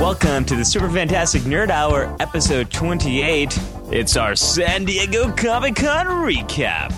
[0.00, 3.58] Welcome to the Super Fantastic Nerd Hour, episode 28.
[3.92, 6.90] It's our San Diego Comic Con recap.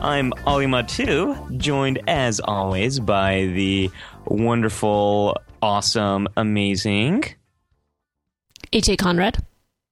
[0.00, 3.90] I'm Ollie Matu, joined as always by the
[4.24, 7.24] wonderful, awesome, amazing.
[8.72, 9.44] AJ Conrad.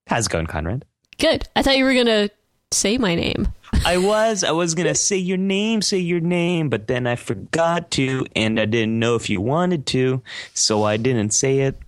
[0.06, 0.86] How's it going, Conrad?
[1.18, 1.46] Good.
[1.54, 2.30] I thought you were going to
[2.72, 3.48] say my name.
[3.84, 4.42] I was.
[4.42, 8.24] I was going to say your name, say your name, but then I forgot to,
[8.34, 10.22] and I didn't know if you wanted to,
[10.54, 11.78] so I didn't say it.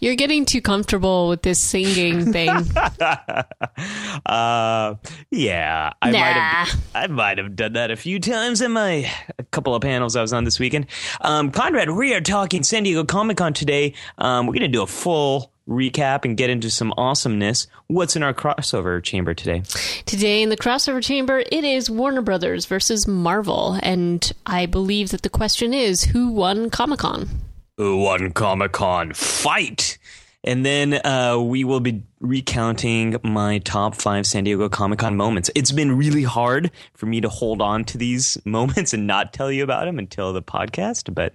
[0.00, 2.50] You're getting too comfortable with this singing thing.
[4.26, 4.94] uh,
[5.30, 6.18] yeah, I Nah.
[6.18, 6.80] might have.
[6.94, 10.22] I might have done that a few times in my a couple of panels I
[10.22, 10.86] was on this weekend.
[11.20, 13.94] Um, Conrad, we are talking San Diego Comic Con today.
[14.18, 17.66] Um, we're gonna do a full recap and get into some awesomeness.
[17.86, 19.62] What's in our crossover chamber today?
[20.04, 23.78] Today in the crossover chamber, it is Warner Brothers versus Marvel.
[23.82, 27.28] And I believe that the question is who won Comic Con?
[27.76, 29.12] Won Comic Con?
[29.12, 29.98] Fight!
[30.44, 35.50] And then uh, we will be recounting my top five San Diego Comic Con moments.
[35.54, 39.50] It's been really hard for me to hold on to these moments and not tell
[39.50, 41.32] you about them until the podcast, but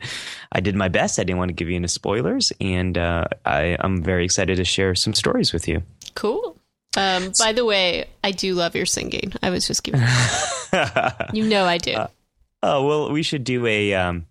[0.52, 1.20] I did my best.
[1.20, 4.66] I didn't want to give you any spoilers, and uh, I, I'm very excited to
[4.66, 5.84] share some stories with you.
[6.16, 6.56] Cool.
[6.96, 9.34] Um, by the way, I do love your singing.
[9.42, 10.02] I was just giving.
[11.34, 11.96] you know I do.
[12.62, 14.26] Oh well, we should do a um,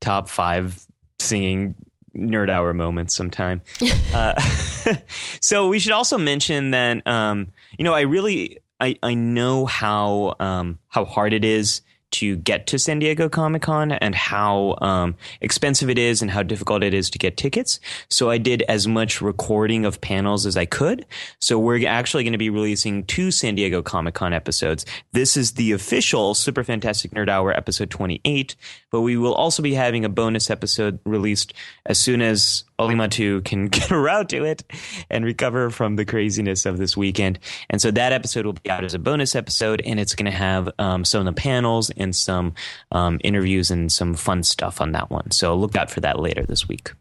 [0.00, 0.83] top five
[1.18, 1.74] singing
[2.16, 3.62] nerd hour moments sometime.
[4.14, 4.40] uh,
[5.40, 10.34] so we should also mention that um, you know I really I I know how
[10.40, 11.82] um, how hard it is
[12.12, 16.42] to get to San Diego Comic Con and how um, expensive it is and how
[16.42, 17.80] difficult it is to get tickets.
[18.08, 21.06] So I did as much recording of panels as I could.
[21.40, 24.86] So we're actually going to be releasing two San Diego Comic Con episodes.
[25.12, 28.54] This is the official Super Fantastic Nerd Hour episode 28,
[28.90, 31.52] but we will also be having a bonus episode released
[31.86, 34.62] as soon as Olimatu can get around to it
[35.10, 37.38] and recover from the craziness of this weekend.
[37.70, 40.36] And so that episode will be out as a bonus episode, and it's going to
[40.36, 42.54] have um, some of the panels some
[42.92, 45.30] um, interviews and some fun stuff on that one.
[45.30, 46.92] So look out for that later this week.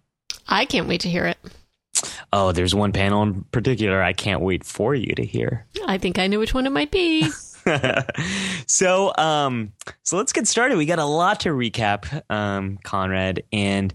[0.48, 1.38] I can't wait to hear it.
[2.32, 5.66] Oh, there's one panel in particular I can't wait for you to hear.
[5.86, 7.30] I think I know which one it might be.
[8.68, 9.72] so um
[10.04, 13.94] so let's get started we got a lot to recap um conrad and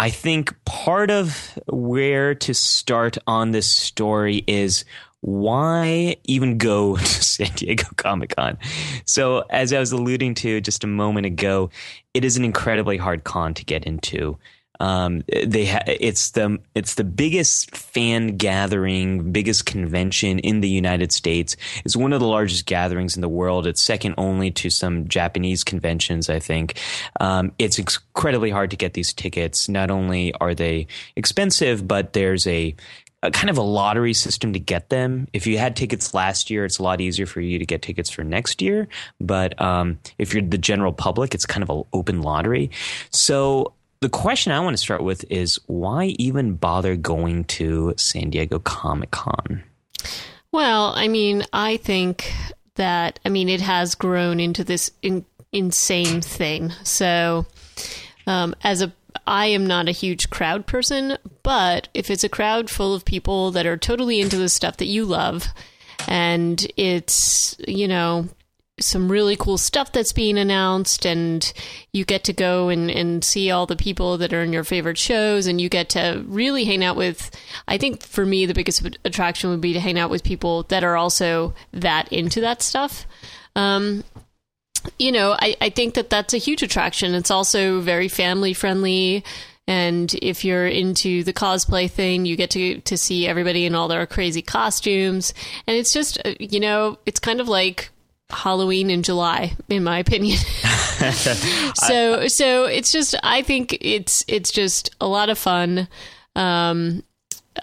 [0.00, 4.84] i think part of where to start on this story is
[5.24, 8.58] why even go to san diego comic-con
[9.06, 11.70] so as i was alluding to just a moment ago
[12.12, 14.38] it is an incredibly hard con to get into
[14.80, 21.12] um, they ha- it's the it's the biggest fan gathering, biggest convention in the United
[21.12, 21.56] States.
[21.84, 23.66] It's one of the largest gatherings in the world.
[23.66, 26.80] It's second only to some Japanese conventions, I think.
[27.20, 29.68] Um, it's incredibly hard to get these tickets.
[29.68, 32.74] Not only are they expensive, but there's a
[33.24, 35.26] a kind of a lottery system to get them.
[35.32, 38.10] If you had tickets last year, it's a lot easier for you to get tickets
[38.10, 38.86] for next year.
[39.18, 42.70] But um, if you're the general public, it's kind of an open lottery.
[43.10, 48.28] So the question I want to start with is why even bother going to San
[48.28, 49.64] Diego Comic Con?
[50.52, 52.30] Well, I mean, I think
[52.74, 56.72] that I mean it has grown into this in, insane thing.
[56.82, 57.46] So,
[58.26, 58.92] um, as a
[59.26, 63.50] I am not a huge crowd person, but if it's a crowd full of people
[63.52, 65.48] that are totally into the stuff that you love,
[66.08, 68.28] and it's you know
[68.80, 71.52] some really cool stuff that's being announced and
[71.92, 74.98] you get to go and, and see all the people that are in your favorite
[74.98, 77.30] shows and you get to really hang out with
[77.68, 80.82] i think for me the biggest attraction would be to hang out with people that
[80.82, 83.06] are also that into that stuff.
[83.56, 84.02] Um,
[84.98, 89.24] you know I, I think that that's a huge attraction it's also very family friendly
[89.66, 93.88] and if you're into the cosplay thing you get to to see everybody in all
[93.88, 95.34] their crazy costumes
[95.66, 97.90] and it's just uh, you know it's kind of like
[98.30, 100.38] Halloween in July, in my opinion.
[101.74, 105.88] so so it's just I think it's it's just a lot of fun.
[106.34, 107.04] Um,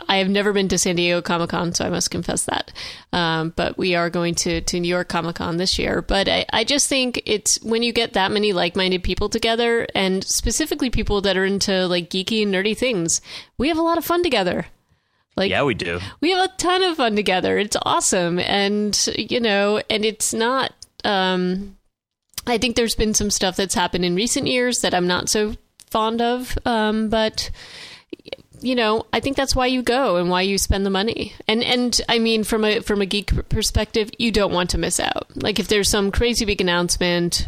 [0.08, 2.72] I have never been to San Diego Comic Con, so I must confess that.
[3.12, 6.02] Um, but we are going to, to New York Comic Con this year.
[6.02, 9.86] But I, I just think it's when you get that many like minded people together,
[9.94, 13.22] and specifically people that are into like geeky and nerdy things,
[13.58, 14.68] we have a lot of fun together.
[15.38, 16.00] Like, Yeah, we do.
[16.20, 17.58] we have a ton of fun together.
[17.58, 18.40] It's awesome.
[18.40, 20.74] And, you know, and it's not,
[21.04, 21.78] um,
[22.46, 25.56] I think there's been some stuff that's happened in recent years that I'm not so
[25.90, 26.58] fond of.
[26.66, 27.50] Um, but,
[28.62, 31.34] you know, I think that's why you go and why you spend the money.
[31.48, 35.00] And, and I mean, from a, from a geek perspective, you don't want to miss
[35.00, 35.28] out.
[35.36, 37.48] Like if there's some crazy big announcement,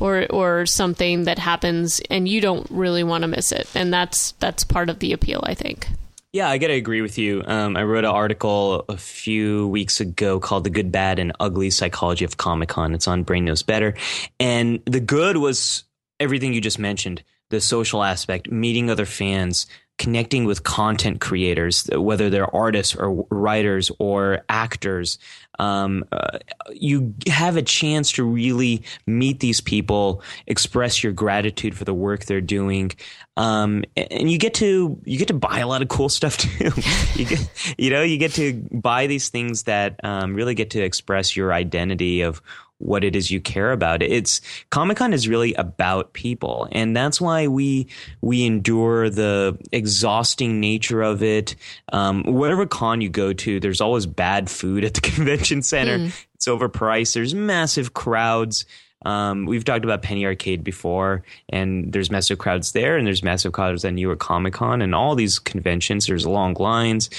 [0.00, 4.32] or, or something that happens and you don't really want to miss it and that's
[4.32, 5.86] that's part of the appeal i think
[6.32, 7.42] Yeah, I gotta agree with you.
[7.46, 11.68] Um, I wrote an article a few weeks ago called "The Good, Bad, and Ugly
[11.68, 13.92] Psychology of Comic Con." It's on Brain Knows Better,
[14.40, 15.84] and the good was
[16.18, 19.66] everything you just mentioned: the social aspect, meeting other fans,
[20.02, 25.16] connecting with content creators, whether they're artists or writers or actors.
[25.60, 26.38] Um, uh,
[26.72, 32.24] you have a chance to really meet these people, express your gratitude for the work
[32.24, 32.90] they're doing,
[33.36, 36.72] um, and you get to you get to buy a lot of cool stuff too.
[37.14, 40.82] you get, you know, you get to buy these things that um, really get to
[40.82, 42.42] express your identity of
[42.82, 44.02] what it is you care about.
[44.02, 44.40] It's
[44.70, 47.88] Comic Con is really about people, and that's why we
[48.20, 51.54] we endure the exhausting nature of it.
[51.92, 55.98] Um, whatever con you go to, there's always bad food at the convention center.
[55.98, 56.26] Mm.
[56.34, 57.14] It's overpriced.
[57.14, 58.64] There's massive crowds.
[59.04, 63.52] Um, we've talked about Penny Arcade before, and there's massive crowds there, and there's massive
[63.52, 66.06] crowds at New York Comic Con, and all these conventions.
[66.06, 67.10] There's long lines.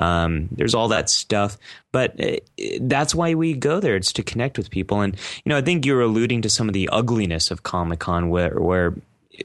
[0.00, 1.58] Um, there's all that stuff,
[1.90, 3.96] but it, uh, that's why we go there.
[3.96, 6.74] It's to connect with people, and you know, I think you're alluding to some of
[6.74, 8.94] the ugliness of Comic Con, where where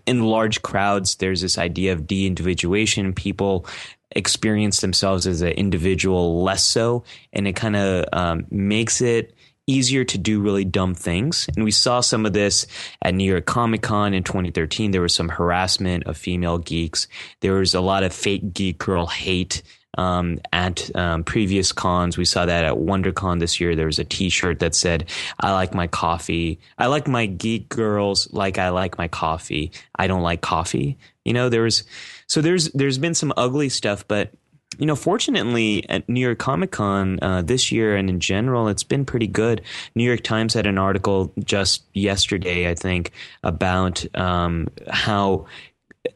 [0.05, 3.13] in large crowds, there's this idea of de-individuation.
[3.13, 3.65] People
[4.11, 7.03] experience themselves as an individual less so,
[7.33, 9.33] and it kind of um, makes it
[9.67, 11.47] easier to do really dumb things.
[11.55, 12.65] And we saw some of this
[13.01, 14.91] at New York Comic Con in 2013.
[14.91, 17.07] There was some harassment of female geeks.
[17.41, 19.61] There was a lot of fake geek girl hate.
[19.97, 23.75] Um, at um, previous cons, we saw that at WonderCon this year.
[23.75, 25.09] There was a T-shirt that said,
[25.39, 26.59] "I like my coffee.
[26.77, 29.71] I like my geek girls like I like my coffee.
[29.95, 31.83] I don't like coffee." You know, there was
[32.27, 34.33] so there's there's been some ugly stuff, but
[34.79, 38.83] you know, fortunately at New York Comic Con uh, this year and in general, it's
[38.83, 39.61] been pretty good.
[39.95, 43.11] New York Times had an article just yesterday, I think,
[43.43, 45.45] about um, how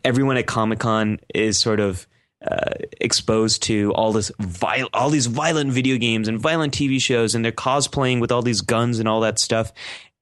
[0.04, 2.08] everyone at Comic Con is sort of
[2.50, 7.36] uh, exposed to all this viol- all these violent video games and violent TV shows,
[7.36, 9.72] and they're cosplaying with all these guns and all that stuff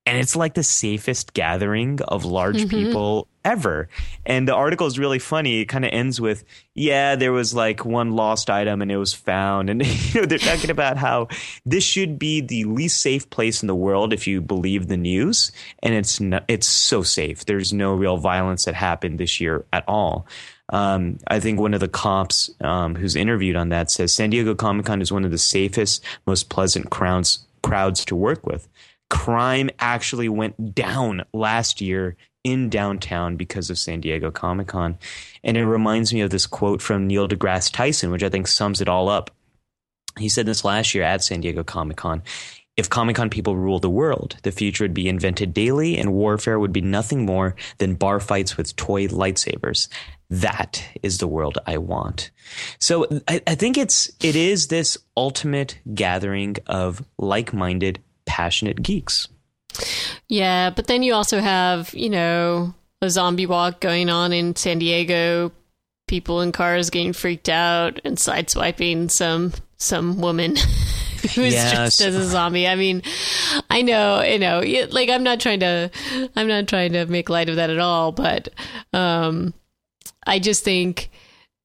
[0.09, 2.69] and it's like the safest gathering of large mm-hmm.
[2.69, 3.89] people ever.
[4.25, 5.61] And the article is really funny.
[5.61, 6.43] It kind of ends with,
[6.75, 10.37] "Yeah, there was like one lost item and it was found." And you know, they're
[10.37, 11.27] talking about how
[11.65, 15.51] this should be the least safe place in the world if you believe the news,
[15.81, 17.45] and it's not, it's so safe.
[17.45, 20.27] There's no real violence that happened this year at all.
[20.71, 24.53] Um, I think one of the cops um, who's interviewed on that says San Diego
[24.53, 28.69] Comic Con is one of the safest, most pleasant crowds crowds to work with
[29.09, 34.97] crime actually went down last year in downtown because of San Diego Comic Con.
[35.43, 38.81] And it reminds me of this quote from Neil deGrasse Tyson, which I think sums
[38.81, 39.31] it all up.
[40.17, 42.23] He said this last year at San Diego Comic Con.
[42.77, 46.57] If Comic Con people ruled the world, the future would be invented daily and warfare
[46.59, 49.89] would be nothing more than bar fights with toy lightsabers.
[50.29, 52.31] That is the world I want.
[52.79, 59.27] So I, I think it's it is this ultimate gathering of like-minded passionate geeks.
[60.27, 64.79] Yeah, but then you also have, you know, a zombie walk going on in San
[64.79, 65.51] Diego,
[66.07, 70.55] people in cars getting freaked out and sideswiping some some woman
[71.21, 71.73] who's yes.
[71.73, 72.67] dressed as a zombie.
[72.67, 73.01] I mean,
[73.69, 74.61] I know, you know,
[74.91, 75.89] like I'm not trying to
[76.35, 78.49] I'm not trying to make light of that at all, but
[78.93, 79.53] um
[80.25, 81.09] I just think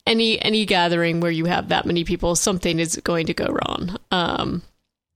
[0.07, 3.97] any any gathering where you have that many people, something is going to go wrong.
[4.11, 4.63] Um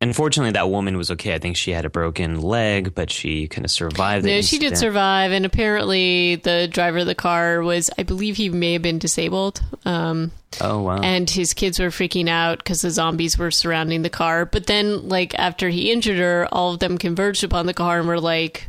[0.00, 1.34] Unfortunately, that woman was okay.
[1.34, 4.24] I think she had a broken leg, but she kind of survived.
[4.24, 8.48] No, she did survive, and apparently, the driver of the car was, I believe, he
[8.48, 9.60] may have been disabled.
[9.84, 11.00] Um, oh wow!
[11.00, 14.46] And his kids were freaking out because the zombies were surrounding the car.
[14.46, 18.06] But then, like after he injured her, all of them converged upon the car and
[18.06, 18.68] were like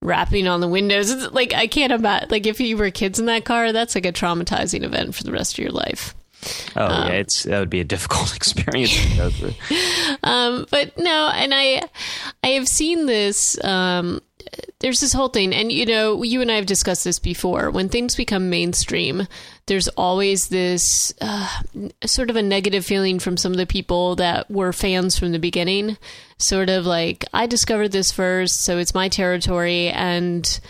[0.00, 1.10] rapping on the windows.
[1.10, 2.28] It's like I can't imagine.
[2.30, 5.32] Like if you were kids in that car, that's like a traumatizing event for the
[5.32, 6.14] rest of your life.
[6.76, 10.16] Oh um, yeah, it's that would be a difficult experience to go through.
[10.22, 11.82] um, but no, and I,
[12.42, 13.62] I have seen this.
[13.64, 14.20] Um,
[14.80, 17.70] there's this whole thing, and you know, you and I have discussed this before.
[17.70, 19.26] When things become mainstream,
[19.66, 21.48] there's always this uh,
[22.04, 25.38] sort of a negative feeling from some of the people that were fans from the
[25.38, 25.98] beginning.
[26.38, 30.60] Sort of like, I discovered this first, so it's my territory, and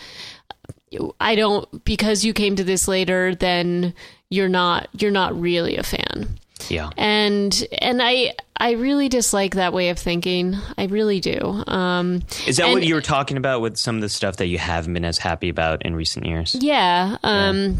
[1.19, 3.93] I don't because you came to this later, then
[4.29, 6.39] you're not you're not really a fan.
[6.69, 6.89] Yeah.
[6.97, 10.55] And and I I really dislike that way of thinking.
[10.77, 11.63] I really do.
[11.67, 14.47] Um, Is that and, what you were talking about with some of the stuff that
[14.47, 16.55] you haven't been as happy about in recent years?
[16.59, 17.17] Yeah.
[17.23, 17.71] Um, yeah.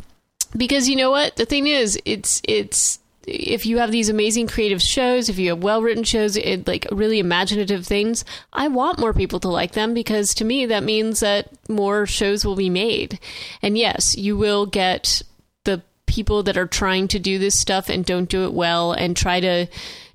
[0.57, 1.35] because you know what?
[1.35, 5.63] The thing is it's it's if you have these amazing creative shows, if you have
[5.63, 9.93] well written shows, it, like really imaginative things, I want more people to like them
[9.93, 13.19] because to me that means that more shows will be made.
[13.61, 15.21] And yes, you will get
[15.63, 19.15] the people that are trying to do this stuff and don't do it well and
[19.15, 19.67] try to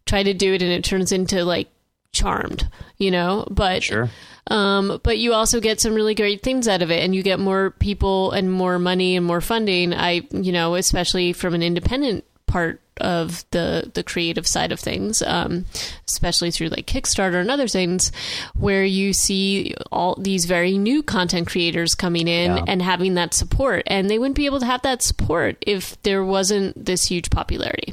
[0.04, 1.68] try to do it and it turns into like
[2.12, 3.46] charmed, you know?
[3.50, 4.10] But Sure.
[4.48, 7.38] um, but you also get some really great things out of it, and you get
[7.38, 9.92] more people and more money and more funding.
[9.94, 15.20] I, you know, especially from an independent part of the the creative side of things,
[15.20, 15.66] um,
[16.08, 18.10] especially through like Kickstarter and other things,
[18.54, 22.64] where you see all these very new content creators coming in Yeah.
[22.66, 26.24] and having that support, and they wouldn't be able to have that support if there
[26.24, 27.92] wasn't this huge popularity.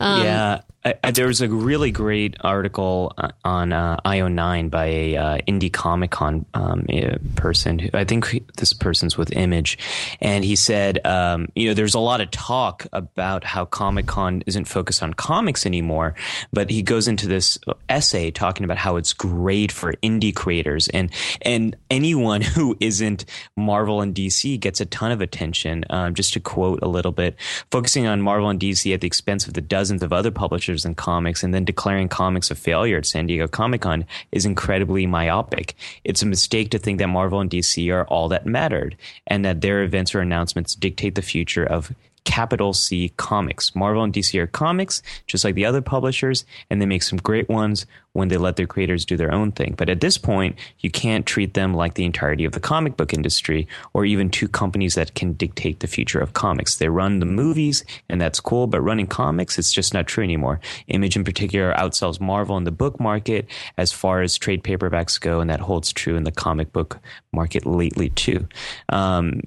[0.00, 5.16] Um, yeah, I, there was a really great article uh, on uh, IO9 by a
[5.16, 7.78] uh, indie Comic Con um, uh, person.
[7.78, 9.78] Who, I think this person's with Image,
[10.20, 14.42] and he said, um, you know, there's a lot of talk about how Comic Con
[14.46, 16.14] isn't focused on comics anymore,
[16.52, 21.10] but he goes into this essay talking about how it's great for indie creators and
[21.42, 23.24] and anyone who isn't
[23.56, 25.84] Marvel and DC gets a ton of attention.
[25.88, 27.36] Um, just to quote a little bit,
[27.70, 30.96] focusing on Marvel and DC at the expense of the dozens of other publishers and
[30.96, 35.74] comics, and then declaring comics a failure at San Diego Comic Con is incredibly myopic.
[36.04, 39.60] It's a mistake to think that Marvel and DC are all that mattered, and that
[39.60, 41.92] their events or announcements dictate the future of
[42.24, 43.74] capital C comics.
[43.74, 47.48] Marvel and DC are comics, just like the other publishers, and they make some great
[47.48, 49.74] ones when they let their creators do their own thing.
[49.76, 53.12] But at this point, you can't treat them like the entirety of the comic book
[53.12, 56.76] industry or even two companies that can dictate the future of comics.
[56.76, 60.60] They run the movies, and that's cool, but running comics, it's just not true anymore.
[60.86, 65.40] Image in particular outsells Marvel in the book market as far as trade paperbacks go,
[65.40, 67.00] and that holds true in the comic book
[67.32, 68.46] market lately too.
[68.88, 69.40] Um,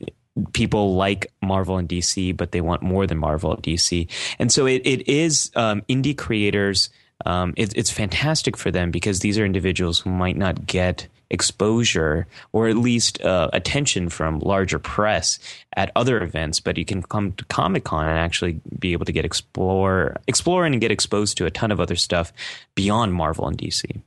[0.53, 4.07] people like Marvel and DC, but they want more than Marvel and DC.
[4.39, 6.89] And so it, it is um, indie creators.
[7.25, 12.25] Um, it, it's fantastic for them because these are individuals who might not get exposure
[12.53, 15.39] or at least uh, attention from larger press
[15.75, 19.11] at other events, but you can come to Comic Con and actually be able to
[19.11, 22.31] get explore, explore and get exposed to a ton of other stuff
[22.75, 24.01] beyond Marvel and DC.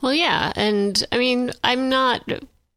[0.00, 2.28] Well, yeah, and I mean, I'm not.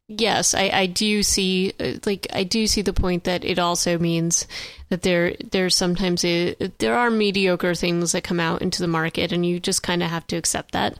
[0.10, 3.98] Yes, I, I do see uh, like I do see the point that it also
[3.98, 4.46] means
[4.90, 9.32] that there there's sometimes a, there are mediocre things that come out into the market,
[9.32, 11.00] and you just kind of have to accept that.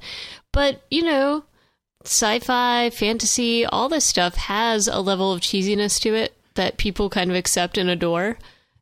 [0.54, 1.44] But you know,
[2.06, 7.30] sci-fi, fantasy, all this stuff has a level of cheesiness to it that people kind
[7.30, 8.38] of accept and adore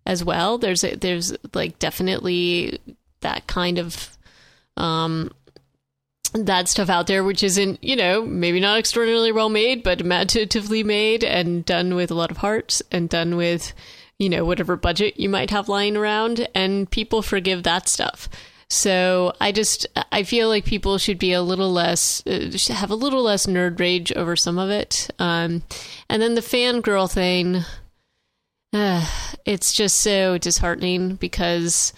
[0.06, 0.60] as well.
[0.60, 2.80] There's a, there's like definitely
[3.22, 4.16] that kind of
[4.78, 5.32] um
[6.34, 10.84] that stuff out there, which isn't, you know, maybe not extraordinarily well made, but imaginatively
[10.84, 13.74] made and done with a lot of heart and done with,
[14.18, 16.48] you know, whatever budget you might have lying around.
[16.56, 18.30] And people forgive that stuff.
[18.70, 22.96] So I just, I feel like people should be a little less, uh, have a
[22.96, 25.10] little less nerd rage over some of it.
[25.20, 25.64] Um,
[26.08, 27.66] and then the fangirl thing,
[28.72, 29.06] uh,
[29.46, 31.92] it's just so disheartening because,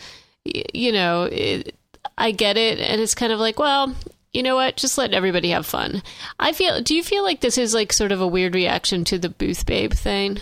[0.43, 1.75] you know, it,
[2.17, 2.79] I get it.
[2.79, 3.93] And it's kind of like, well,
[4.33, 4.75] you know what?
[4.75, 6.01] Just let everybody have fun.
[6.39, 6.81] I feel.
[6.81, 9.65] Do you feel like this is like sort of a weird reaction to the booth
[9.65, 10.39] babe thing?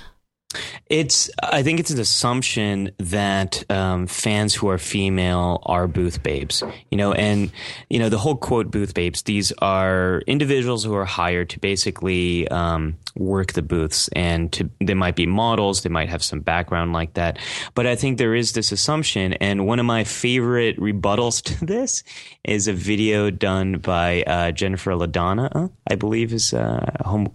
[0.87, 1.29] It's.
[1.43, 6.63] I think it's an assumption that um, fans who are female are booth babes.
[6.89, 7.51] You know, and
[7.89, 9.23] you know the whole quote booth babes.
[9.23, 14.93] These are individuals who are hired to basically um, work the booths, and to they
[14.93, 15.83] might be models.
[15.83, 17.39] They might have some background like that.
[17.75, 22.03] But I think there is this assumption, and one of my favorite rebuttals to this
[22.43, 25.71] is a video done by uh, Jennifer Ladonna.
[25.89, 26.53] I believe is.
[26.53, 26.85] Uh,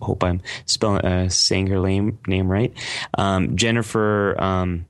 [0.00, 2.73] hope I'm spelling uh, saying her name name right.
[3.18, 4.87] Um, Jennifer um,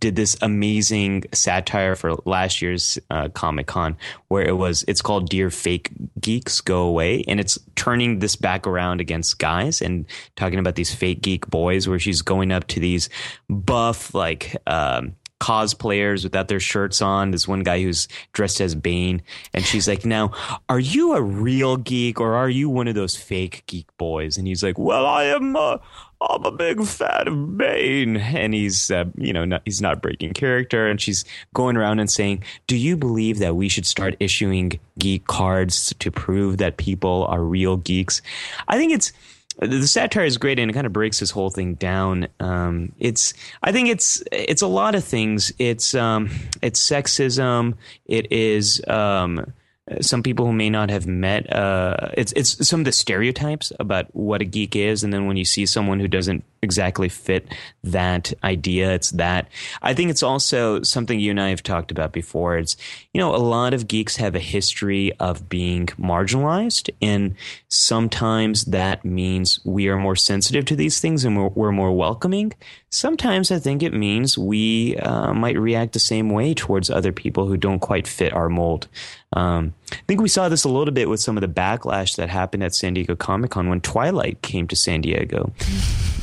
[0.00, 3.96] did this amazing satire for last year's uh, Comic Con,
[4.28, 5.90] where it was it's called "Dear Fake
[6.20, 10.94] Geeks Go Away," and it's turning this back around against guys and talking about these
[10.94, 13.08] fake geek boys, where she's going up to these
[13.48, 14.56] buff like.
[14.66, 17.30] Um, cosplayers without their shirts on.
[17.30, 20.32] This one guy who's dressed as Bane, and she's like, "Now,
[20.68, 24.46] are you a real geek or are you one of those fake geek boys?" And
[24.46, 25.56] he's like, "Well, I am.
[25.56, 25.78] Uh,
[26.20, 30.32] I'm a big fan of Bane," and he's, uh, you know, not, he's not breaking
[30.32, 30.86] character.
[30.88, 31.24] And she's
[31.54, 36.10] going around and saying, "Do you believe that we should start issuing geek cards to
[36.10, 38.22] prove that people are real geeks?"
[38.68, 39.12] I think it's
[39.58, 42.28] the satire is great and it kind of breaks this whole thing down.
[42.40, 43.32] Um, it's
[43.62, 45.52] I think it's it's a lot of things.
[45.58, 46.30] It's um,
[46.62, 47.74] it's sexism.
[48.04, 49.52] It is um,
[50.00, 51.50] some people who may not have met.
[51.52, 55.36] Uh, it's it's some of the stereotypes about what a geek is, and then when
[55.36, 57.54] you see someone who doesn't exactly fit
[57.84, 58.92] that idea.
[58.92, 59.48] It's that.
[59.80, 62.58] I think it's also something you and I have talked about before.
[62.58, 62.76] It's,
[63.14, 67.36] you know, a lot of geeks have a history of being marginalized, and
[67.68, 72.52] sometimes that means we are more sensitive to these things and we're, we're more welcoming.
[72.90, 77.46] Sometimes I think it means we uh, might react the same way towards other people
[77.46, 78.88] who don't quite fit our mold.
[79.32, 82.28] Um, I think we saw this a little bit with some of the backlash that
[82.28, 85.52] happened at San Diego Comic Con when Twilight came to San Diego.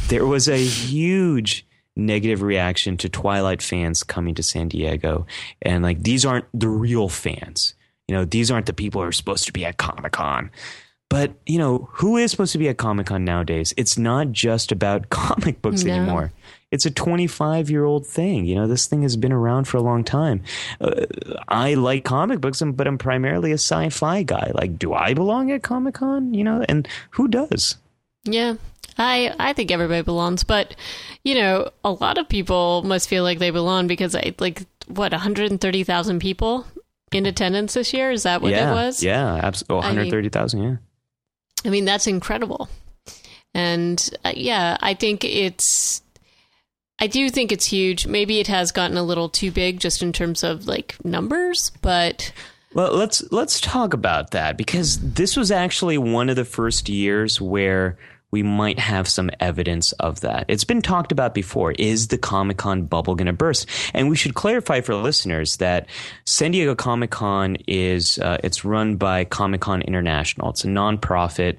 [0.10, 1.66] there was a huge
[1.96, 5.26] negative reaction to Twilight fans coming to San Diego.
[5.62, 7.76] And like, these aren't the real fans.
[8.08, 10.52] You know, these aren't the people who are supposed to be at Comic Con.
[11.10, 13.74] But, you know, who is supposed to be at Comic Con nowadays?
[13.78, 15.94] It's not just about comic books no.
[15.94, 16.32] anymore.
[16.74, 18.46] It's a 25 year old thing.
[18.46, 20.42] You know, this thing has been around for a long time.
[20.82, 21.06] Uh,
[21.48, 24.52] I like comic books, but I'm primarily a sci fi guy.
[24.56, 26.34] Like, do I belong at Comic Con?
[26.34, 27.78] You know, and who does?
[28.24, 28.56] Yeah,
[28.98, 30.76] I I think everybody belongs, but
[31.24, 35.12] you know, a lot of people must feel like they belong because I like what
[35.12, 36.66] 130,000 people
[37.12, 38.10] in attendance this year.
[38.10, 39.04] Is that what yeah, it was?
[39.04, 39.90] Yeah, absolutely.
[39.90, 40.60] 130,000.
[40.60, 40.78] I mean, yeah.
[41.66, 42.68] I mean, that's incredible.
[43.54, 46.02] And uh, yeah, I think it's
[47.00, 48.08] I do think it's huge.
[48.08, 52.32] Maybe it has gotten a little too big just in terms of like numbers, but
[52.74, 57.40] well, let's let's talk about that because this was actually one of the first years
[57.40, 57.98] where
[58.34, 60.46] we might have some evidence of that.
[60.48, 61.74] It's been talked about before.
[61.74, 63.70] Is the Comic Con bubble going to burst?
[63.94, 65.86] And we should clarify for listeners that
[66.26, 70.50] San Diego Comic Con is uh, it's run by Comic Con International.
[70.50, 71.58] It's a nonprofit.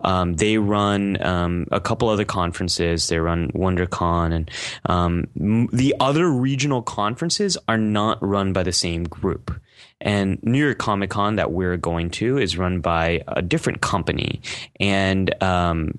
[0.00, 3.06] Um, they run um, a couple other conferences.
[3.06, 4.50] They run WonderCon, and
[4.86, 9.60] um, the other regional conferences are not run by the same group.
[10.00, 14.42] And New York Comic Con that we're going to is run by a different company,
[14.78, 15.98] and um,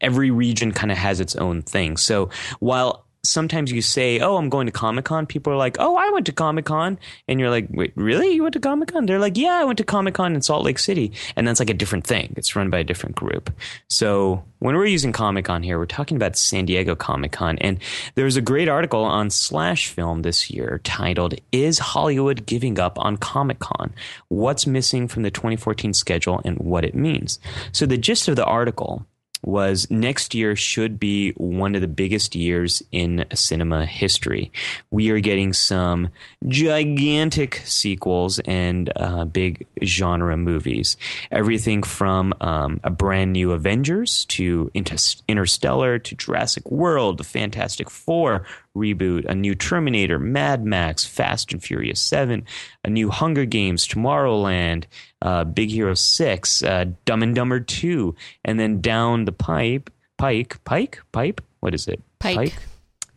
[0.00, 1.96] every region kind of has its own thing.
[1.96, 5.96] So while sometimes you say, "Oh, I'm going to Comic Con," people are like, "Oh,
[5.96, 8.32] I went to Comic Con," and you're like, "Wait, really?
[8.32, 10.64] You went to Comic Con?" They're like, "Yeah, I went to Comic Con in Salt
[10.64, 12.34] Lake City," and that's like a different thing.
[12.36, 13.50] It's run by a different group.
[13.88, 17.78] So when we're using Comic Con here, we're talking about San Diego Comic Con, and
[18.14, 22.98] there was a great article on Slash Film this year titled "Is Hollywood Giving Up
[22.98, 23.92] on Comic Con?
[24.28, 27.38] What's Missing from the 2014 Schedule and What It Means?"
[27.72, 29.06] So the gist of the article
[29.46, 34.50] was next year should be one of the biggest years in cinema history.
[34.90, 36.08] We are getting some
[36.48, 40.96] gigantic sequels and uh, big genre movies.
[41.30, 48.44] Everything from um, a brand new Avengers to Interstellar to Jurassic World, the Fantastic Four,
[48.76, 52.44] reboot, a new Terminator, Mad Max, Fast and Furious 7,
[52.84, 54.84] a new Hunger Games, Tomorrowland,
[55.26, 60.62] uh, Big Hero 6, uh, Dumb and Dumber 2, and then down the pipe, pike,
[60.64, 62.00] pike, pipe, what is it?
[62.20, 62.36] Pike.
[62.36, 62.54] pike?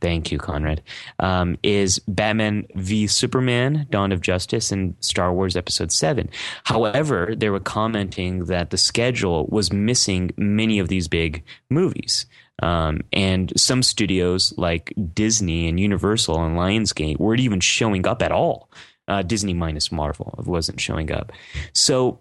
[0.01, 0.81] Thank you, Conrad.
[1.19, 6.29] Um, is Batman v Superman: Dawn of Justice and Star Wars Episode Seven.
[6.63, 12.25] However, they were commenting that the schedule was missing many of these big movies.
[12.63, 18.31] Um, and some studios like Disney and Universal and Lionsgate weren't even showing up at
[18.31, 18.69] all.
[19.09, 21.31] Uh, Disney minus Marvel wasn't showing up.
[21.73, 22.19] So,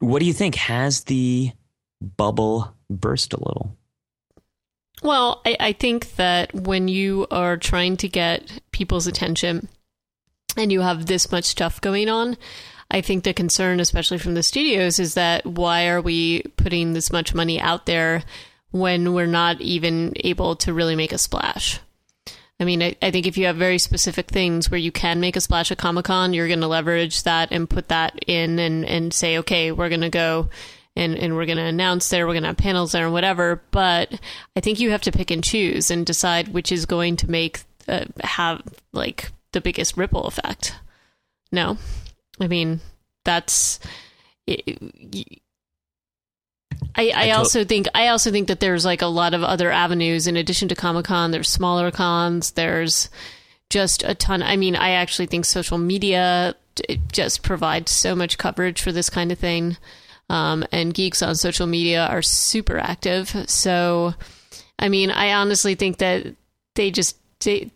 [0.00, 0.56] what do you think?
[0.56, 1.52] Has the
[2.00, 3.76] bubble burst a little?
[5.02, 9.68] Well, I, I think that when you are trying to get people's attention
[10.56, 12.36] and you have this much stuff going on,
[12.90, 17.12] I think the concern, especially from the studios, is that why are we putting this
[17.12, 18.24] much money out there
[18.70, 21.80] when we're not even able to really make a splash.
[22.60, 25.36] I mean, I, I think if you have very specific things where you can make
[25.36, 28.84] a splash at Comic Con, you're going to leverage that and put that in and,
[28.84, 30.48] and say, okay, we're going to go
[30.96, 33.62] and, and we're going to announce there, we're going to have panels there and whatever.
[33.70, 34.20] But
[34.56, 37.60] I think you have to pick and choose and decide which is going to make
[37.86, 40.74] uh, have like the biggest ripple effect.
[41.52, 41.78] No,
[42.40, 42.80] I mean
[43.24, 43.78] that's
[44.46, 45.40] it,
[46.94, 49.70] I, I, I also think I also think that there's like a lot of other
[49.70, 51.30] avenues in addition to Comic Con.
[51.30, 52.52] There's smaller cons.
[52.52, 53.08] There's
[53.70, 54.42] just a ton.
[54.42, 56.54] I mean, I actually think social media
[57.12, 59.76] just provides so much coverage for this kind of thing.
[60.30, 63.34] Um, and geeks on social media are super active.
[63.48, 64.14] So,
[64.78, 66.34] I mean, I honestly think that
[66.74, 67.70] they just they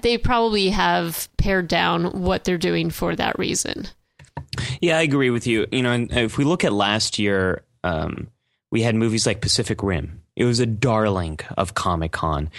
[0.00, 3.88] they probably have pared down what they're doing for that reason.
[4.80, 5.66] Yeah, I agree with you.
[5.70, 8.28] You know, if we look at last year, um,
[8.70, 10.22] we had movies like Pacific Rim.
[10.36, 12.50] It was a darling of Comic Con,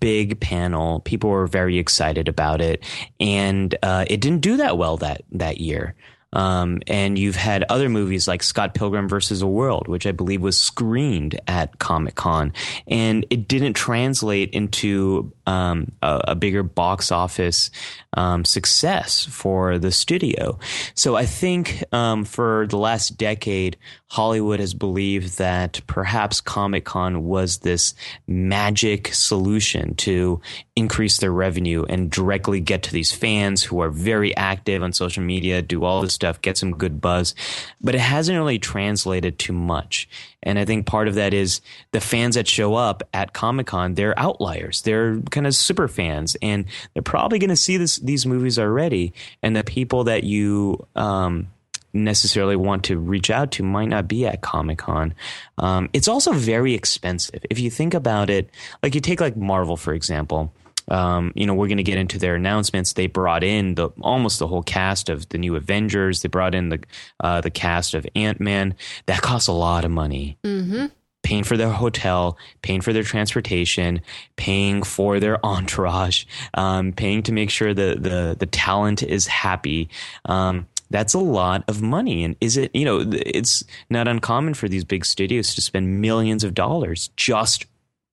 [0.00, 1.00] big panel.
[1.00, 2.82] People were very excited about it,
[3.20, 5.94] and uh, it didn't do that well that that year.
[6.32, 10.42] Um, and you've had other movies like Scott Pilgrim versus the World, which I believe
[10.42, 12.52] was screened at Comic Con,
[12.86, 17.70] and it didn't translate into um, a, a, bigger box office
[18.12, 20.58] um, success for the studio.
[20.94, 27.24] So I think um, for the last decade, Hollywood has believed that perhaps Comic Con
[27.24, 27.94] was this
[28.26, 30.42] magic solution to
[30.76, 35.22] increase their revenue and directly get to these fans who are very active on social
[35.22, 37.34] media, do all this stuff, get some good buzz.
[37.80, 40.08] But it hasn't really translated to much.
[40.42, 43.94] And I think part of that is the fans that show up at Comic Con,
[43.94, 44.82] they're outliers.
[44.82, 49.12] They're kind of super fans, and they're probably going to see this, these movies already.
[49.42, 51.48] And the people that you um,
[51.92, 55.14] necessarily want to reach out to might not be at Comic Con.
[55.58, 57.44] Um, it's also very expensive.
[57.50, 58.50] If you think about it,
[58.82, 60.52] like you take like Marvel, for example.
[60.90, 62.92] Um, you know, we're going to get into their announcements.
[62.92, 66.22] They brought in the almost the whole cast of the new Avengers.
[66.22, 66.80] They brought in the
[67.20, 68.74] uh, the cast of Ant Man.
[69.06, 70.38] That costs a lot of money.
[70.44, 70.86] Mm-hmm.
[71.24, 74.00] Paying for their hotel, paying for their transportation,
[74.36, 76.24] paying for their entourage,
[76.54, 79.90] um, paying to make sure the the the talent is happy.
[80.24, 82.24] Um, that's a lot of money.
[82.24, 86.44] And is it, you know, it's not uncommon for these big studios to spend millions
[86.44, 87.66] of dollars just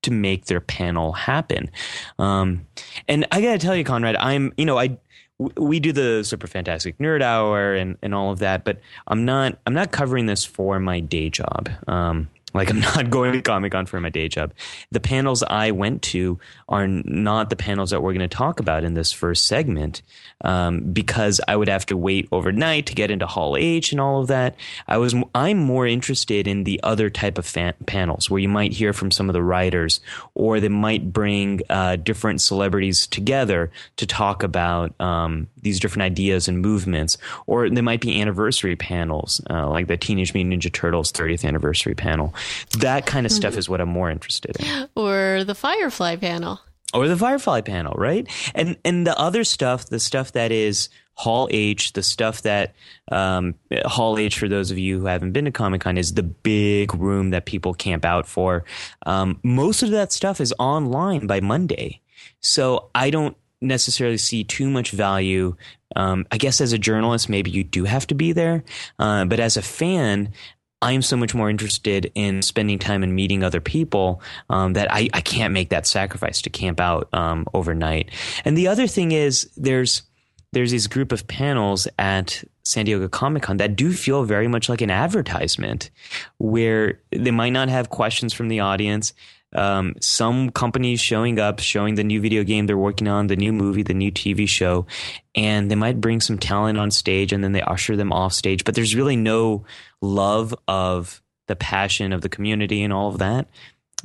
[0.06, 1.70] to make their panel happen.
[2.18, 2.66] Um,
[3.08, 4.96] and I got to tell you, Conrad, I'm, you know, I,
[5.38, 9.58] we do the super fantastic nerd hour and, and all of that, but I'm not,
[9.66, 11.68] I'm not covering this for my day job.
[11.86, 14.52] Um, like I'm not going to Comic Con for my day job.
[14.90, 16.38] The panels I went to
[16.68, 20.02] are not the panels that we're going to talk about in this first segment
[20.42, 24.20] um, because I would have to wait overnight to get into Hall H and all
[24.20, 24.56] of that.
[24.86, 28.72] I was I'm more interested in the other type of fan- panels where you might
[28.72, 30.00] hear from some of the writers
[30.34, 36.48] or they might bring uh, different celebrities together to talk about um, these different ideas
[36.48, 41.12] and movements, or there might be anniversary panels uh, like the Teenage Mutant Ninja Turtles
[41.12, 42.34] 30th anniversary panel.
[42.78, 43.58] That kind of stuff mm-hmm.
[43.58, 44.88] is what I'm more interested in.
[44.94, 46.60] Or the Firefly panel.
[46.94, 48.28] Or the Firefly panel, right?
[48.54, 52.74] And and the other stuff, the stuff that is Hall H, the stuff that
[53.10, 56.22] um, Hall H, for those of you who haven't been to Comic Con, is the
[56.22, 58.64] big room that people camp out for.
[59.04, 62.02] Um, most of that stuff is online by Monday.
[62.40, 65.56] So I don't necessarily see too much value.
[65.94, 68.64] Um, I guess as a journalist, maybe you do have to be there.
[68.98, 70.32] Uh, but as a fan,
[70.82, 75.08] I'm so much more interested in spending time and meeting other people um, that I,
[75.14, 78.10] I, can't make that sacrifice to camp out um, overnight.
[78.44, 80.02] And the other thing is there's
[80.52, 84.68] there's these group of panels at San Diego Comic Con that do feel very much
[84.68, 85.90] like an advertisement,
[86.38, 89.12] where they might not have questions from the audience
[89.56, 93.52] um, some companies showing up, showing the new video game they're working on, the new
[93.52, 94.86] movie, the new TV show,
[95.34, 98.64] and they might bring some talent on stage and then they usher them off stage.
[98.64, 99.64] But there's really no
[100.00, 103.48] love of the passion of the community and all of that.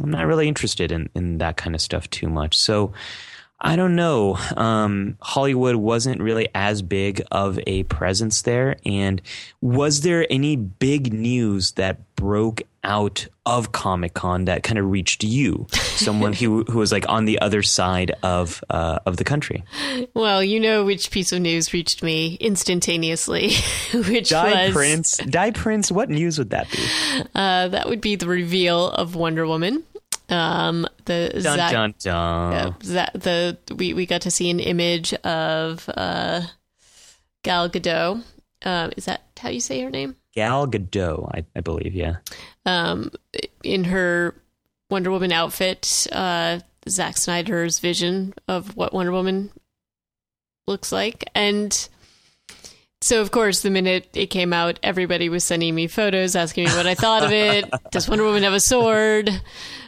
[0.01, 2.57] I'm not really interested in, in that kind of stuff too much.
[2.57, 2.93] So
[3.59, 4.37] I don't know.
[4.57, 8.77] Um, Hollywood wasn't really as big of a presence there.
[8.85, 9.21] And
[9.61, 15.23] was there any big news that broke out of Comic Con that kind of reached
[15.23, 19.63] you, someone who who was like on the other side of uh, of the country?
[20.13, 23.53] Well, you know which piece of news reached me instantaneously,
[23.93, 25.17] which Diana Prince.
[25.17, 25.91] Die Prince.
[25.91, 26.83] What news would that be?
[27.35, 29.83] Uh, that would be the reveal of Wonder Woman.
[30.29, 32.53] Um, the dun, Zach, dun, dun.
[32.53, 36.41] Uh, Zach, the we we got to see an image of uh,
[37.43, 38.23] Gal Gadot.
[38.63, 40.15] Um, is that how you say her name?
[40.33, 41.93] Gal Gadot, I, I believe.
[41.93, 42.17] Yeah.
[42.65, 43.11] Um,
[43.63, 44.35] in her
[44.89, 49.51] Wonder Woman outfit, uh, Zack Snyder's vision of what Wonder Woman
[50.67, 51.89] looks like, and
[53.03, 56.71] so, of course, the minute it came out, everybody was sending me photos asking me
[56.71, 57.67] what I thought of it.
[57.91, 59.29] Does Wonder Woman have a sword?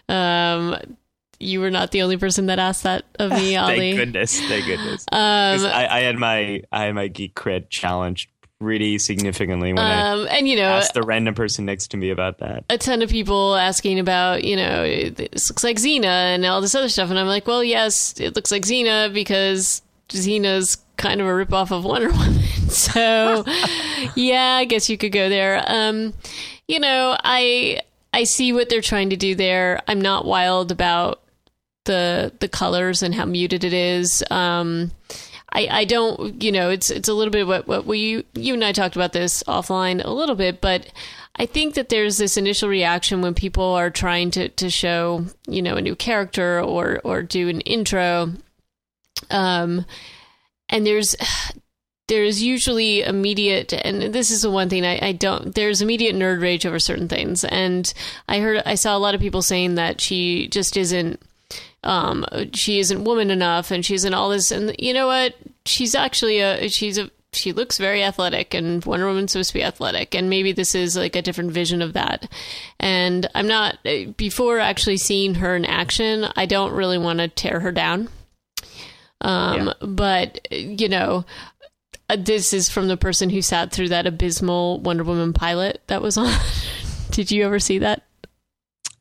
[0.10, 0.75] Um,
[1.39, 3.77] you were not the only person that asked that of me, Ollie.
[3.77, 5.06] thank goodness, thank goodness.
[5.12, 8.29] Um, I, I, had my I had my geek cred challenge
[8.63, 12.10] pretty significantly when um, I and you know asked the random person next to me
[12.10, 12.63] about that.
[12.69, 16.73] A ton of people asking about you know this looks like Xena and all this
[16.73, 21.28] other stuff, and I'm like, well, yes, it looks like Xena because Xena's kind of
[21.28, 22.41] a ripoff of Wonder Woman.
[22.69, 23.43] so,
[24.15, 25.63] yeah, I guess you could go there.
[25.67, 26.13] Um,
[26.67, 27.82] you know, I
[28.13, 29.82] I see what they're trying to do there.
[29.88, 31.21] I'm not wild about
[31.86, 34.23] the the colors and how muted it is.
[34.32, 34.91] Um,
[35.54, 38.66] I, I don't, you know, it's it's a little bit what what we you and
[38.66, 40.92] I talked about this offline a little bit, but
[41.36, 45.62] I think that there's this initial reaction when people are trying to to show, you
[45.62, 48.34] know, a new character or or do an intro.
[49.30, 49.86] Um,
[50.70, 51.16] and there's
[52.08, 55.56] there's usually immediate, and this is the one thing I, I don't.
[55.56, 57.92] There's immediate nerd rage over certain things, and
[58.28, 61.22] I heard I saw a lot of people saying that she just isn't.
[61.84, 64.52] Um, she isn't woman enough, and she isn't all this.
[64.52, 65.36] And you know what?
[65.65, 69.63] She's actually a she's a she looks very athletic and Wonder Woman's supposed to be
[69.63, 72.30] athletic and maybe this is like a different vision of that.
[72.80, 73.78] And I'm not
[74.17, 78.10] before actually seeing her in action, I don't really want to tear her down.
[79.22, 79.74] Um yeah.
[79.82, 81.26] but you know,
[82.10, 86.02] uh, this is from the person who sat through that abysmal Wonder Woman pilot that
[86.02, 86.34] was on.
[87.12, 88.04] Did you ever see that?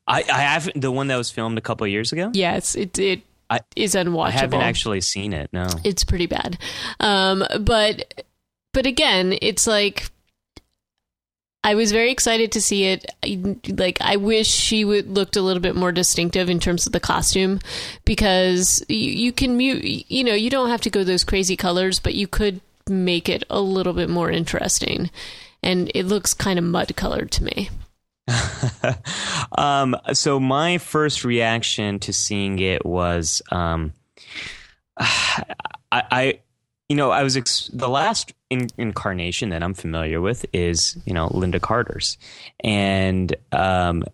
[0.06, 0.80] I, I haven't.
[0.80, 2.30] The one that was filmed a couple years ago.
[2.34, 4.26] Yes, it it I, is unwatchable.
[4.26, 5.50] I haven't actually seen it.
[5.52, 6.58] No, it's pretty bad.
[6.98, 8.24] Um, but
[8.72, 10.10] but again, it's like
[11.64, 13.06] I was very excited to see it.
[13.68, 16.98] Like, I wish she would looked a little bit more distinctive in terms of the
[16.98, 17.60] costume,
[18.04, 20.10] because you, you can mute.
[20.10, 23.44] You know, you don't have to go those crazy colors, but you could make it
[23.48, 25.10] a little bit more interesting.
[25.62, 27.70] And it looks kind of mud colored to me.
[29.58, 33.92] um, so my first reaction to seeing it was, um,
[34.98, 35.42] I,
[35.92, 36.40] I,
[36.88, 41.14] you know, I was ex- the last in- incarnation that I'm familiar with is you
[41.14, 42.18] know Lynda Carter's,
[42.62, 44.04] and um,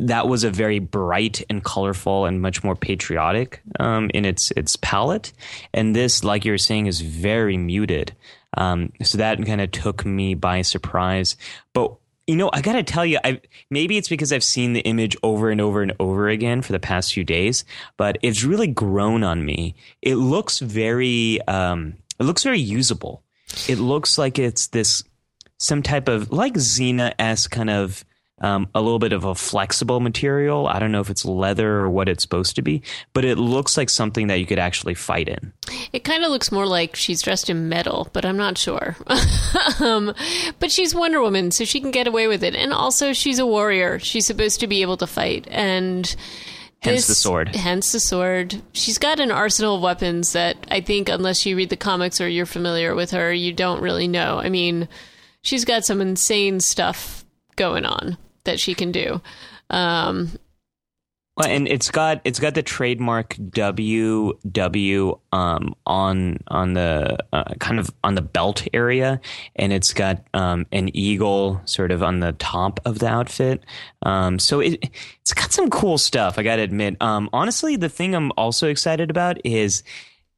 [0.00, 4.76] that was a very bright and colorful and much more patriotic um, in its its
[4.76, 5.32] palette.
[5.72, 8.14] And this, like you were saying, is very muted.
[8.56, 11.36] Um, so that kind of took me by surprise.
[11.72, 11.96] But
[12.28, 15.50] you know, I gotta tell you, I maybe it's because I've seen the image over
[15.50, 17.64] and over and over again for the past few days,
[17.96, 19.74] but it's really grown on me.
[20.02, 23.22] It looks very, um, it looks very usable.
[23.66, 25.02] It looks like it's this
[25.56, 28.04] some type of like Xena s kind of
[28.40, 30.66] um, a little bit of a flexible material.
[30.66, 33.76] I don't know if it's leather or what it's supposed to be, but it looks
[33.76, 35.52] like something that you could actually fight in.
[35.92, 38.96] It kind of looks more like she's dressed in metal, but I'm not sure.
[39.80, 40.14] um,
[40.58, 42.54] but she's Wonder Woman, so she can get away with it.
[42.54, 43.98] And also, she's a warrior.
[43.98, 45.46] She's supposed to be able to fight.
[45.50, 46.14] And.
[46.80, 47.56] Hence this, the sword.
[47.56, 48.62] Hence the sword.
[48.72, 52.28] She's got an arsenal of weapons that I think, unless you read the comics or
[52.28, 54.38] you're familiar with her, you don't really know.
[54.38, 54.88] I mean,
[55.42, 57.24] she's got some insane stuff
[57.56, 58.16] going on
[58.48, 59.20] that she can do.
[59.70, 60.32] Um,
[61.36, 67.54] well, and it's got it's got the trademark W W um, on on the uh,
[67.60, 69.20] kind of on the belt area,
[69.54, 73.62] and it's got um, an eagle sort of on the top of the outfit.
[74.02, 76.40] Um, so it it's got some cool stuff.
[76.40, 76.96] I got to admit.
[77.00, 79.84] Um, honestly, the thing I'm also excited about is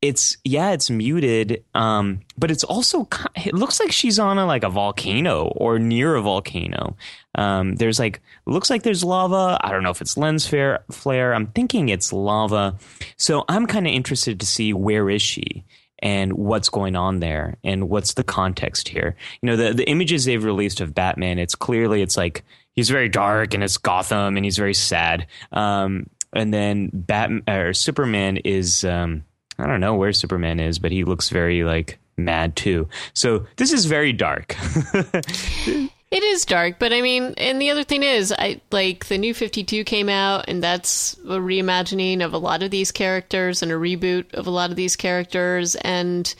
[0.02, 4.64] it's yeah, it's muted, um, but it's also it looks like she's on a like
[4.64, 6.96] a volcano or near a volcano.
[7.34, 9.58] Um, there's like looks like there's lava.
[9.62, 10.84] I don't know if it's lens flare.
[10.90, 11.34] flare.
[11.34, 12.78] I'm thinking it's lava.
[13.18, 15.64] So I'm kind of interested to see where is she
[15.98, 19.16] and what's going on there and what's the context here.
[19.42, 23.10] You know, the the images they've released of Batman, it's clearly it's like he's very
[23.10, 25.26] dark and it's Gotham and he's very sad.
[25.52, 28.82] Um, and then Batman or Superman is.
[28.82, 29.24] Um,
[29.61, 32.88] I don't know where Superman is, but he looks very like mad too.
[33.14, 34.57] So this is very dark.
[34.94, 39.35] it is dark, but I mean, and the other thing is, I like the new
[39.35, 43.77] 52 came out and that's a reimagining of a lot of these characters and a
[43.77, 46.35] reboot of a lot of these characters and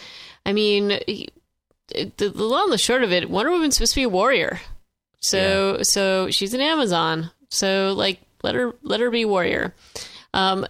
[0.47, 4.05] I mean, the, the long and the short of it, Wonder Woman's supposed to be
[4.05, 4.61] a warrior.
[5.21, 5.83] So yeah.
[5.83, 7.31] so she's an Amazon.
[7.51, 9.75] So like let her let her be warrior.
[10.33, 10.67] Um,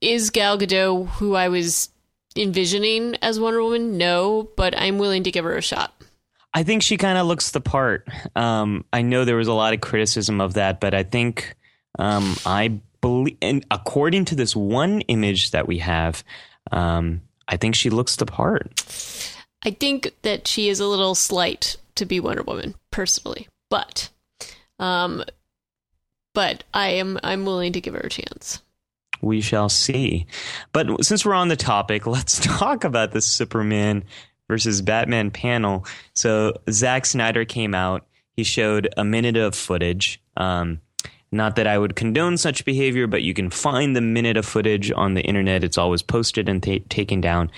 [0.00, 1.90] is Gal Gadot who I was
[2.36, 3.98] envisioning as Wonder Woman?
[3.98, 5.92] No, but I'm willing to give her a shot.
[6.52, 8.08] I think she kind of looks the part.
[8.34, 11.54] Um, I know there was a lot of criticism of that, but I think
[11.98, 16.24] um, I believe, and according to this one image that we have,
[16.72, 18.72] um, I think she looks the part.
[19.62, 24.08] I think that she is a little slight to be Wonder Woman, personally, but,
[24.78, 25.24] um,
[26.34, 28.62] but I am I'm willing to give her a chance
[29.26, 30.26] we shall see.
[30.72, 34.04] But since we're on the topic, let's talk about the Superman
[34.48, 35.84] versus Batman panel.
[36.14, 38.06] So Zack Snyder came out.
[38.32, 40.22] He showed a minute of footage.
[40.36, 40.80] Um,
[41.32, 44.92] not that I would condone such behavior, but you can find the minute of footage
[44.92, 45.64] on the internet.
[45.64, 47.50] It's always posted and t- taken down.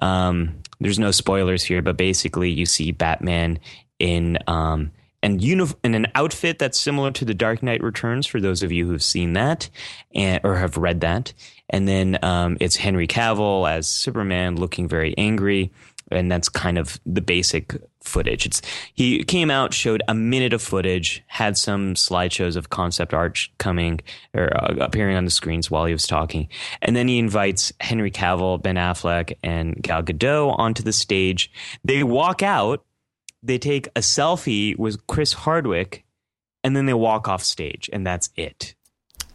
[0.00, 3.58] Um, there's no spoilers here, but basically, you see Batman
[3.98, 4.92] in um,
[5.26, 8.70] and uni- in an outfit that's similar to the Dark Knight Returns for those of
[8.70, 9.68] you who've seen that
[10.14, 11.32] and, or have read that.
[11.68, 15.72] And then um, it's Henry Cavill as Superman looking very angry.
[16.10, 18.46] and that's kind of the basic footage.
[18.46, 18.62] It's
[18.94, 24.00] he came out, showed a minute of footage, had some slideshows of concept art coming
[24.32, 26.48] or uh, appearing on the screens while he was talking,
[26.80, 31.50] and then he invites Henry Cavill, Ben Affleck, and Gal Gadot onto the stage.
[31.84, 32.84] They walk out,
[33.42, 36.04] they take a selfie with Chris Hardwick,
[36.64, 38.74] and then they walk off stage, and that's it.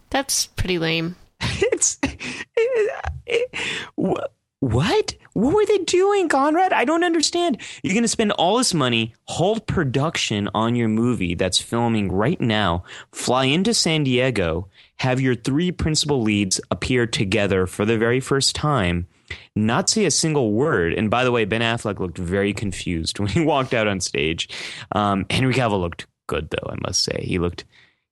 [0.10, 1.16] That's pretty lame.
[1.42, 2.92] it's it,
[3.26, 3.56] it,
[3.96, 8.76] what what were they doing conrad i don't understand you're going to spend all this
[8.76, 15.20] money hold production on your movie that's filming right now fly into san diego have
[15.20, 19.08] your three principal leads appear together for the very first time
[19.56, 23.30] not say a single word and by the way ben affleck looked very confused when
[23.30, 24.50] he walked out on stage
[24.94, 27.66] um, henry cavill looked good though i must say he looked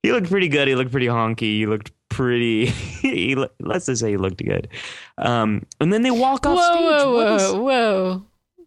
[0.03, 2.65] he looked pretty good he looked pretty honky he looked pretty.
[3.01, 4.67] he, let's just say he looked good.
[5.17, 6.83] Um, and then they walk off whoa, stage.
[6.83, 8.25] Whoa, whoa, whoa!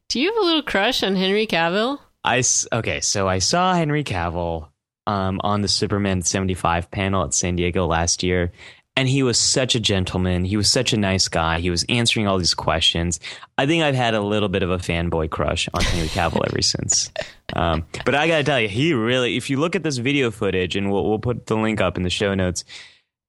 [0.09, 1.99] Do you have a little crush on Henry Cavill?
[2.25, 4.69] I okay, so I saw Henry Cavill
[5.07, 8.53] um, on the Superman seventy five panel at San Diego last year,
[8.97, 10.45] and he was such a gentleman.
[10.45, 11.61] He was such a nice guy.
[11.61, 13.21] He was answering all these questions.
[13.57, 16.61] I think I've had a little bit of a fanboy crush on Henry Cavill ever
[16.61, 17.11] since.
[17.55, 20.31] Um, but I got to tell you, he really, if you look at this video
[20.31, 22.65] footage, and we'll, we'll put the link up in the show notes,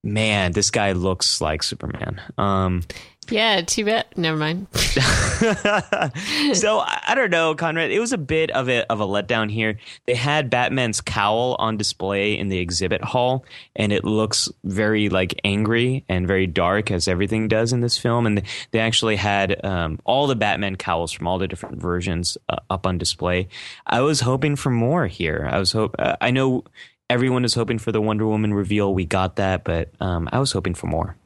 [0.03, 2.21] man, this guy looks like Superman.
[2.37, 2.83] Um,
[3.31, 4.05] yeah, too bad.
[4.15, 4.67] Never mind.
[6.53, 7.91] so I, don't know, Conrad.
[7.91, 9.77] It was a bit of a of a letdown here.
[10.05, 15.39] They had Batman's cowl on display in the exhibit hall, and it looks very like
[15.43, 18.25] angry and very dark, as everything does in this film.
[18.25, 22.57] And they actually had um, all the Batman cowls from all the different versions uh,
[22.69, 23.47] up on display.
[23.85, 25.47] I was hoping for more here.
[25.51, 25.95] I was hope.
[25.99, 26.63] Uh, I know
[27.09, 28.93] everyone is hoping for the Wonder Woman reveal.
[28.93, 31.17] We got that, but um, I was hoping for more.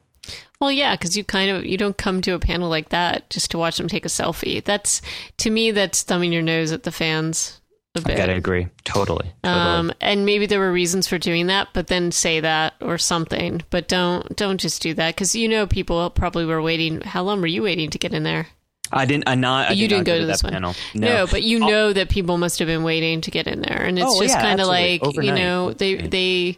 [0.60, 3.52] Well, yeah, because you kind of you don't come to a panel like that just
[3.52, 4.64] to watch them take a selfie.
[4.64, 5.02] That's
[5.38, 7.62] to me, that's thumbing your nose at the fans.
[7.96, 8.14] A bit.
[8.14, 9.32] I gotta agree, totally.
[9.44, 9.66] totally.
[9.66, 13.62] Um, and maybe there were reasons for doing that, but then say that or something.
[13.70, 17.02] But don't don't just do that because you know people probably were waiting.
[17.02, 18.48] How long were you waiting to get in there?
[18.92, 19.28] I didn't.
[19.28, 19.70] I not.
[19.70, 20.54] I you did not not go, to this one.
[20.54, 20.76] Panel.
[20.96, 21.08] No.
[21.08, 21.28] no.
[21.28, 24.08] but you know that people must have been waiting to get in there, and it's
[24.08, 25.26] oh, just yeah, kind of like Overnight.
[25.26, 26.58] you know they they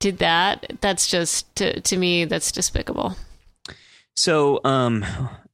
[0.00, 0.78] did that.
[0.80, 3.16] That's just to to me that's despicable.
[4.18, 5.06] So, um,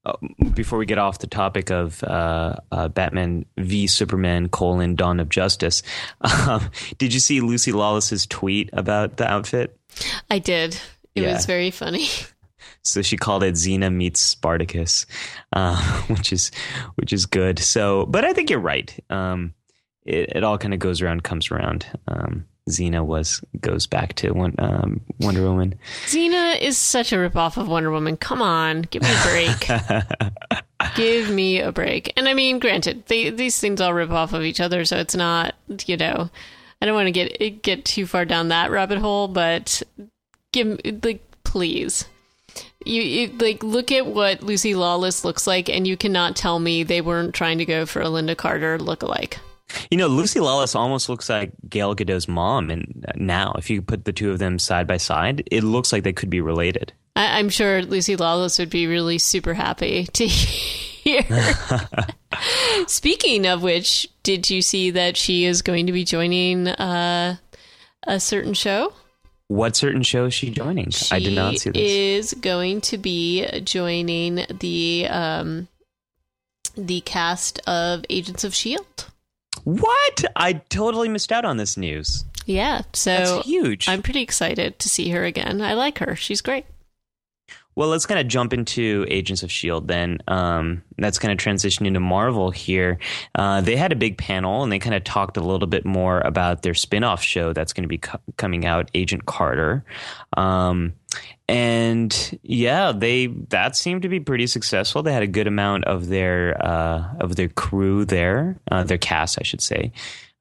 [0.06, 0.14] uh,
[0.54, 5.28] before we get off the topic of uh, uh, Batman v Superman: colon Dawn of
[5.28, 5.82] Justice,
[6.48, 9.78] um, did you see Lucy Lawless's tweet about the outfit?
[10.30, 10.80] I did.
[11.14, 11.34] It yeah.
[11.34, 12.08] was very funny.
[12.86, 15.06] So she called it Xena meets Spartacus,
[15.54, 16.50] uh, which is
[16.96, 17.58] which is good.
[17.58, 18.94] So, but I think you're right.
[19.08, 19.54] Um,
[20.04, 21.86] it, it all kind of goes around, comes around.
[22.08, 25.74] Um, Xena was goes back to one, um, Wonder Woman.
[26.06, 28.16] Xena is such a ripoff of Wonder Woman.
[28.16, 30.64] Come on, give me a break.
[30.96, 32.12] give me a break.
[32.16, 35.14] And I mean, granted, they, these things all rip off of each other, so it's
[35.14, 35.54] not
[35.86, 36.30] you know.
[36.80, 39.82] I don't want to get get too far down that rabbit hole, but
[40.52, 42.06] give like please
[42.84, 46.82] you, you, like look at what Lucy Lawless looks like, and you cannot tell me
[46.82, 49.38] they weren't trying to go for a Lynda Carter look-alike.
[49.90, 54.04] You know, Lucy Lawless almost looks like Gal Gadot's mom, and now if you put
[54.04, 56.92] the two of them side by side, it looks like they could be related.
[57.16, 61.22] I, am sure Lucy Lawless would be really super happy to hear.
[62.88, 67.36] Speaking of which, did you see that she is going to be joining uh,
[68.06, 68.92] a certain show?
[69.48, 70.90] What certain show is she joining?
[70.90, 71.82] She I did not see this.
[71.82, 75.68] Is going to be joining the um,
[76.76, 79.06] the cast of Agents of Shield.
[79.64, 80.24] What?
[80.36, 82.24] I totally missed out on this news.
[82.46, 83.88] Yeah, so That's huge.
[83.88, 85.62] I'm pretty excited to see her again.
[85.62, 86.14] I like her.
[86.14, 86.66] She's great.
[87.76, 89.86] Well, let's kind of jump into Agents of S.H.I.E.L.D.
[89.88, 90.18] then.
[90.28, 92.98] Um, that's kind of transition into Marvel here.
[93.34, 96.20] Uh, they had a big panel and they kind of talked a little bit more
[96.20, 99.84] about their spin off show that's going to be co- coming out, Agent Carter.
[100.36, 100.92] Um,
[101.48, 105.02] and yeah, they that seemed to be pretty successful.
[105.02, 109.38] They had a good amount of their uh, of their crew there, uh, their cast,
[109.40, 109.92] I should say.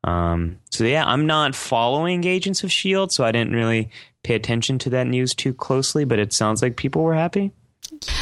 [0.06, 3.90] Um, so yeah, I'm not following Agents of Shield, so I didn't really
[4.24, 7.52] pay attention to that news too closely, but it sounds like people were happy.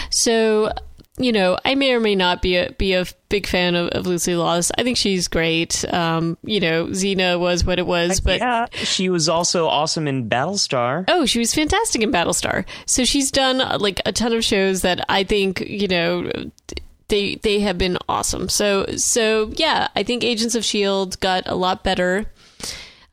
[0.10, 0.72] So,
[1.17, 4.08] you know, I may or may not be a be a big fan of, of
[4.08, 4.71] Lucy Lawless.
[4.78, 5.86] I think she's great.
[5.93, 10.30] Um, you know, Xena was what it was, but yeah, she was also awesome in
[10.30, 11.06] Battlestar.
[11.08, 12.65] Oh, she was fantastic in Battlestar.
[12.86, 16.32] So she's done like a ton of shows that I think you know
[17.10, 18.50] they they have been awesome.
[18.50, 22.26] So so yeah, I think Agents of Shield got a lot better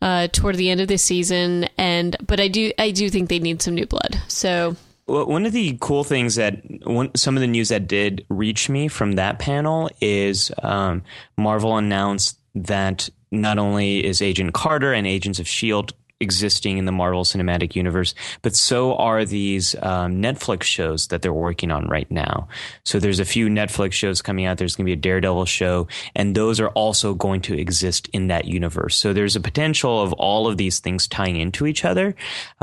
[0.00, 3.40] uh, toward the end of this season, and but I do I do think they
[3.40, 4.20] need some new blood.
[4.28, 4.76] So
[5.08, 8.88] one of the cool things that one, some of the news that did reach me
[8.88, 11.02] from that panel is um,
[11.36, 15.94] Marvel announced that not only is Agent Carter and Agents of S.H.I.E.L.D.
[16.20, 21.32] existing in the Marvel Cinematic Universe, but so are these um, Netflix shows that they're
[21.32, 22.48] working on right now.
[22.84, 24.58] So there's a few Netflix shows coming out.
[24.58, 28.28] There's going to be a Daredevil show, and those are also going to exist in
[28.28, 28.96] that universe.
[28.96, 32.14] So there's a potential of all of these things tying into each other.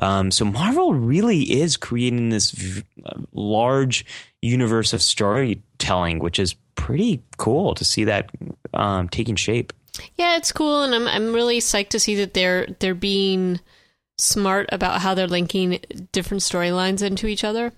[0.02, 2.84] Um, so Marvel really is creating this v-
[3.34, 4.06] large
[4.42, 8.30] universe of storytelling, which is pretty cool to see that
[8.74, 9.74] um, taking shape.
[10.18, 13.60] Yeah, it's cool, and I'm I'm really psyched to see that they're they're being
[14.18, 15.80] smart about how they're linking
[16.12, 17.74] different storylines into each other,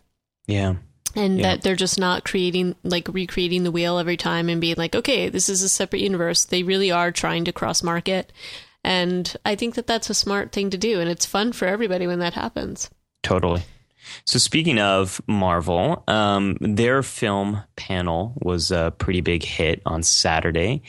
[0.46, 0.76] Yeah.
[1.16, 1.44] and Yeah.
[1.56, 5.30] that they're just not creating like recreating the wheel every time and being like, okay,
[5.30, 6.46] this is a separate universe.
[6.46, 8.32] They really are trying to cross market,
[8.84, 12.06] and I think that that's a smart thing to do, and it's fun for everybody
[12.08, 12.90] when that happens.
[13.24, 13.64] Totally.
[14.26, 20.82] So speaking of Marvel, um, their film panel was a pretty big hit on Saturday.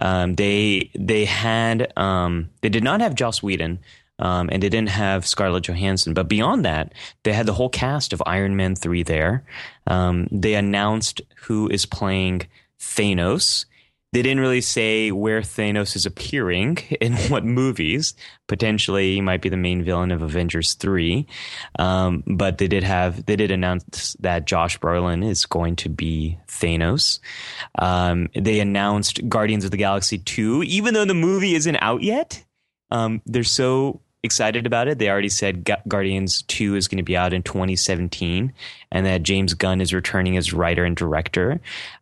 [0.00, 3.78] Um, they they had um, they did not have Joss Whedon.
[4.18, 8.14] Um, and they didn't have Scarlett Johansson, but beyond that, they had the whole cast
[8.14, 9.44] of Iron Man three there.
[9.86, 12.46] Um, they announced who is playing
[12.80, 13.66] Thanos.
[14.12, 18.14] They didn't really say where Thanos is appearing in what movies.
[18.46, 21.26] Potentially, he might be the main villain of Avengers three,
[21.78, 26.38] um, but they did have they did announce that Josh Brolin is going to be
[26.48, 27.20] Thanos.
[27.78, 32.44] Um, they announced Guardians of the Galaxy two, even though the movie isn't out yet.
[32.90, 34.98] Um, they're so excited about it.
[34.98, 38.52] They already said Gu- Guardians 2 is going to be out in 2017
[38.92, 41.60] and that James Gunn is returning as writer and director.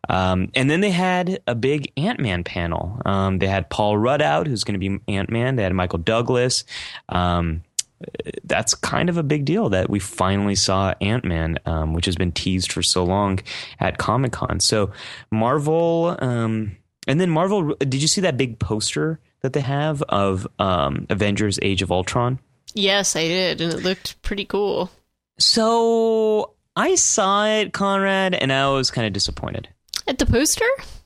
[0.09, 3.01] Um, and then they had a big Ant Man panel.
[3.05, 5.55] Um, they had Paul Rudd out, who's going to be Ant Man.
[5.55, 6.63] They had Michael Douglas.
[7.09, 7.63] Um,
[8.43, 12.15] that's kind of a big deal that we finally saw Ant Man, um, which has
[12.15, 13.39] been teased for so long
[13.79, 14.59] at Comic Con.
[14.59, 14.91] So
[15.31, 16.75] Marvel, um,
[17.07, 17.75] and then Marvel.
[17.79, 22.39] Did you see that big poster that they have of um, Avengers: Age of Ultron?
[22.73, 24.91] Yes, I did, and it looked pretty cool.
[25.39, 29.69] So I saw it, Conrad, and I was kind of disappointed.
[30.07, 30.65] At the poster?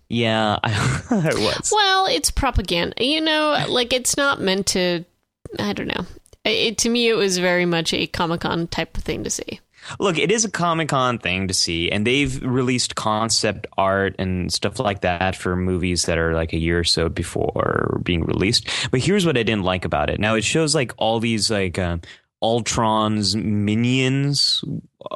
[0.10, 1.72] Yeah, I, I was.
[1.74, 3.04] Well, it's propaganda.
[3.04, 5.06] You know, like it's not meant to.
[5.58, 6.06] I don't know.
[6.44, 9.60] It, to me, it was very much a Comic Con type of thing to see.
[10.00, 14.52] Look, it is a Comic Con thing to see, and they've released concept art and
[14.52, 18.70] stuff like that for movies that are like a year or so before being released.
[18.92, 20.20] But here's what I didn't like about it.
[20.20, 21.98] Now it shows like all these like uh,
[22.42, 24.64] Ultron's minions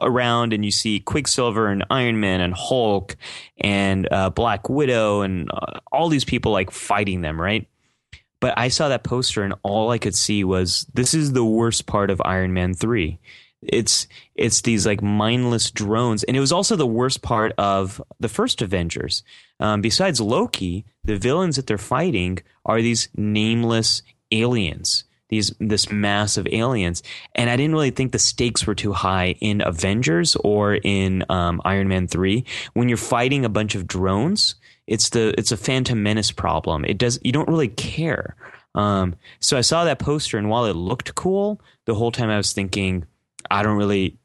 [0.01, 3.15] around, and you see Quicksilver and Iron Man and Hulk
[3.59, 7.67] and uh, Black Widow and uh, all these people like fighting them, right?
[8.39, 11.85] But I saw that poster, and all I could see was this is the worst
[11.85, 13.19] part of Iron Man three
[13.67, 16.23] it's it's these like mindless drones.
[16.23, 19.23] And it was also the worst part of the first avengers.
[19.59, 24.01] Um, besides loki the villains that they're fighting are these nameless
[24.31, 27.01] aliens these this mass of aliens.
[27.35, 31.61] And i didn't really think the stakes were too high in avengers or in um,
[31.65, 32.43] iron man 3
[32.73, 34.55] when you're fighting a bunch of drones
[34.87, 36.85] it's the it's a phantom menace problem.
[36.85, 38.35] It does you don't really care.
[38.75, 42.37] Um, so i saw that poster and while it looked cool the whole time i
[42.37, 43.05] was thinking
[43.53, 44.17] I don't really,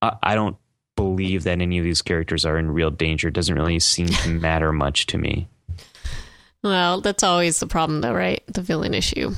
[0.00, 0.56] I, I don't
[0.96, 3.28] believe that any of these characters are in real danger.
[3.28, 5.48] It doesn't really seem to matter much to me.
[6.62, 8.42] Well, that's always the problem, though, right?
[8.46, 9.34] The villain issue.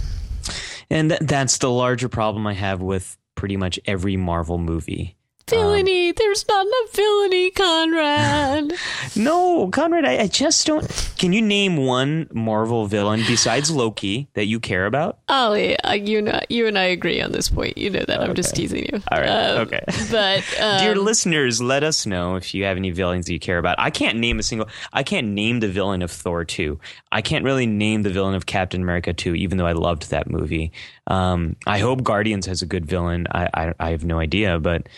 [0.88, 5.16] And th- that's the larger problem I have with pretty much every Marvel movie.
[5.48, 6.12] Villainy.
[6.12, 8.72] There's not enough villainy, Conrad.
[9.16, 10.84] No, Conrad, I, I just don't.
[11.18, 15.18] Can you name one Marvel villain besides Loki that you care about?
[15.28, 17.78] Ollie, uh, you know, you and I agree on this point.
[17.78, 18.20] You know that.
[18.20, 19.00] I'm just teasing you.
[19.12, 19.84] All right, Um, okay.
[20.10, 23.58] But um, Dear listeners, let us know if you have any villains that you care
[23.58, 23.78] about.
[23.78, 24.68] I can't name a single.
[24.92, 26.80] I can't name the villain of Thor two.
[27.12, 30.28] I can't really name the villain of Captain America two, even though I loved that
[30.28, 30.72] movie.
[31.06, 33.28] Um, I hope Guardians has a good villain.
[33.30, 34.88] I I, I have no idea, but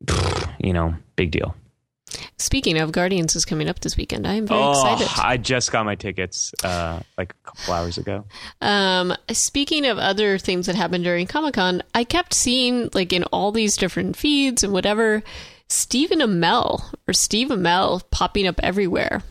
[0.58, 1.54] you know, big deal.
[2.38, 4.26] speaking of Guardians is coming up this weekend.
[4.26, 5.08] I am very oh, excited.
[5.22, 8.24] I just got my tickets uh, like a couple hours ago.
[8.60, 13.24] Um, speaking of other things that happened during Comic Con, I kept seeing like in
[13.24, 15.22] all these different feeds and whatever,
[15.68, 19.22] Stephen Amell or Steve Amell popping up everywhere.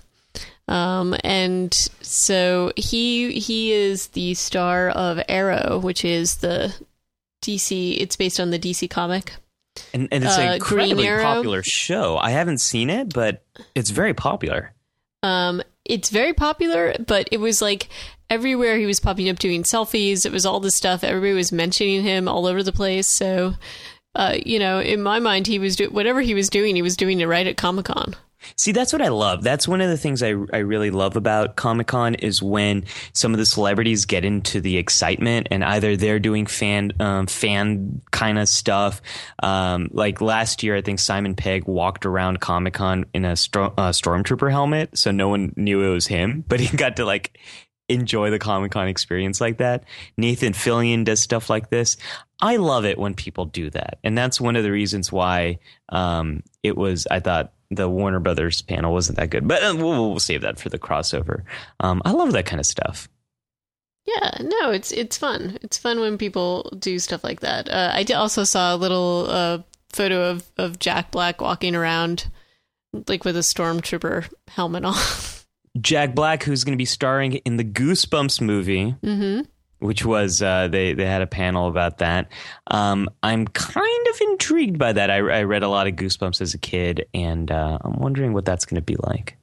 [0.68, 6.74] Um, and so he he is the star of Arrow, which is the
[7.44, 7.98] DC.
[8.00, 9.34] It's based on the DC comic.
[9.94, 12.18] And, and it's Uh, an incredibly popular show.
[12.18, 14.74] I haven't seen it, but it's very popular.
[15.24, 17.90] Um, it's very popular, but it was like
[18.30, 20.26] everywhere he was popping up doing selfies.
[20.26, 21.04] It was all this stuff.
[21.04, 23.08] Everybody was mentioning him all over the place.
[23.08, 23.54] So
[24.16, 26.96] uh, you know, in my mind, he was do- whatever he was doing, he was
[26.96, 28.16] doing it right at Comic Con.
[28.56, 29.44] See, that's what I love.
[29.44, 33.34] That's one of the things I, I really love about Comic Con is when some
[33.34, 38.40] of the celebrities get into the excitement and either they're doing fan um, fan kind
[38.40, 39.02] of stuff.
[39.42, 43.36] Um, like last year, I think Simon Pegg walked around Comic Con in a uh,
[43.36, 47.40] stormtrooper helmet, so no one knew it was him, but he got to like
[47.88, 49.84] enjoy the Comic Con experience like that.
[50.18, 51.98] Nathan Fillion does stuff like this.
[52.42, 56.44] I love it when people do that, and that's one of the reasons why um,
[56.64, 57.08] it was.
[57.10, 60.60] I thought the Warner Brothers panel wasn't that good, but uh, we'll, we'll save that
[60.60, 61.44] for the crossover.
[61.80, 63.10] Um, I love that kind of stuff.
[64.06, 65.58] Yeah, no, it's it's fun.
[65.64, 67.68] It's fun when people do stuff like that.
[67.70, 69.60] Uh, I also saw a little uh,
[69.92, 72.30] photo of of Jack Black walking around
[73.08, 74.96] like with a stormtrooper helmet on.
[75.82, 78.96] Jack Black, who's going to be starring in the Goosebumps movie.
[79.04, 79.42] Mm-hmm
[79.80, 82.32] which was uh, they they had a panel about that.
[82.68, 85.12] Um, I'm kind of intrigued by that.
[85.12, 88.46] I, I, read a lot of Goosebumps as a kid, and uh, I'm wondering what
[88.46, 89.38] that's going to be like.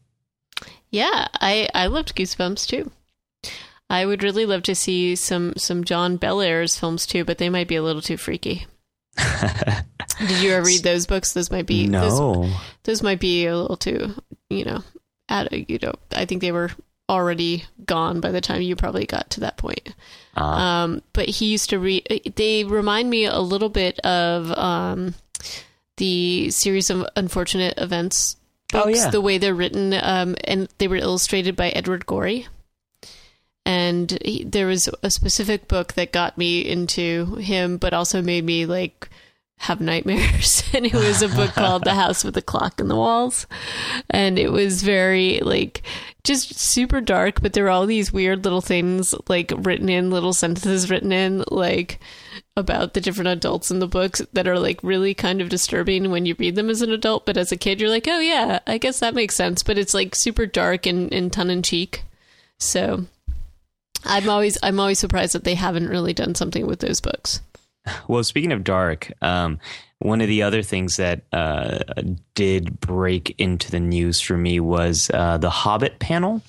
[0.91, 2.91] Yeah, I I loved Goosebumps too.
[3.89, 7.69] I would really love to see some some John Bellairs films too, but they might
[7.69, 8.67] be a little too freaky.
[10.19, 11.33] Did you ever read those books?
[11.33, 12.09] Those might be no.
[12.09, 12.53] Those,
[12.85, 14.15] those might be a little too,
[14.49, 14.83] you know,
[15.29, 15.93] at you know.
[16.11, 16.71] I think they were
[17.13, 19.95] already gone by the time you probably got to that point.
[20.37, 22.33] Uh, um, but he used to read.
[22.37, 25.15] They remind me a little bit of um,
[25.99, 28.37] the series of unfortunate events
[28.73, 28.87] books.
[28.87, 29.11] Oh, yeah.
[29.11, 32.49] The way they're written, um, and they were illustrated by Edward Gorey.
[33.65, 38.45] And he, there was a specific book that got me into him, but also made
[38.45, 39.09] me like
[39.63, 42.97] have nightmares and it was a book called the house with the clock in the
[42.97, 43.47] walls
[44.11, 45.83] and it was very like
[46.25, 50.33] just super dark but there are all these weird little things like written in little
[50.33, 51.99] sentences written in like
[52.57, 56.27] about the different adults in the books that are like really kind of disturbing when
[56.27, 58.79] you read them as an adult but as a kid you're like oh yeah i
[58.79, 59.63] guess that makes sense.
[59.63, 62.03] But it's like super dark and, and tongue-in-cheek.
[62.59, 63.07] So
[64.05, 67.41] i'm always i'm always surprised that they haven't really done something with those books
[68.09, 69.59] well, speaking of dark, um,
[69.99, 71.79] one of the other things that uh,
[72.35, 76.43] did break into the news for me was uh, the Hobbit panel.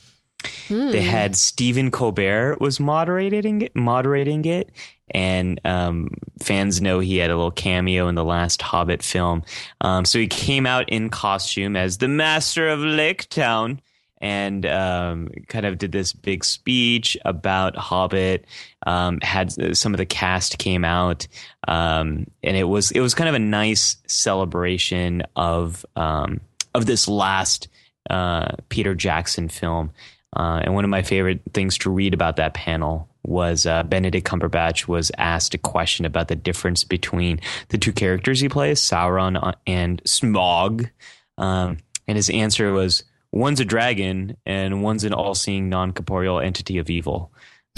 [0.68, 0.92] Hmm.
[0.92, 4.72] They had Stephen Colbert was moderating it, moderating it,
[5.12, 6.10] and um,
[6.42, 9.44] fans know he had a little cameo in the last Hobbit film.
[9.82, 13.80] Um, so he came out in costume as the Master of Lake Town
[14.24, 18.46] and um, kind of did this big speech about Hobbit.
[18.88, 21.28] Um, had some of the cast came out,
[21.68, 26.40] um, and it was it was kind of a nice celebration of um,
[26.74, 27.68] of this last
[28.10, 29.92] uh, Peter Jackson film.
[30.36, 34.26] Uh, and one of my favorite things to read about that panel was uh, Benedict
[34.26, 39.54] Cumberbatch was asked a question about the difference between the two characters he plays, Sauron
[39.68, 40.90] and Smaug,
[41.38, 43.04] um, and his answer was
[43.34, 47.32] one's a dragon and one's an all-seeing non-corporeal entity of evil.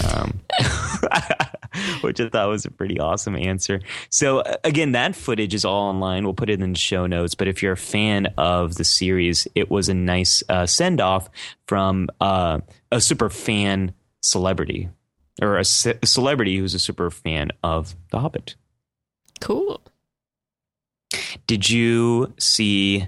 [0.04, 0.42] Um,
[2.02, 3.80] which i thought was a pretty awesome answer.
[4.10, 6.26] So uh, again that footage is all online.
[6.26, 7.36] We'll put it in the show notes.
[7.36, 11.30] But if you're a fan of the series it was a nice uh, send-off
[11.68, 12.60] from uh,
[12.92, 14.90] a super fan celebrity
[15.42, 18.56] or a, ce- a celebrity who's a super fan of the hobbit.
[19.40, 19.82] Cool.
[21.48, 23.08] Did you see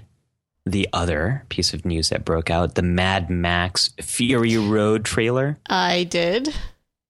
[0.68, 5.58] the other piece of news that broke out the Mad Max Fury Road trailer?
[5.66, 6.54] I did.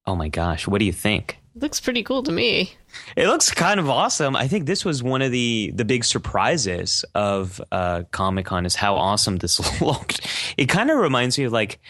[0.06, 1.38] Oh my gosh, what do you think?
[1.60, 2.72] looks pretty cool to me.
[3.16, 4.36] It looks kind of awesome.
[4.36, 8.74] I think this was one of the the big surprises of uh, Comic Con is
[8.74, 10.26] how awesome this looked.
[10.56, 11.80] It kind of reminds me of like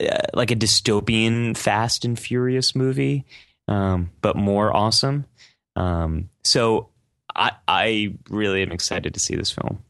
[0.00, 3.24] uh, like a dystopian Fast and Furious movie,
[3.68, 5.26] um, but more awesome.
[5.74, 6.90] Um, so
[7.34, 9.82] I I really am excited to see this film.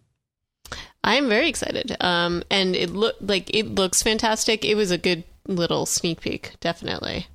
[1.06, 1.96] I'm very excited.
[2.00, 4.64] Um, and it look like it looks fantastic.
[4.64, 7.28] It was a good little sneak peek, definitely.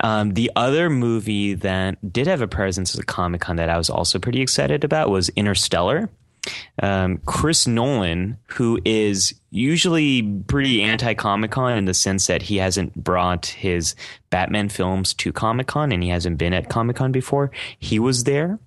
[0.00, 3.90] Um, the other movie that did have a presence at Comic Con that I was
[3.90, 6.08] also pretty excited about was Interstellar.
[6.82, 12.56] Um, Chris Nolan, who is usually pretty anti Comic Con in the sense that he
[12.56, 13.94] hasn't brought his
[14.30, 18.24] Batman films to Comic Con and he hasn't been at Comic Con before, he was
[18.24, 18.58] there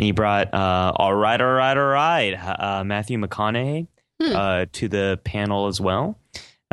[0.00, 3.86] and he brought uh, all right, all right, all right, uh, Matthew McConaughey
[4.18, 4.34] hmm.
[4.34, 6.18] uh, to the panel as well.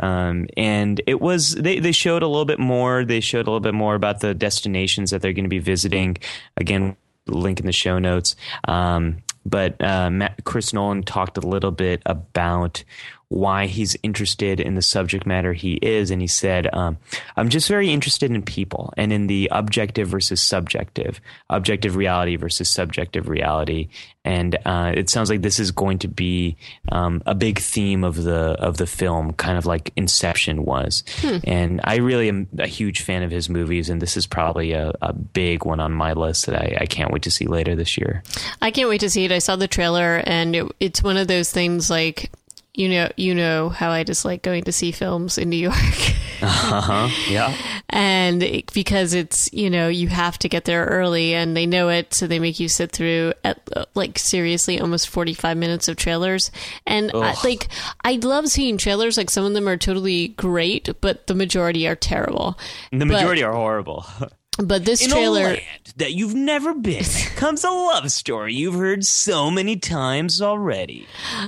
[0.00, 3.04] Um, and it was they they showed a little bit more.
[3.04, 6.16] They showed a little bit more about the destinations that they're going to be visiting.
[6.56, 8.34] Again, link in the show notes.
[8.66, 12.82] Um, but uh, Matt, Chris Nolan talked a little bit about
[13.30, 16.96] why he's interested in the subject matter he is, and he said, um,
[17.36, 21.20] "I'm just very interested in people and in the objective versus subjective,
[21.50, 23.88] objective reality versus subjective reality."
[24.24, 26.56] And uh, it sounds like this is going to be
[26.90, 31.04] um, a big theme of the of the film, kind of like Inception was.
[31.18, 31.38] Hmm.
[31.44, 34.92] And I really am a huge fan of his movies, and this is probably a,
[35.02, 37.96] a big one on my list that I, I, can't wait to see later this
[37.96, 38.22] year.
[38.60, 39.32] I can't wait to see it.
[39.32, 42.30] I saw the trailer, and it, it's one of those things like
[42.78, 45.74] you know you know how I dislike going to see films in New York.
[46.42, 47.08] uh-huh.
[47.28, 47.52] Yeah.
[47.90, 51.88] And it, because it's you know you have to get there early, and they know
[51.88, 55.96] it, so they make you sit through at like seriously almost forty five minutes of
[55.96, 56.52] trailers.
[56.86, 57.66] And I, like
[58.04, 59.16] I love seeing trailers.
[59.16, 62.56] Like some of them are totally great, but the majority are terrible.
[62.92, 64.06] The majority but, are horrible.
[64.58, 65.56] But this In trailer
[65.96, 67.04] that you've never been
[67.36, 71.06] comes a love story you've heard so many times already.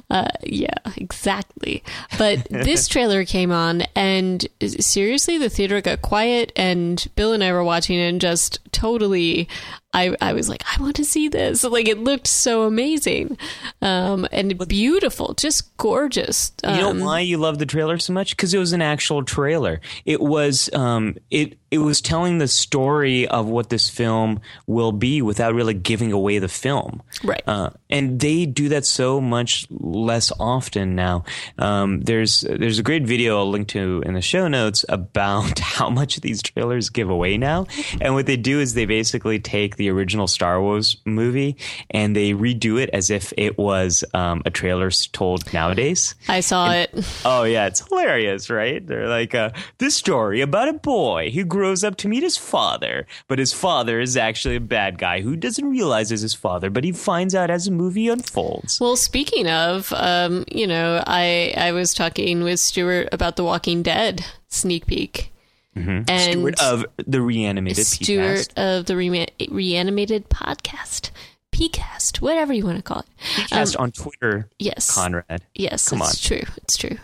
[0.09, 1.83] Uh, yeah, exactly.
[2.19, 7.53] But this trailer came on, and seriously, the theater got quiet, and Bill and I
[7.53, 9.49] were watching it, and just totally
[9.93, 11.65] I, I was like, I want to see this.
[11.65, 13.37] Like it looked so amazing,
[13.83, 16.53] um, and beautiful, just gorgeous.
[16.63, 18.37] Um, you know um, why you love the trailer so much?
[18.37, 19.81] Because it was an actual trailer.
[20.05, 25.23] It was um, it it was telling the story of what this film will be
[25.23, 27.03] without really giving away the film.
[27.23, 27.43] Right.
[27.47, 31.25] Uh, and they do that so much less often now.
[31.59, 35.91] Um, there's there's a great video I'll link to in the show notes about how
[35.91, 37.67] much these trailers give away now.
[38.01, 41.57] And what they do is they basically take the original Star Wars movie
[41.91, 46.15] and they redo it as if it was um, a trailer told nowadays.
[46.29, 47.07] I saw and, it.
[47.25, 48.87] Oh yeah, it's hilarious, right?
[48.87, 53.07] They're like uh, this story about a boy who grows up to meet his father,
[53.27, 56.85] but his father is actually a bad guy who doesn't realize is his father, but
[56.85, 58.79] he finds out as the movie unfolds.
[58.81, 63.83] Well, speaking of, um, you know, I I was talking with Stuart about The Walking
[63.83, 65.33] Dead sneak peek
[65.81, 66.11] Mm-hmm.
[66.11, 71.11] And Stuart of the Reanimated Stuart of the Re- Reanimated Podcast.
[71.53, 73.07] PCast, whatever you want to call it.
[73.35, 74.49] PCast um, on Twitter.
[74.59, 74.95] Yes.
[74.95, 75.43] Conrad.
[75.55, 76.39] Yes, Come it's on.
[76.39, 76.47] true.
[76.59, 76.97] It's true.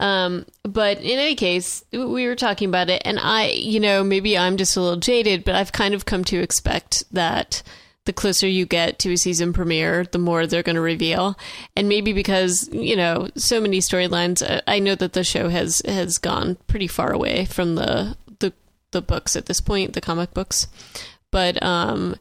[0.00, 4.36] Um, but in any case, we were talking about it, and I, you know, maybe
[4.36, 7.62] I'm just a little jaded, but I've kind of come to expect that
[8.10, 11.38] the closer you get to a season premiere, the more they're going to reveal.
[11.76, 15.80] And maybe because, you know, so many storylines, uh, I know that the show has
[15.86, 18.52] has gone pretty far away from the the
[18.90, 20.66] the books at this point, the comic books.
[21.30, 22.16] But um,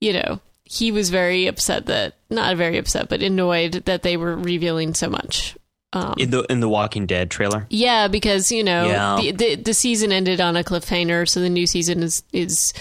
[0.00, 4.34] you know, he was very upset that not very upset, but annoyed that they were
[4.34, 5.58] revealing so much.
[5.92, 9.16] Um, in the in the Walking Dead trailer, yeah, because you know yeah.
[9.20, 12.72] the, the the season ended on a cliffhanger, so the new season is is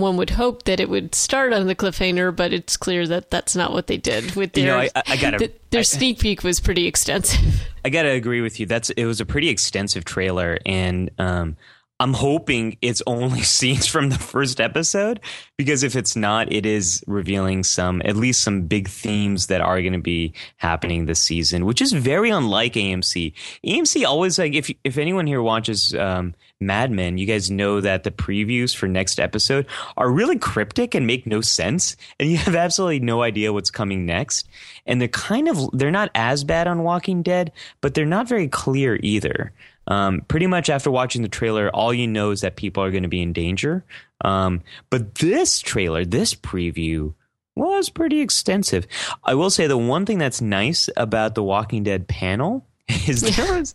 [0.00, 3.54] one would hope that it would start on the cliffhanger, but it's clear that that's
[3.54, 4.64] not what they did with their.
[4.64, 7.40] You know, I, I gotta, the, their I, sneak peek was pretty extensive.
[7.84, 8.66] I gotta agree with you.
[8.66, 11.56] That's it was a pretty extensive trailer, and um,
[12.00, 15.20] I'm hoping it's only scenes from the first episode
[15.58, 19.80] because if it's not, it is revealing some, at least some big themes that are
[19.82, 23.34] going to be happening this season, which is very unlike AMC.
[23.64, 28.04] AMC always like, if, if anyone here watches, um, Mad Men, you guys know that
[28.04, 31.96] the previews for next episode are really cryptic and make no sense.
[32.18, 34.48] And you have absolutely no idea what's coming next.
[34.86, 38.48] And they're kind of, they're not as bad on Walking Dead, but they're not very
[38.48, 39.52] clear either.
[39.86, 43.02] Um, pretty much after watching the trailer, all you know is that people are going
[43.02, 43.84] to be in danger.
[44.22, 47.14] Um, but this trailer, this preview,
[47.56, 48.86] was pretty extensive.
[49.24, 53.58] I will say the one thing that's nice about the Walking Dead panel is there
[53.58, 53.74] was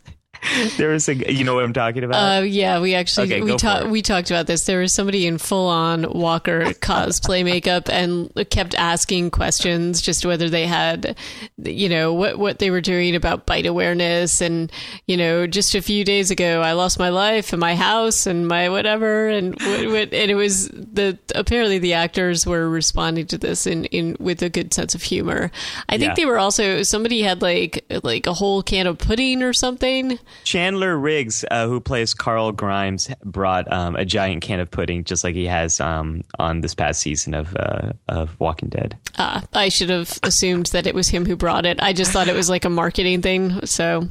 [0.77, 2.39] there was a you know what I'm talking about?
[2.39, 4.65] Uh, yeah, we actually okay, we talked we talked about this.
[4.65, 10.49] There was somebody in full on Walker cosplay makeup and kept asking questions just whether
[10.49, 11.17] they had
[11.57, 14.71] you know what what they were doing about bite awareness and
[15.07, 18.47] you know just a few days ago I lost my life and my house and
[18.47, 23.37] my whatever and what, what, and it was the apparently the actors were responding to
[23.37, 25.51] this in in with a good sense of humor.
[25.89, 26.15] I think yeah.
[26.15, 30.19] they were also somebody had like like a whole can of pudding or something.
[30.43, 35.23] Chandler Riggs, uh, who plays Carl Grimes, brought um, a giant can of pudding, just
[35.23, 38.97] like he has um, on this past season of uh, of Walking Dead.
[39.17, 41.81] Uh, I should have assumed that it was him who brought it.
[41.81, 43.65] I just thought it was like a marketing thing.
[43.65, 44.09] So.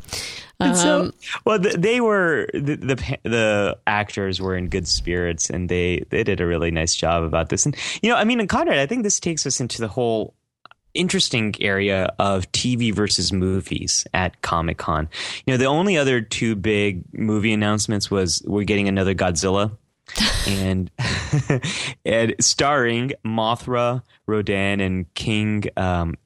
[0.60, 1.10] Um, so,
[1.44, 6.40] well, they were the, the, the actors were in good spirits, and they they did
[6.40, 7.66] a really nice job about this.
[7.66, 10.34] And you know, I mean, in Conrad, I think this takes us into the whole
[10.94, 15.08] interesting area of TV versus movies at Comic Con.
[15.46, 19.76] You know, the only other two big movie announcements was we're getting another Godzilla.
[20.48, 20.90] and
[22.04, 26.16] and starring Mothra, Rodan, and King um,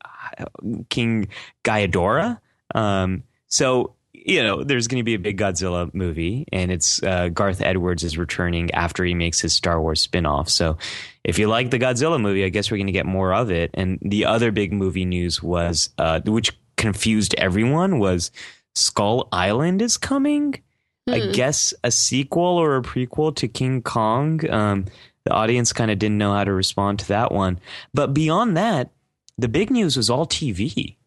[0.89, 1.29] King
[1.65, 2.41] Ghidorah.
[2.75, 3.95] Um, so
[4.29, 8.05] you know, there's going to be a big Godzilla movie, and it's uh, Gareth Edwards
[8.05, 10.51] is returning after he makes his Star Wars spinoff.
[10.51, 10.77] So,
[11.25, 13.71] if you like the Godzilla movie, I guess we're going to get more of it.
[13.73, 18.31] And the other big movie news was, uh, which confused everyone, was
[18.75, 20.63] Skull Island is coming.
[21.07, 21.15] Hmm.
[21.15, 24.49] I guess a sequel or a prequel to King Kong.
[24.51, 24.85] Um,
[25.25, 27.61] the audience kind of didn't know how to respond to that one.
[27.95, 28.91] But beyond that,
[29.39, 30.98] the big news was all TV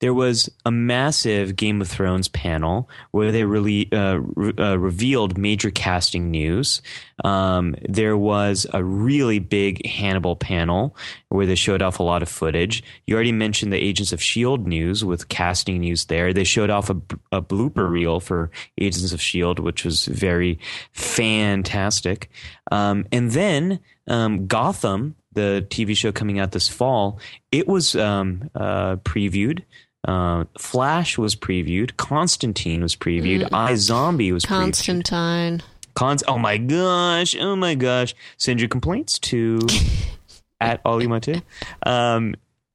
[0.00, 5.38] there was a massive Game of Thrones panel where they really uh, re- uh, revealed
[5.38, 6.82] major casting news.
[7.24, 10.96] Um, there was a really big Hannibal panel
[11.28, 12.82] where they showed off a lot of footage.
[13.06, 16.32] You already mentioned the Agents of Shield news with casting news there.
[16.32, 17.00] They showed off a,
[17.32, 20.58] a blooper reel for Agents of Shield, which was very
[20.92, 22.30] fantastic.
[22.70, 27.18] Um, and then um, Gotham the TV show coming out this fall,
[27.52, 29.62] it was um, uh, previewed.
[30.06, 31.96] Uh, Flash was previewed.
[31.96, 33.48] Constantine was previewed.
[33.48, 33.76] Mm.
[33.76, 35.02] Zombie was Constantine.
[35.02, 35.62] previewed.
[35.94, 36.24] Cons.
[36.26, 37.36] Oh my gosh!
[37.38, 38.14] Oh my gosh!
[38.36, 39.60] Send your complaints to
[40.60, 41.42] at Ollie Mate.
[41.86, 42.34] Um,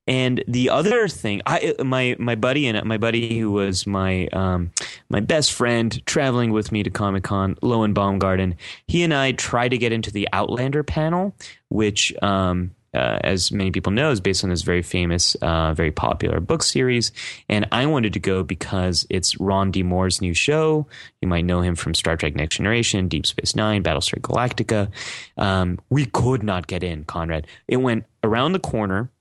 [0.10, 4.72] and the other thing, I my my buddy and my buddy who was my um,
[5.08, 8.56] my best friend traveling with me to Comic Con, Lowen Baumgarten.
[8.88, 11.36] He and I tried to get into the Outlander panel,
[11.70, 15.92] which um, uh, as many people know, is based on this very famous, uh, very
[15.92, 17.12] popular book series.
[17.48, 19.84] And I wanted to go because it's Ron D.
[19.84, 20.88] Moore's new show.
[21.22, 24.90] You might know him from Star Trek Next Generation, Deep Space Nine, Battlestar Galactica.
[25.38, 27.46] Um, we could not get in, Conrad.
[27.68, 29.12] It went around the corner,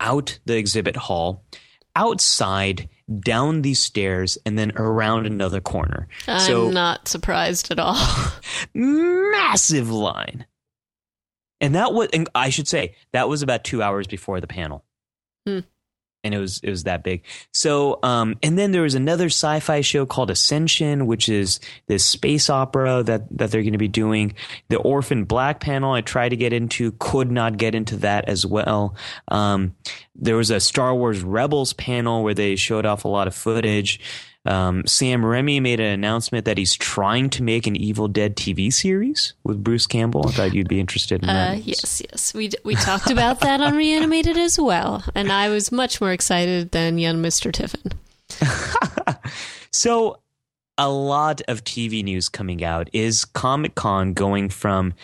[0.00, 1.44] out the exhibit hall,
[1.96, 2.88] outside,
[3.20, 6.08] down these stairs, and then around another corner.
[6.26, 7.96] I'm so, not surprised at all.
[8.74, 10.46] massive line
[11.60, 14.84] and that was, and I should say, that was about two hours before the panel.
[15.46, 15.60] Hmm.
[16.28, 17.24] And it was it was that big.
[17.54, 22.50] So, um, and then there was another sci-fi show called Ascension, which is this space
[22.50, 24.34] opera that that they're going to be doing.
[24.68, 28.44] The Orphan Black panel, I tried to get into, could not get into that as
[28.44, 28.94] well.
[29.28, 29.74] Um,
[30.14, 34.00] there was a Star Wars Rebels panel where they showed off a lot of footage.
[34.48, 38.72] Um, Sam Raimi made an announcement that he's trying to make an Evil Dead TV
[38.72, 40.26] series with Bruce Campbell.
[40.26, 41.50] I thought you'd be interested in that.
[41.50, 42.32] Uh, yes, yes.
[42.32, 45.04] We, we talked about that on Reanimated as well.
[45.14, 47.52] And I was much more excited than young Mr.
[47.52, 47.92] Tiffin.
[49.70, 50.18] so,
[50.78, 52.88] a lot of TV news coming out.
[52.94, 54.94] Is Comic Con going from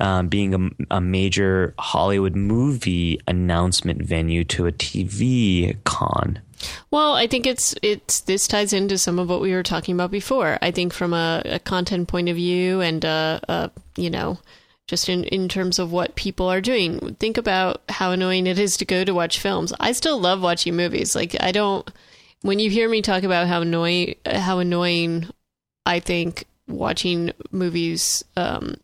[0.00, 6.40] um, being a, a, major Hollywood movie announcement venue to a TV con?
[6.90, 10.10] Well, I think it's it's this ties into some of what we were talking about
[10.10, 10.58] before.
[10.62, 14.38] I think from a, a content point of view and uh, uh, you know
[14.88, 17.14] just in, in terms of what people are doing.
[17.18, 19.72] Think about how annoying it is to go to watch films.
[19.80, 21.14] I still love watching movies.
[21.14, 21.88] Like I don't
[22.42, 25.28] when you hear me talk about how annoying how annoying
[25.86, 28.76] I think watching movies um,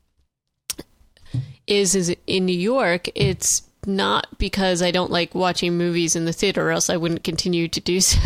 [1.67, 6.33] is is in New York, it's not because I don't like watching movies in the
[6.33, 8.19] theater, or else I wouldn't continue to do so,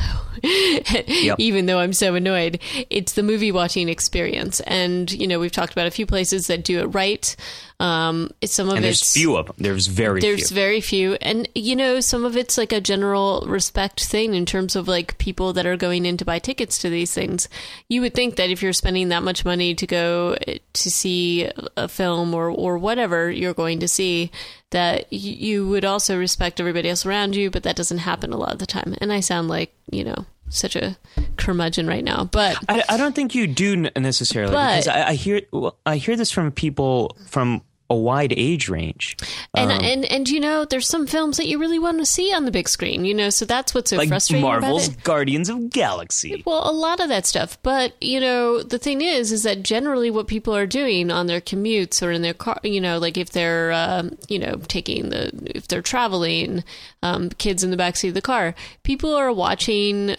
[0.44, 1.40] yep.
[1.40, 2.60] even though I'm so annoyed.
[2.90, 4.60] It's the movie watching experience.
[4.62, 7.36] And, you know, we've talked about a few places that do it right.
[7.80, 9.56] Um, it's some of and there's few of them.
[9.60, 10.56] There's very there's few.
[10.56, 14.76] very few, and you know some of it's like a general respect thing in terms
[14.76, 17.50] of like people that are going in to buy tickets to these things.
[17.90, 21.88] You would think that if you're spending that much money to go to see a
[21.88, 24.32] film or or whatever you're going to see,
[24.72, 27.50] that you would also respect everybody else around you.
[27.50, 28.96] But that doesn't happen a lot of the time.
[29.00, 30.98] And I sound like you know such a
[31.38, 35.14] curmudgeon right now, but I, I don't think you do necessarily but, because I, I
[35.14, 37.62] hear well, I hear this from people from
[37.94, 39.16] a wide age range.
[39.54, 42.34] And um, and and you know, there's some films that you really want to see
[42.34, 43.06] on the big screen.
[43.06, 44.44] You know, so that's what's so like frustrating.
[44.44, 45.04] Marvel's about it.
[45.04, 46.44] Guardians of Galaxy.
[46.46, 47.58] Well, a lot of that stuff.
[47.62, 51.42] But you know, the thing is, is that generally what people are doing on their
[51.42, 55.32] commutes or in their car, you know, like if they're, um, you know, taking the
[55.56, 56.64] if they're traveling,
[57.04, 60.16] um, kids in the backseat of the car, people are watching.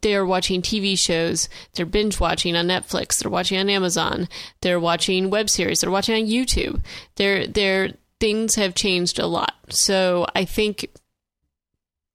[0.00, 4.28] They're watching TV shows, they're binge watching on Netflix, they're watching on Amazon,
[4.60, 6.82] they're watching web series, they're watching on YouTube.
[7.16, 7.90] They're, they're,
[8.20, 9.54] things have changed a lot.
[9.68, 10.86] So I think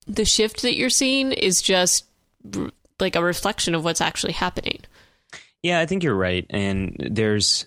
[0.07, 2.05] the shift that you're seeing is just
[2.99, 4.80] like a reflection of what's actually happening.
[5.63, 6.45] Yeah, I think you're right.
[6.49, 7.65] And there's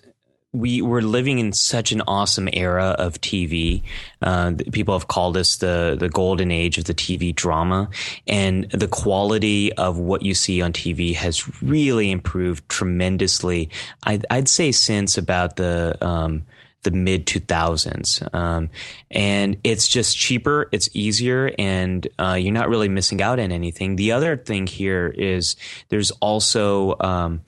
[0.53, 3.83] we we're living in such an awesome era of TV.
[4.21, 7.89] Uh, people have called us the the golden age of the TV drama,
[8.27, 13.69] and the quality of what you see on TV has really improved tremendously.
[14.03, 16.45] I'd, I'd say since about the um,
[16.83, 18.33] the mid 2000s.
[18.33, 18.69] Um,
[19.11, 23.95] and it's just cheaper, it's easier, and uh, you're not really missing out on anything.
[23.95, 25.55] The other thing here is
[25.89, 27.41] there's also um,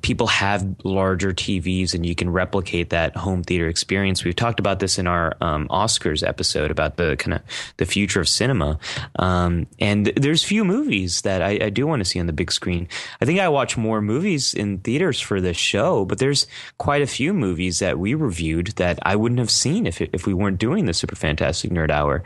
[0.00, 4.24] people have larger TVs and you can replicate that home theater experience.
[4.24, 7.42] We've talked about this in our um, Oscars episode about the kind of
[7.76, 8.78] the future of cinema.
[9.18, 12.50] Um, and there's few movies that I, I do want to see on the big
[12.50, 12.88] screen.
[13.20, 16.46] I think I watch more movies in theaters for this show, but there's
[16.78, 20.32] quite a few movies that we reviewed that I wouldn't have seen if if we
[20.32, 22.22] weren't doing the Super Fantastic Nerd Hour.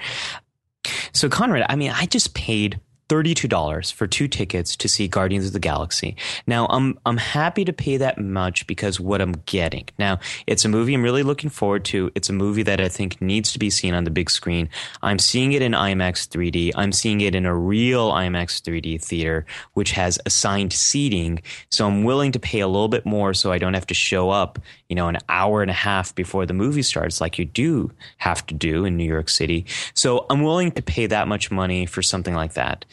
[1.13, 2.81] So Conrad, I mean, I just paid
[3.13, 6.17] $32 for two tickets to see Guardians of the Galaxy.
[6.47, 9.87] Now, I'm I'm happy to pay that much because what I'm getting.
[9.99, 12.11] Now, it's a movie I'm really looking forward to.
[12.15, 14.71] It's a movie that I think needs to be seen on the big screen.
[15.03, 16.73] I'm seeing it in IMAX 3D.
[16.75, 19.45] I'm seeing it in a real IMAX 3D theater
[19.75, 23.59] which has assigned seating, so I'm willing to pay a little bit more so I
[23.59, 24.59] don't have to show up,
[24.93, 28.47] you know, an hour and a half before the movie starts like you do have
[28.47, 29.65] to do in New York City.
[29.95, 32.85] So, I'm willing to pay that much money for something like that.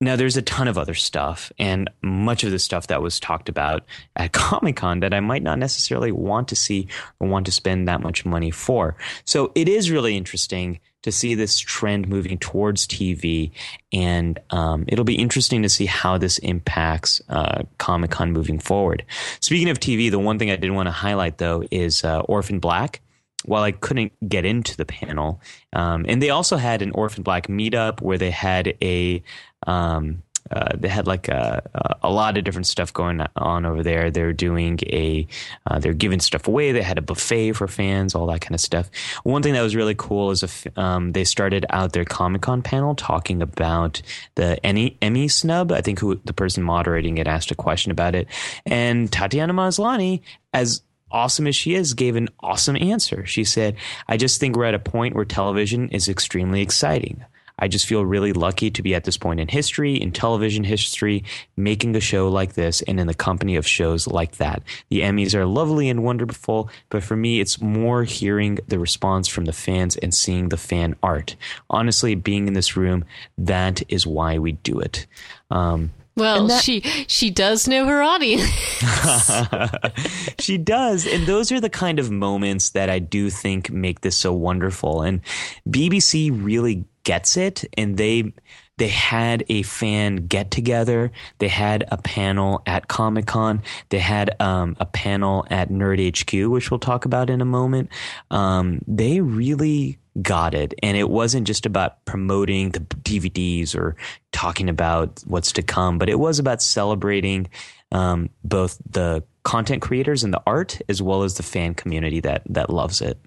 [0.00, 3.50] Now, there's a ton of other stuff, and much of the stuff that was talked
[3.50, 3.84] about
[4.16, 6.88] at Comic Con that I might not necessarily want to see
[7.20, 8.96] or want to spend that much money for.
[9.26, 13.52] So it is really interesting to see this trend moving towards TV,
[13.92, 19.04] and um, it'll be interesting to see how this impacts uh, Comic Con moving forward.
[19.38, 22.58] Speaking of TV, the one thing I did want to highlight though is uh, Orphan
[22.58, 23.00] Black
[23.44, 25.40] while I couldn't get into the panel,
[25.72, 29.22] um, and they also had an Orphan Black meetup where they had a
[29.64, 31.62] um, uh, they had like a,
[32.02, 34.10] a lot of different stuff going on over there.
[34.10, 35.26] They're doing a,
[35.66, 36.72] uh, they're giving stuff away.
[36.72, 38.90] They had a buffet for fans, all that kind of stuff.
[39.24, 42.62] One thing that was really cool is if um, they started out their Comic Con
[42.62, 44.02] panel talking about
[44.34, 45.72] the Emmy, snub.
[45.72, 48.28] I think who the person moderating it asked a question about it,
[48.64, 50.22] and Tatiana Maslany,
[50.52, 53.26] as awesome as she is, gave an awesome answer.
[53.26, 53.76] She said,
[54.08, 57.24] "I just think we're at a point where television is extremely exciting."
[57.58, 61.24] I just feel really lucky to be at this point in history, in television history,
[61.56, 64.62] making a show like this and in the company of shows like that.
[64.90, 69.46] The Emmys are lovely and wonderful, but for me, it's more hearing the response from
[69.46, 71.36] the fans and seeing the fan art.
[71.70, 73.04] Honestly, being in this room,
[73.38, 75.06] that is why we do it.
[75.50, 78.48] Um, well, that, she she does know her audience.
[80.38, 84.16] she does, and those are the kind of moments that I do think make this
[84.16, 85.02] so wonderful.
[85.02, 85.20] And
[85.68, 88.32] BBC really gets it and they
[88.78, 91.10] they had a fan get together.
[91.38, 93.62] They had a panel at Comic Con.
[93.88, 97.88] They had um, a panel at Nerd HQ, which we'll talk about in a moment.
[98.30, 100.74] Um, they really got it.
[100.82, 103.96] And it wasn't just about promoting the DVDs or
[104.32, 107.48] talking about what's to come, but it was about celebrating
[107.92, 112.42] um, both the content creators and the art as well as the fan community that
[112.50, 113.18] that loves it.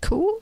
[0.00, 0.38] Cool.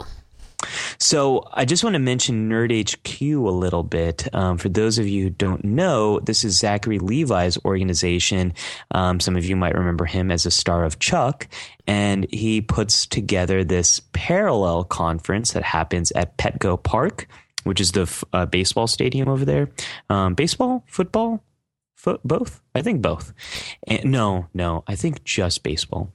[0.99, 4.29] So I just want to mention Nerd HQ a little bit.
[4.35, 8.55] Um, for those of you who don't know, this is Zachary Levi's organization.
[8.91, 11.49] Um, some of you might remember him as a star of Chuck,
[11.87, 17.29] and he puts together this parallel conference that happens at Petco Park,
[17.65, 19.71] which is the uh, baseball stadium over there.
[20.09, 21.43] Um, baseball, football,
[22.05, 22.61] Fo- both?
[22.75, 23.33] I think both.
[23.87, 26.12] And, no, no, I think just baseball.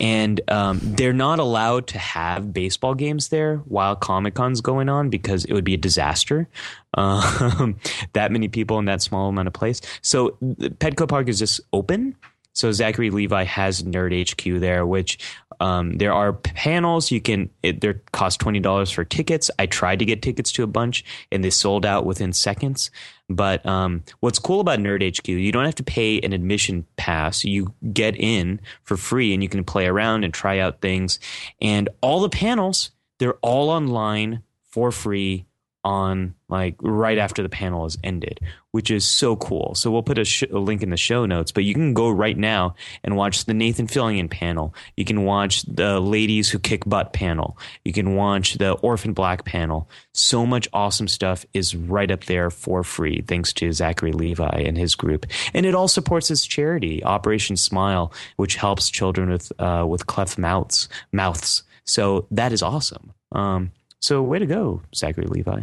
[0.00, 5.10] And um, they're not allowed to have baseball games there while Comic Con's going on
[5.10, 6.48] because it would be a disaster.
[6.94, 7.76] Um,
[8.14, 9.80] that many people in that small amount of place.
[10.02, 12.16] So Petco Park is just open.
[12.60, 15.18] So Zachary Levi has Nerd HQ there, which
[15.60, 17.10] um, there are panels.
[17.10, 19.50] You can it they cost twenty dollars for tickets.
[19.58, 22.90] I tried to get tickets to a bunch, and they sold out within seconds.
[23.30, 27.44] But um, what's cool about Nerd HQ, you don't have to pay an admission pass.
[27.44, 31.18] You get in for free, and you can play around and try out things.
[31.62, 35.46] And all the panels, they're all online for free
[35.82, 38.40] on like right after the panel has ended,
[38.72, 39.74] which is so cool.
[39.74, 42.10] So we'll put a, sh- a, link in the show notes, but you can go
[42.10, 44.74] right now and watch the Nathan Fillion panel.
[44.96, 47.56] You can watch the Ladies Who Kick Butt panel.
[47.84, 49.88] You can watch the Orphan Black panel.
[50.12, 54.76] So much awesome stuff is right up there for free, thanks to Zachary Levi and
[54.76, 55.26] his group.
[55.54, 60.36] And it all supports his charity, Operation Smile, which helps children with uh, with cleft
[60.36, 60.88] mouths.
[61.12, 61.62] Mouths.
[61.84, 63.12] So that is awesome.
[63.32, 65.60] Um, so, way to go, Zachary Levi.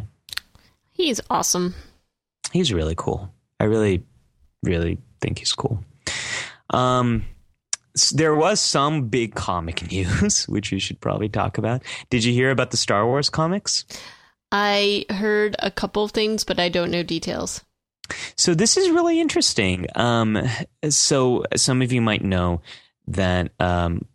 [0.92, 1.76] He's awesome.
[2.52, 3.32] He's really cool.
[3.60, 4.04] I really,
[4.64, 5.84] really think he's cool.
[6.70, 7.26] Um,
[8.14, 11.84] there was some big comic news, which we should probably talk about.
[12.10, 13.86] Did you hear about the Star Wars comics?
[14.52, 17.64] I heard a couple of things, but I don't know details.
[18.38, 19.88] So this is really interesting.
[19.96, 20.42] Um,
[20.90, 22.62] so some of you might know
[23.08, 24.06] that um,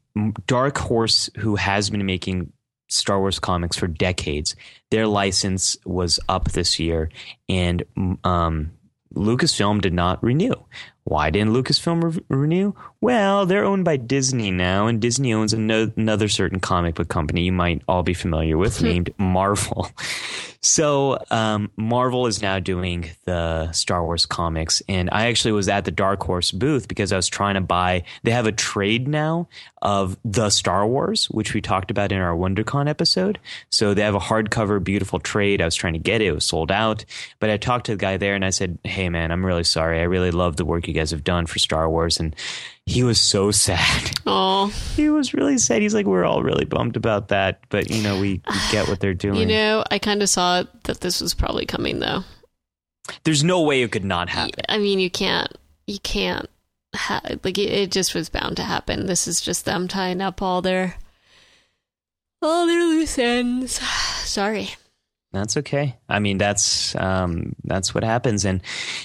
[0.47, 2.53] Dark Horse, who has been making
[2.93, 4.55] Star Wars comics for decades,
[4.91, 7.11] their license was up this year,
[7.49, 7.83] and
[8.25, 8.73] um,
[9.15, 10.55] Lucasfilm did not renew.
[11.05, 12.75] Why didn't Lucasfilm re- renew?
[13.01, 17.53] Well, they're owned by Disney now, and Disney owns another certain comic book company you
[17.53, 19.91] might all be familiar with named Marvel.
[20.65, 25.85] So um, Marvel is now doing the Star Wars comics, and I actually was at
[25.85, 28.05] the Dark Horse booth because I was trying to buy.
[28.23, 29.49] They have a trade now
[29.83, 33.41] of the Star Wars, which we talked about in our WonderCon episode.
[33.71, 35.61] So they have a hardcover, beautiful trade.
[35.61, 37.05] I was trying to get it; it was sold out.
[37.41, 39.99] But I talked to the guy there, and I said, "Hey, man, I'm really sorry.
[39.99, 42.35] I really love the work you guys have done for Star Wars, and
[42.87, 44.13] he was so sad.
[44.27, 44.67] Oh,
[44.97, 45.83] he was really sad.
[45.83, 49.01] He's like, we're all really bummed about that, but you know, we, we get what
[49.01, 49.37] they're doing.
[49.37, 52.25] You know, I kind of saw that this was probably coming, though.
[53.25, 54.65] There's no way it could not happen.
[54.69, 55.53] I mean, you can't,
[55.87, 56.49] you can't.
[56.95, 59.07] Ha- like it, it just was bound to happen.
[59.07, 60.97] This is just them tying up all their,
[62.43, 63.73] all their loose ends.
[64.25, 64.75] Sorry.
[65.33, 65.97] That's okay.
[66.11, 68.45] I mean, that's um, that's what happens.
[68.45, 68.61] And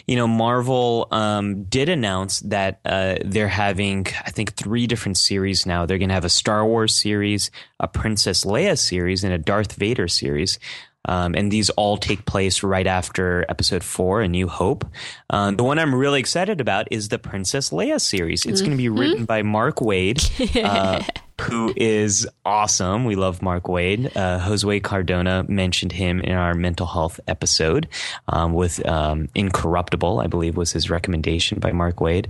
[0.07, 5.65] you know, Marvel um, did announce that uh, they're having, I think, three different series
[5.65, 5.85] now.
[5.85, 7.49] They're going to have a Star Wars series,
[7.79, 10.59] a Princess Leia series, and a Darth Vader series.
[11.07, 14.85] Um, and these all take place right after Episode Four, A New Hope.
[15.29, 18.45] Um, the one I'm really excited about is the Princess Leia series.
[18.45, 18.65] It's mm-hmm.
[18.65, 20.17] going to be written by Mark Waid.
[20.67, 21.01] Uh,
[21.41, 23.05] who is awesome.
[23.05, 24.15] We love Mark Waid.
[24.15, 27.87] Uh, Josue Cardona mentioned him in our mental health episode
[28.27, 32.27] um, with um, Incorruptible, I believe was his recommendation by Mark Waid.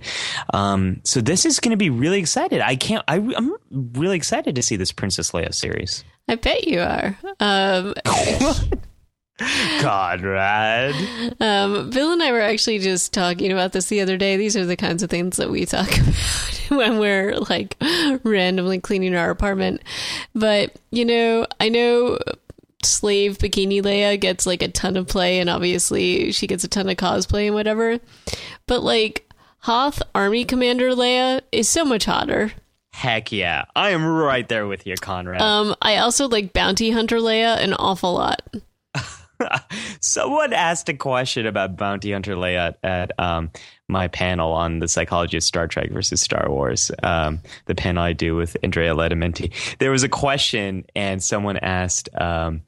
[0.54, 2.62] Um, so this is going to be really excited.
[2.62, 3.04] I can't.
[3.08, 6.04] I, am really excited to see this Princess Leia series.
[6.28, 7.18] I bet you are.
[9.82, 10.96] Conrad.
[11.40, 14.36] Um, Bill and I were actually just talking about this the other day.
[14.36, 16.16] These are the kinds of things that we talk about
[16.70, 17.78] when we're like
[18.24, 19.84] randomly cleaning our apartment.
[20.34, 22.18] But, you know, I know
[22.84, 26.90] slave bikini Leia gets like a ton of play and obviously she gets a ton
[26.90, 28.00] of cosplay and whatever.
[28.66, 29.30] But like
[29.60, 32.54] Hoth Army Commander Leia is so much hotter.
[32.94, 33.66] Heck yeah.
[33.76, 35.42] I am right there with you, Conrad.
[35.42, 38.42] Um, I also like Bounty Hunter Leia an awful lot.
[40.00, 43.52] Someone asked a question about Bounty Hunter Leia at um,
[43.88, 48.14] my panel on the psychology of Star Trek versus Star Wars, um, the panel I
[48.14, 49.52] do with Andrea Letamendi.
[49.80, 52.62] There was a question, and someone asked, um,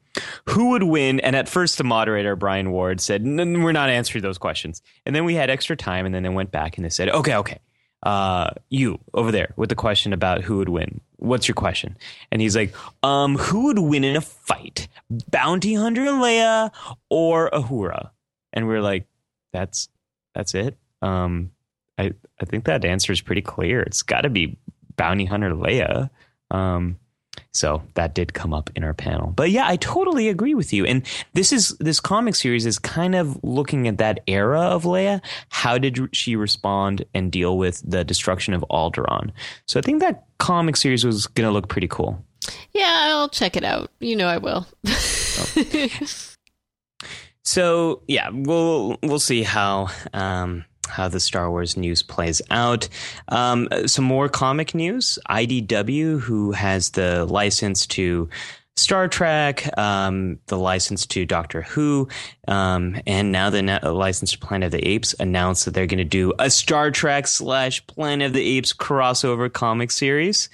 [0.46, 1.20] who would win?
[1.20, 4.82] And at first, the moderator, Brian Ward, said, We're not answering those questions.
[5.06, 7.36] And then we had extra time, and then they went back and they said, Okay,
[7.36, 7.58] okay
[8.02, 11.00] uh, you over there with the question about who would win.
[11.16, 11.96] What's your question?
[12.32, 14.88] And he's like, um, who would win in a fight?
[15.30, 16.70] Bounty Hunter Leia
[17.10, 18.10] or Uhura?
[18.52, 19.06] And we're like,
[19.52, 19.88] that's
[20.34, 20.76] that's it.
[21.02, 21.50] Um,
[21.98, 23.82] I I think that answer is pretty clear.
[23.82, 24.56] It's got to be
[24.96, 26.10] Bounty Hunter Leia.
[26.50, 26.98] Um,
[27.52, 29.28] so that did come up in our panel.
[29.28, 30.84] But yeah, I totally agree with you.
[30.86, 35.20] And this is this comic series is kind of looking at that era of Leia.
[35.48, 39.32] How did she respond and deal with the destruction of Alderaan?
[39.66, 42.24] So I think that comic series was going to look pretty cool.
[42.72, 43.90] Yeah, I'll check it out.
[44.00, 44.66] You know I will.
[44.86, 45.88] oh.
[47.42, 52.88] So yeah, we'll we'll see how um, how the Star Wars news plays out.
[53.28, 55.18] Um, some more comic news.
[55.28, 58.28] IDW, who has the license to
[58.76, 62.08] Star Trek, um, the license to Doctor Who,
[62.48, 63.62] um, and now the
[63.92, 67.26] license to Planet of the Apes announced that they're going to do a Star Trek
[67.26, 70.48] slash Planet of the Apes crossover comic series.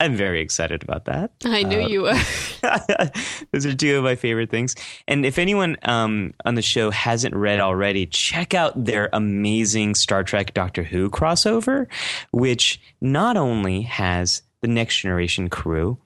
[0.00, 1.30] I'm very excited about that.
[1.44, 2.18] I knew uh, you were.
[3.52, 4.74] those are two of my favorite things.
[5.06, 10.24] And if anyone um, on the show hasn't read already, check out their amazing Star
[10.24, 11.86] Trek Doctor Who crossover,
[12.32, 15.98] which not only has the Next Generation crew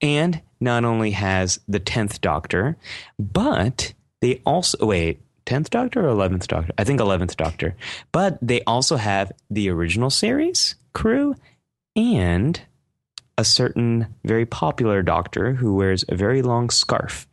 [0.00, 2.78] and not only has the 10th Doctor,
[3.18, 3.92] but
[4.22, 6.72] they also, wait, 10th Doctor or 11th Doctor?
[6.78, 7.76] I think 11th Doctor.
[8.10, 11.34] But they also have the original series crew
[11.94, 12.58] and
[13.38, 17.26] a certain very popular doctor who wears a very long scarf.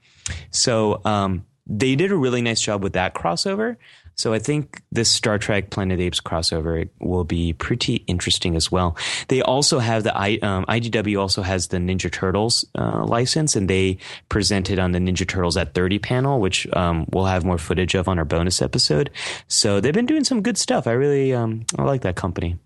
[0.52, 3.78] So um, they did a really nice job with that crossover.
[4.16, 8.96] So I think this Star Trek Planet Apes crossover will be pretty interesting as well.
[9.30, 13.98] They also have the um, IDW also has the Ninja Turtles uh, license, and they
[14.30, 18.08] presented on the Ninja Turtles at 30 panel, which um, we'll have more footage of
[18.08, 19.10] on our bonus episode.
[19.48, 20.86] So they've been doing some good stuff.
[20.86, 22.58] I really um, I like that company.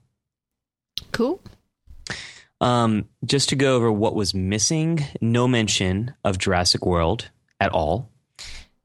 [1.12, 1.42] Cool.
[2.66, 8.10] Um, just to go over what was missing no mention of Jurassic World at all,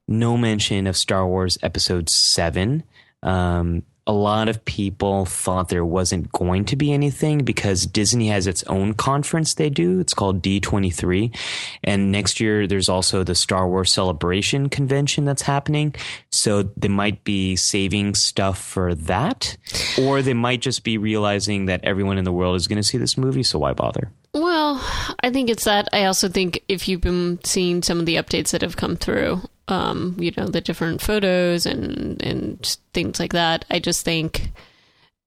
[0.07, 2.83] no mention of Star Wars Episode 7.
[3.23, 3.81] Um,
[4.11, 8.61] a lot of people thought there wasn't going to be anything because Disney has its
[8.63, 10.01] own conference they do.
[10.01, 11.33] It's called D23.
[11.81, 15.95] And next year, there's also the Star Wars Celebration convention that's happening.
[16.29, 19.55] So they might be saving stuff for that,
[19.97, 22.97] or they might just be realizing that everyone in the world is going to see
[22.97, 23.43] this movie.
[23.43, 24.11] So why bother?
[24.33, 24.83] Well,
[25.23, 25.87] I think it's that.
[25.93, 29.41] I also think if you've been seeing some of the updates that have come through,
[29.71, 34.51] um, you know, the different photos and and things like that, I just think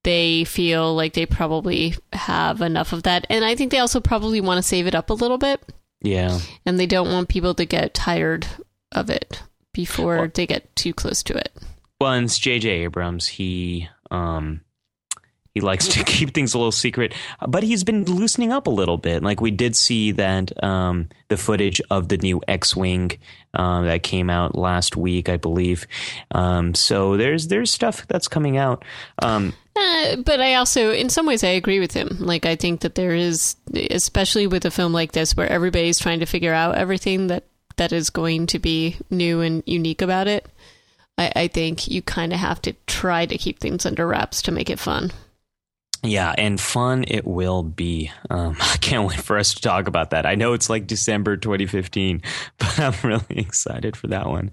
[0.03, 4.41] they feel like they probably have enough of that, and I think they also probably
[4.41, 5.61] want to save it up a little bit.
[6.01, 8.47] Yeah, and they don't want people to get tired
[8.91, 9.41] of it
[9.73, 11.51] before well, they get too close to it.
[11.99, 12.69] Well, and it's J.J.
[12.69, 13.27] Abrams.
[13.27, 14.61] He um,
[15.55, 17.15] he likes to keep things a little secret,
[17.47, 19.23] but he's been loosening up a little bit.
[19.23, 23.17] Like we did see that um, the footage of the new X-wing
[23.55, 25.87] uh, that came out last week, I believe.
[26.31, 28.85] Um, so there's there's stuff that's coming out.
[29.23, 32.17] Um, uh, but I also, in some ways, I agree with him.
[32.19, 36.19] Like I think that there is, especially with a film like this, where everybody's trying
[36.19, 37.45] to figure out everything that
[37.77, 40.47] that is going to be new and unique about it.
[41.17, 44.51] I, I think you kind of have to try to keep things under wraps to
[44.51, 45.11] make it fun.
[46.07, 48.11] Yeah, and fun it will be.
[48.29, 50.25] Um, I can't wait for us to talk about that.
[50.25, 52.21] I know it's like December 2015,
[52.57, 54.51] but I'm really excited for that one.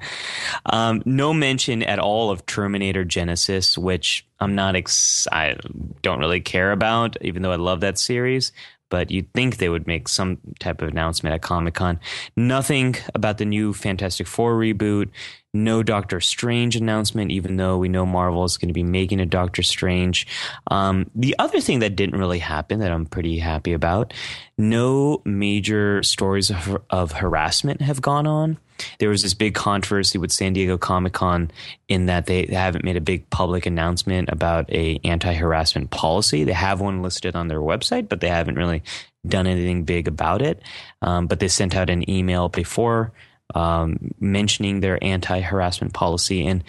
[0.66, 4.76] Um, no mention at all of Terminator Genisys, which I'm not.
[4.76, 5.56] Ex- I
[6.02, 8.52] don't really care about, even though I love that series
[8.92, 11.98] but you'd think they would make some type of announcement at Comic Con.
[12.36, 15.08] Nothing about the new Fantastic Four reboot.
[15.54, 19.26] No Doctor Strange announcement, even though we know Marvel is going to be making a
[19.26, 20.26] Doctor Strange.
[20.70, 24.14] Um, the other thing that didn't really happen that I'm pretty happy about
[24.56, 28.58] no major stories of, of harassment have gone on
[28.98, 31.50] there was this big controversy with San Diego Comic Con
[31.88, 36.44] in that they haven't made a big public announcement about a anti-harassment policy.
[36.44, 38.82] They have one listed on their website, but they haven't really
[39.26, 40.62] done anything big about it.
[41.00, 43.12] Um, but they sent out an email before
[43.54, 46.64] um, mentioning their anti-harassment policy, and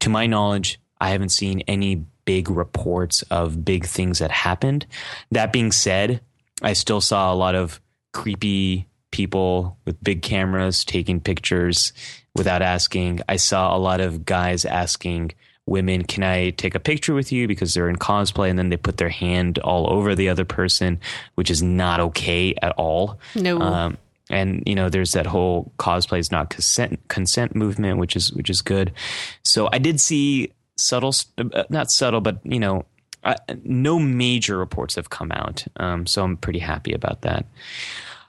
[0.00, 4.86] to my knowledge, I haven't seen any big reports of big things that happened.
[5.30, 6.20] That being said,
[6.62, 7.80] I still saw a lot of
[8.12, 11.92] creepy people with big cameras taking pictures
[12.36, 13.20] without asking.
[13.28, 15.32] I saw a lot of guys asking
[15.66, 18.76] women, "Can I take a picture with you?" because they're in cosplay, and then they
[18.76, 21.00] put their hand all over the other person,
[21.34, 23.18] which is not okay at all.
[23.34, 23.60] No.
[23.60, 23.98] Um,
[24.30, 28.48] and you know, there's that whole cosplay is not consent consent movement, which is which
[28.48, 28.92] is good.
[29.44, 32.86] So I did see subtle, uh, not subtle, but you know,
[33.24, 35.64] uh, no major reports have come out.
[35.76, 37.46] Um, so I'm pretty happy about that.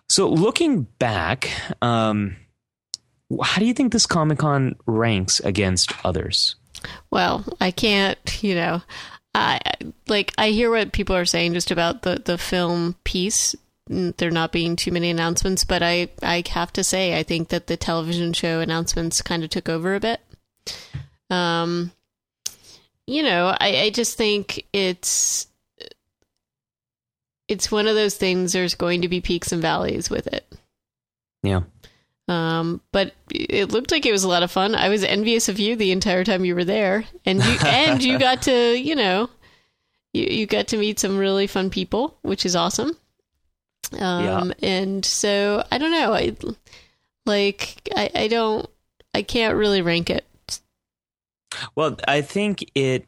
[0.09, 1.49] So looking back,
[1.81, 2.35] um,
[3.41, 6.55] how do you think this Comic Con ranks against others?
[7.11, 8.81] Well, I can't, you know,
[9.33, 9.59] I
[10.07, 13.55] like I hear what people are saying just about the the film piece.
[13.87, 17.67] There not being too many announcements, but I I have to say I think that
[17.67, 20.21] the television show announcements kind of took over a bit.
[21.29, 21.91] Um,
[23.07, 25.47] you know, I I just think it's
[27.47, 30.45] it's one of those things there's going to be peaks and valleys with it.
[31.43, 31.61] Yeah.
[32.27, 34.73] Um, but it looked like it was a lot of fun.
[34.73, 38.17] I was envious of you the entire time you were there, and you and you
[38.17, 39.29] got to, you know,
[40.13, 42.95] you you got to meet some really fun people, which is awesome.
[43.99, 44.67] Um, yeah.
[44.67, 46.35] and so I don't know, I
[47.25, 48.69] like I I don't
[49.13, 50.25] I can't really rank it.
[51.75, 53.05] Well, I think it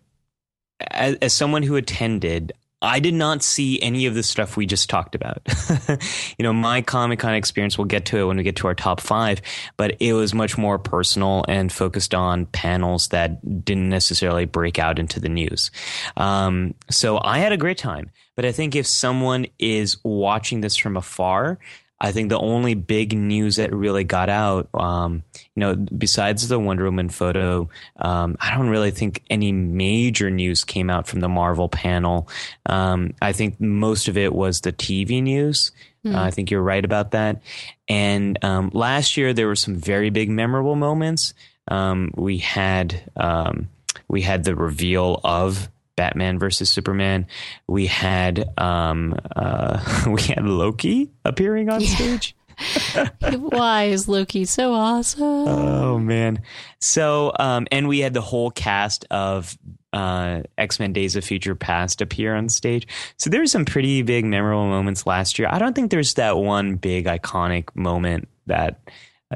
[0.91, 2.51] as, as someone who attended,
[2.83, 5.41] I did not see any of the stuff we just talked about.
[6.37, 8.75] you know, my Comic Con experience, we'll get to it when we get to our
[8.75, 9.41] top five,
[9.77, 14.99] but it was much more personal and focused on panels that didn't necessarily break out
[14.99, 15.71] into the news.
[16.17, 18.11] Um, so I had a great time.
[18.35, 21.59] But I think if someone is watching this from afar,
[22.03, 25.23] I think the only big news that really got out, um,
[25.55, 30.65] you know, besides the Wonder Woman photo, um, I don't really think any major news
[30.65, 32.27] came out from the Marvel panel.
[32.65, 35.71] Um, I think most of it was the TV news.
[36.05, 36.13] Mm.
[36.13, 37.41] Uh, I think you're right about that.
[37.87, 41.33] And um, last year there were some very big memorable moments.
[41.69, 43.69] Um, we had um,
[44.09, 47.27] we had the reveal of Batman versus Superman.
[47.67, 51.95] We had um, uh, we had Loki appearing on yeah.
[51.95, 52.35] stage.
[53.31, 55.23] Why is Loki so awesome?
[55.23, 56.41] Oh man!
[56.79, 59.57] So um, and we had the whole cast of
[59.91, 62.87] uh, X Men: Days of Future Past appear on stage.
[63.17, 65.47] So there's some pretty big memorable moments last year.
[65.51, 68.79] I don't think there's that one big iconic moment that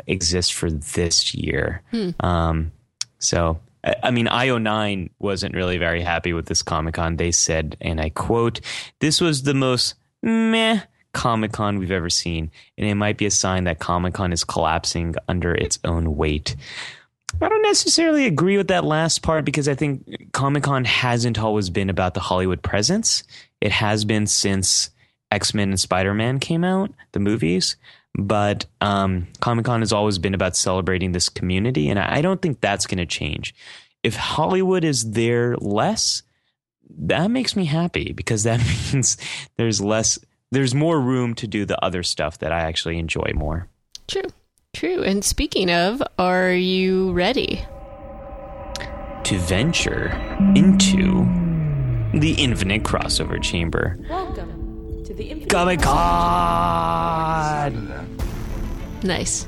[0.06, 1.82] exists for this year.
[1.91, 2.10] Hmm.
[2.19, 2.72] Um,
[3.19, 3.60] so
[4.03, 7.18] I, mean, IO9 wasn't really very happy with this Comic Con.
[7.18, 8.61] They said, and I quote,
[8.99, 10.81] "This was the most meh."
[11.14, 14.43] Comic Con we've ever seen, and it might be a sign that Comic Con is
[14.43, 16.55] collapsing under its own weight.
[17.41, 21.69] I don't necessarily agree with that last part because I think Comic Con hasn't always
[21.69, 23.23] been about the Hollywood presence.
[23.61, 24.91] It has been since
[25.31, 27.76] X Men and Spider Man came out, the movies.
[28.16, 32.62] But um, Comic Con has always been about celebrating this community, and I don't think
[32.62, 33.54] that's going to change.
[34.04, 36.24] If Hollywood is there less,
[37.00, 38.60] that makes me happy because that
[38.94, 39.18] means
[39.58, 40.18] there's less,
[40.52, 43.68] there's more room to do the other stuff that I actually enjoy more.
[44.08, 44.30] True.
[44.74, 45.04] True.
[45.04, 47.66] And speaking of, are you ready?
[49.24, 50.10] To venture
[50.56, 51.26] into
[52.14, 53.98] the infinite crossover chamber.
[55.18, 58.07] The Infinite Comic Con!
[59.03, 59.48] Nice.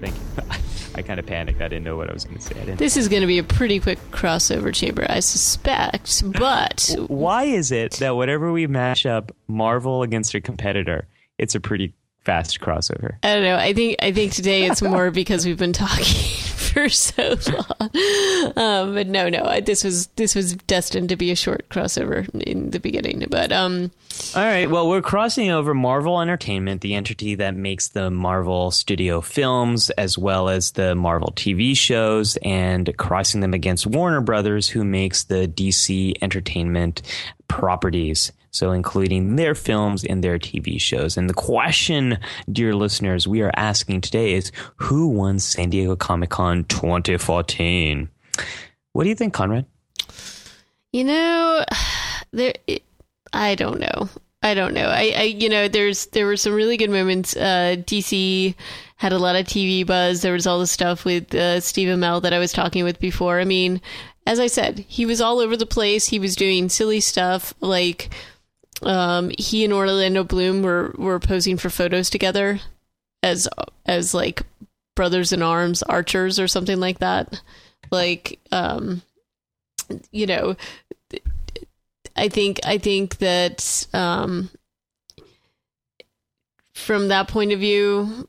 [0.00, 0.20] Thank you.
[0.96, 1.60] I kind of panicked.
[1.60, 2.54] I didn't know what I was going to say.
[2.54, 2.78] I didn't.
[2.78, 6.22] This is going to be a pretty quick crossover chamber, I suspect.
[6.38, 11.60] But Why is it that whenever we match up Marvel against a competitor, it's a
[11.60, 13.16] pretty fast crossover?
[13.22, 13.56] I don't know.
[13.56, 16.04] I think I think today it's more because we've been talking
[16.74, 17.90] for so long.
[18.56, 22.28] Um, but no, no, I, this was this was destined to be a short crossover
[22.42, 23.24] in the beginning.
[23.30, 23.90] But um,
[24.34, 24.68] All right.
[24.68, 30.18] Well, we're crossing over Marvel Entertainment, the entity that makes the Marvel Studio films as
[30.18, 35.46] well as the Marvel TV shows, and crossing them against Warner Brothers, who makes the
[35.48, 37.02] DC Entertainment
[37.48, 38.32] properties.
[38.54, 41.16] So, including their films and their TV shows.
[41.16, 42.18] And the question,
[42.50, 48.08] dear listeners, we are asking today is who won San Diego Comic Con 2014?
[48.92, 49.66] What do you think, Conrad?
[50.94, 51.64] you know,
[52.30, 52.54] there.
[52.68, 52.84] It,
[53.32, 54.08] I don't know.
[54.44, 54.86] I don't know.
[54.86, 57.36] I, I, you know, there's there were some really good moments.
[57.36, 58.54] Uh, DC
[58.94, 60.22] had a lot of TV buzz.
[60.22, 63.40] There was all the stuff with uh, Steve Amell that I was talking with before.
[63.40, 63.80] I mean,
[64.24, 66.06] as I said, he was all over the place.
[66.06, 68.14] He was doing silly stuff like
[68.84, 72.60] um, he and Orlando Bloom were were posing for photos together
[73.22, 73.48] as
[73.86, 74.42] as like
[74.94, 77.40] brothers in arms archers or something like that.
[77.90, 79.02] Like, um,
[80.10, 80.56] you know,
[82.16, 84.50] I think I think that um,
[86.74, 88.28] from that point of view,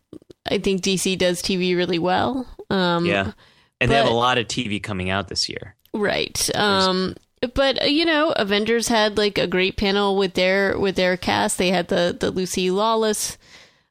[0.49, 2.47] I think DC does TV really well.
[2.69, 3.31] Um, Yeah.
[3.81, 5.75] And they have a lot of TV coming out this year.
[5.93, 6.49] Right.
[6.55, 7.15] Um
[7.53, 11.57] but uh, you know, Avengers had like a great panel with their with their cast.
[11.57, 13.37] They had the the Lucy Lawless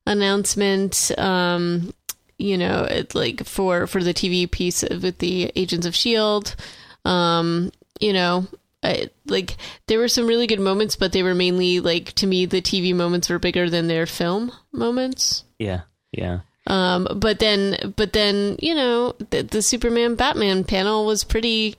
[0.07, 1.95] announcement um
[2.39, 6.57] you know, it, like for for the TV piece with the Agents of Shield.
[7.05, 8.47] Um, you know,
[8.83, 9.57] I, like
[9.87, 12.95] there were some really good moments, but they were mainly like to me the TV
[12.95, 15.45] moments were bigger than their film moments.
[15.59, 15.83] Yeah.
[16.13, 16.41] Yeah.
[16.67, 21.77] Um, but then, but then, you know, the, the Superman Batman panel was pretty.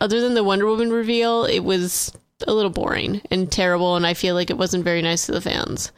[0.00, 2.12] Other than the Wonder Woman reveal, it was
[2.46, 5.40] a little boring and terrible, and I feel like it wasn't very nice to the
[5.40, 5.92] fans.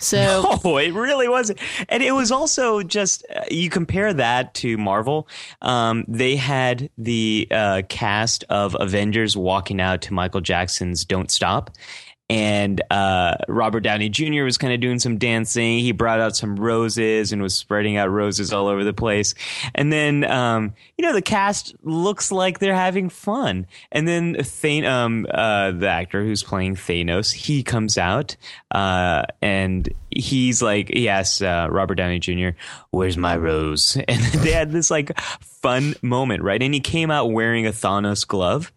[0.00, 1.60] So Oh, it really wasn't.
[1.88, 5.28] And it was also just, uh, you compare that to Marvel.
[5.60, 11.70] Um, they had the uh, cast of Avengers walking out to Michael Jackson's Don't Stop.
[12.32, 14.44] And uh, Robert Downey Jr.
[14.44, 15.80] was kind of doing some dancing.
[15.80, 19.34] He brought out some roses and was spreading out roses all over the place.
[19.74, 23.66] And then, um, you know, the cast looks like they're having fun.
[23.90, 28.36] And then Than- um, uh, the actor who's playing Thanos, he comes out
[28.70, 32.56] uh, and he's like, he asks uh, Robert Downey Jr.,
[32.92, 36.62] "Where's my rose?" And they had this like fun moment, right?
[36.62, 38.72] And he came out wearing a Thanos glove.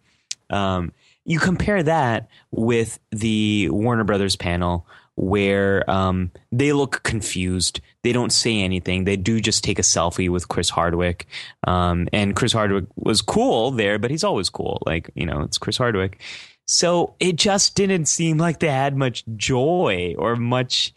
[0.50, 0.92] Um,
[1.26, 4.86] you compare that with the Warner Brothers panel
[5.16, 7.80] where um, they look confused.
[8.02, 9.04] They don't say anything.
[9.04, 11.26] They do just take a selfie with Chris Hardwick.
[11.66, 14.82] Um, and Chris Hardwick was cool there, but he's always cool.
[14.86, 16.20] Like, you know, it's Chris Hardwick.
[16.66, 20.92] So it just didn't seem like they had much joy or much.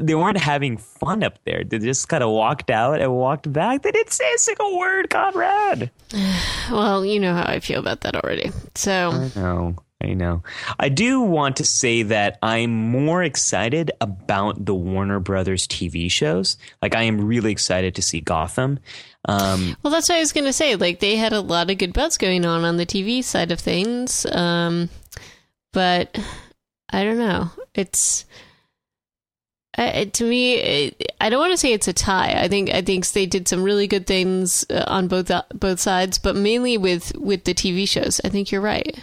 [0.00, 1.62] They weren't having fun up there.
[1.64, 3.82] They just kind of walked out and walked back.
[3.82, 5.90] They didn't say a single word, Conrad.
[6.70, 8.50] well, you know how I feel about that already.
[8.74, 9.76] So I know.
[10.02, 10.42] I know.
[10.78, 16.58] I do want to say that I'm more excited about the Warner Brothers TV shows.
[16.82, 18.80] Like, I am really excited to see Gotham.
[19.26, 20.76] Um, Well, that's what I was going to say.
[20.76, 23.60] Like, they had a lot of good buzz going on on the TV side of
[23.60, 24.26] things.
[24.26, 24.90] Um,
[25.72, 26.18] but
[26.90, 27.50] I don't know.
[27.74, 28.26] It's.
[29.76, 32.34] It- to me, I don't want to say it's a tie.
[32.40, 36.18] I think I think they did some really good things uh, on both both sides,
[36.18, 38.20] but mainly with with the TV shows.
[38.24, 38.98] I think you're right.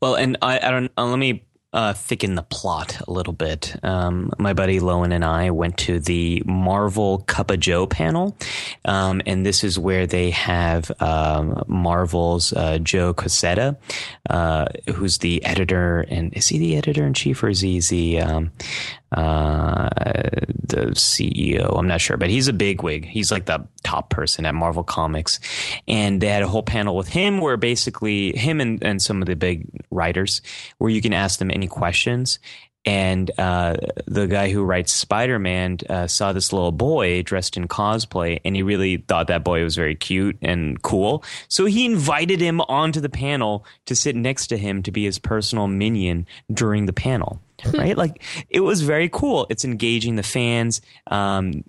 [0.00, 0.90] well, and I, I don't.
[0.98, 3.76] Uh, let me uh, thicken the plot a little bit.
[3.82, 8.36] Um, my buddy Lowen and I went to the Marvel Cup of Joe panel,
[8.84, 13.78] um, and this is where they have um, Marvel's uh, Joe Quesada,
[14.28, 18.20] uh, who's the editor, and is he the editor in chief or is he the
[18.20, 18.50] um,
[19.12, 19.90] uh,
[20.64, 21.78] the CEO.
[21.78, 23.04] I'm not sure, but he's a bigwig.
[23.04, 25.38] He's like the top person at Marvel Comics.
[25.86, 29.26] And they had a whole panel with him where basically him and, and some of
[29.26, 30.40] the big writers
[30.78, 32.38] where you can ask them any questions.
[32.84, 33.76] And uh,
[34.06, 38.56] the guy who writes Spider Man uh, saw this little boy dressed in cosplay, and
[38.56, 41.22] he really thought that boy was very cute and cool.
[41.46, 45.20] So he invited him onto the panel to sit next to him to be his
[45.20, 47.40] personal minion during the panel.
[47.74, 47.96] right?
[47.96, 48.20] Like
[48.50, 49.46] it was very cool.
[49.48, 50.80] It's engaging the fans.
[51.06, 51.62] Um,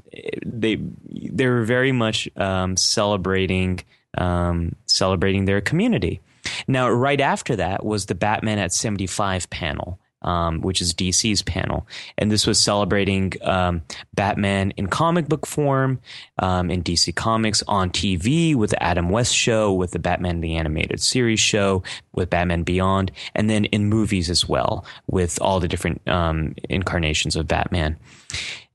[0.43, 3.81] they they were very much um, celebrating
[4.17, 6.21] um, celebrating their community.
[6.67, 11.41] Now, right after that was the Batman at seventy five panel um, which is DC's
[11.41, 11.87] panel.
[12.17, 13.83] And this was celebrating um,
[14.13, 15.99] Batman in comic book form
[16.39, 20.55] um, in DC Comics on TV with the Adam West show, with the Batman the
[20.55, 21.83] Animated Series show,
[22.13, 27.35] with Batman Beyond, and then in movies as well with all the different um, incarnations
[27.35, 27.97] of Batman.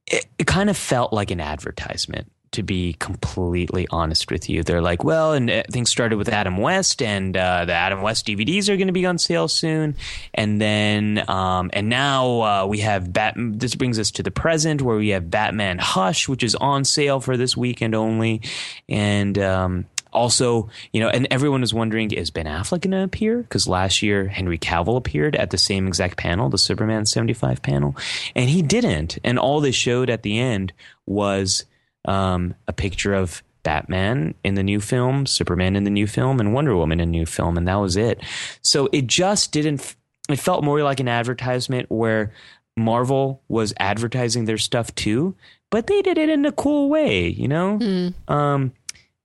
[0.06, 4.62] It, it kind of felt like an advertisement to be completely honest with you.
[4.62, 8.26] They're like, well, and uh, things started with Adam West, and uh, the Adam West
[8.26, 9.96] DVDs are going to be on sale soon,
[10.34, 13.34] and then um, and now uh, we have Bat.
[13.36, 17.20] This brings us to the present, where we have Batman Hush, which is on sale
[17.20, 18.42] for this weekend only,
[18.88, 19.38] and.
[19.38, 23.38] Um, also, you know, and everyone was wondering, is Ben Affleck going to appear?
[23.38, 27.94] Because last year Henry Cavill appeared at the same exact panel, the Superman 75 panel,
[28.34, 29.18] and he didn't.
[29.22, 30.72] And all they showed at the end
[31.06, 31.66] was
[32.04, 36.54] um, a picture of Batman in the new film, Superman in the new film, and
[36.54, 38.20] Wonder Woman in the new film, and that was it.
[38.62, 39.96] So it just didn't.
[40.28, 42.32] It felt more like an advertisement where
[42.76, 45.34] Marvel was advertising their stuff too,
[45.70, 47.78] but they did it in a cool way, you know.
[47.78, 48.14] Mm.
[48.30, 48.72] Um,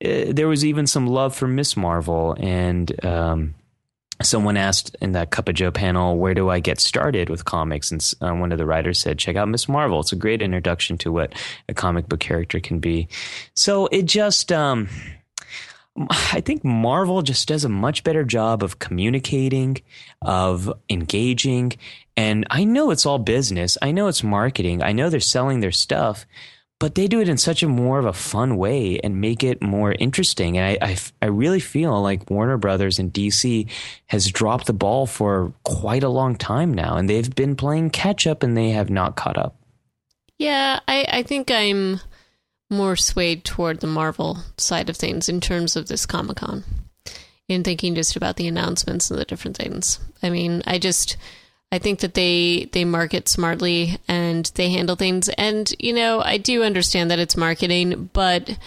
[0.03, 3.55] uh, there was even some love for Miss Marvel, and um,
[4.25, 7.91] someone asked in that Cup of Joe panel, where do I get started with comics?
[7.91, 9.99] And uh, one of the writers said, check out Miss Marvel.
[9.99, 11.33] It's a great introduction to what
[11.69, 13.07] a comic book character can be.
[13.55, 14.89] So it just, um,
[16.09, 19.77] I think Marvel just does a much better job of communicating,
[20.21, 21.73] of engaging.
[22.17, 23.77] And I know it's all business.
[23.81, 24.81] I know it's marketing.
[24.81, 26.25] I know they're selling their stuff,
[26.79, 29.61] but they do it in such a more of a fun way and make it
[29.61, 30.57] more interesting.
[30.57, 33.69] And I, I, I, really feel like Warner Brothers and DC
[34.07, 38.27] has dropped the ball for quite a long time now, and they've been playing catch
[38.27, 39.55] up and they have not caught up.
[40.37, 42.01] Yeah, I, I think I'm
[42.69, 46.63] more swayed toward the Marvel side of things in terms of this Comic Con,
[47.47, 49.99] in thinking just about the announcements and the different things.
[50.21, 51.15] I mean, I just
[51.73, 55.27] I think that they they market smartly and they handle things.
[55.29, 58.59] And you know, I do understand that it's marketing, but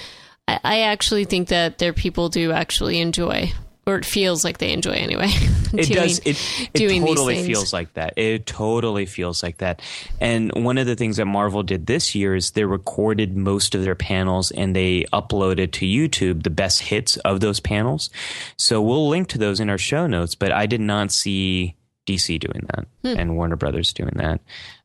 [0.48, 3.52] I, I actually think that their people do actually enjoy
[3.86, 5.28] or it feels like they enjoy anyway.
[5.72, 6.18] it doing, does.
[6.18, 6.36] It,
[6.74, 8.14] it totally feels like that.
[8.16, 9.80] It totally feels like that.
[10.20, 13.84] And one of the things that Marvel did this year is they recorded most of
[13.84, 18.10] their panels and they uploaded to YouTube the best hits of those panels.
[18.56, 20.34] So we'll link to those in our show notes.
[20.34, 21.76] But I did not see
[22.06, 23.18] DC doing that hmm.
[23.18, 24.40] and Warner Brothers doing that.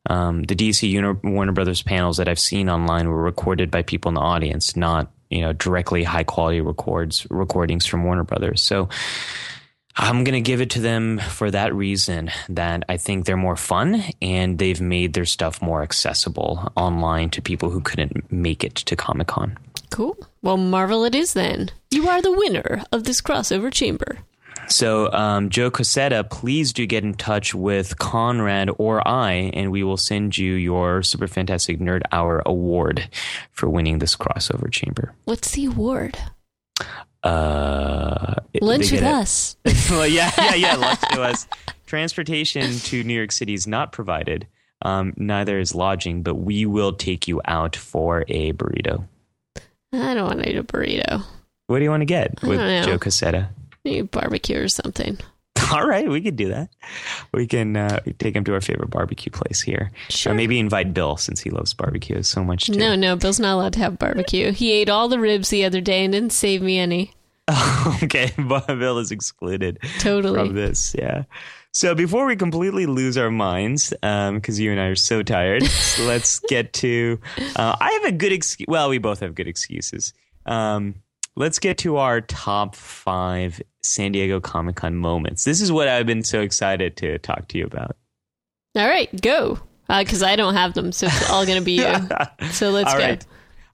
[0.10, 4.10] Um, the DC Uni- Warner Brothers panels that I've seen online were recorded by people
[4.10, 8.61] in the audience, not you know directly high quality records recordings from Warner Brothers.
[8.61, 8.89] So
[9.95, 13.57] I'm going to give it to them for that reason that I think they're more
[13.57, 18.76] fun and they've made their stuff more accessible online to people who couldn't make it
[18.76, 19.57] to Comic Con.
[19.89, 20.18] Cool.
[20.41, 21.69] Well, Marvel it is then.
[21.89, 24.19] You are the winner of this crossover chamber.
[24.72, 29.84] So, um, Joe Quesada, please do get in touch with Conrad or I, and we
[29.84, 33.10] will send you your Super Fantastic Nerd Hour award
[33.52, 35.14] for winning this crossover chamber.
[35.26, 36.18] What's the award?
[37.22, 39.57] Uh, lunch with us.
[39.89, 40.76] well, yeah, yeah, yeah.
[40.77, 41.48] Lunch to us.
[41.85, 44.48] Transportation to New York City is not provided.
[44.84, 49.06] Um, neither is lodging, but we will take you out for a burrito.
[49.93, 51.23] I don't want to eat a burrito.
[51.68, 53.49] What do you want to get with Joe Quesada?
[53.84, 55.18] Maybe barbecue or something.
[55.72, 56.70] All right, we could do that.
[57.34, 59.91] We can uh, take him to our favorite barbecue place here.
[60.10, 60.34] Sure.
[60.34, 62.78] Or maybe invite Bill since he loves barbecue so much too.
[62.78, 64.52] No, no, Bill's not allowed to have barbecue.
[64.52, 67.14] He ate all the ribs the other day and didn't save me any.
[68.03, 70.95] okay, Bill is excluded totally from this.
[70.98, 71.24] Yeah.
[71.74, 75.64] So before we completely lose our minds, because um, you and I are so tired,
[75.64, 77.18] so let's get to.
[77.56, 78.68] Uh, I have a good excuse.
[78.68, 80.14] Well, we both have good excuses.
[80.45, 80.95] Um,
[81.36, 85.44] let's get to our top five San Diego Comic Con moments.
[85.44, 87.95] This is what I've been so excited to talk to you about.
[88.76, 89.60] All right, go.
[89.88, 92.49] Because I don't have them, so it's all going to be you.
[92.52, 93.03] So let's All go.
[93.03, 93.26] right.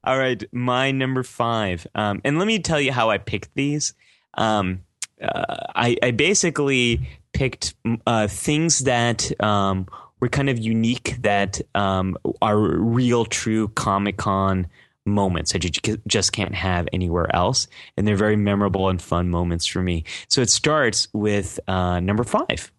[0.04, 0.44] All right.
[0.52, 1.86] My number five.
[1.94, 3.94] Um, and let me tell you how I picked these.
[4.34, 4.82] Um,
[5.22, 7.76] uh, I, I basically picked
[8.08, 9.88] uh, things that um,
[10.20, 14.68] were kind of unique that um, are real, true Comic Con
[15.08, 17.68] moments that you just can't have anywhere else.
[17.96, 20.04] And they're very memorable and fun moments for me.
[20.28, 22.72] So it starts with uh, number five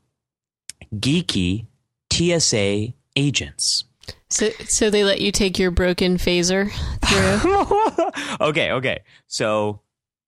[0.95, 1.67] geeky
[2.13, 3.85] TSA agents.
[4.31, 6.71] So, so they let you take your broken phaser
[7.05, 8.47] through.
[8.49, 9.01] okay, okay.
[9.27, 9.81] So,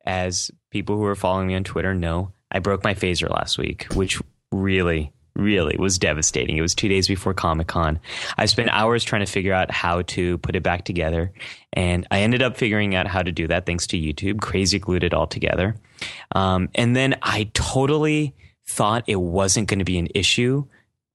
[0.05, 3.87] as people who are following me on Twitter know, I broke my phaser last week,
[3.95, 4.21] which
[4.51, 6.57] really, really was devastating.
[6.57, 7.99] It was two days before Comic Con.
[8.37, 11.33] I spent hours trying to figure out how to put it back together,
[11.73, 14.41] and I ended up figuring out how to do that thanks to YouTube.
[14.41, 15.77] Crazy glued it all together.
[16.35, 18.35] Um, and then I totally
[18.67, 20.65] thought it wasn't going to be an issue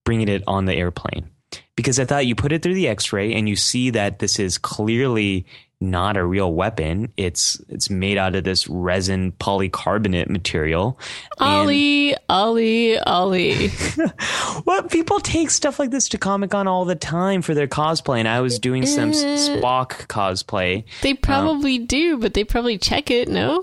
[0.04, 1.30] bringing it on the airplane
[1.76, 4.58] because I thought you put it through the X-ray and you see that this is
[4.58, 5.46] clearly
[5.82, 7.12] not a real weapon.
[7.18, 11.00] It's it's made out of this resin polycarbonate material.
[11.40, 13.72] And- Ollie, Ollie, Ollie.
[14.66, 18.20] well, people take stuff like this to Comic Con all the time for their cosplay,
[18.20, 19.14] and I was doing some Eh.
[19.14, 20.86] Spock cosplay.
[21.02, 23.62] They probably do, but they probably check it, no?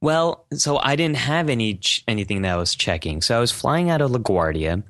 [0.00, 3.22] Well, so I didn't have any ch- anything that I was checking.
[3.22, 4.82] So I was flying out of LaGuardia,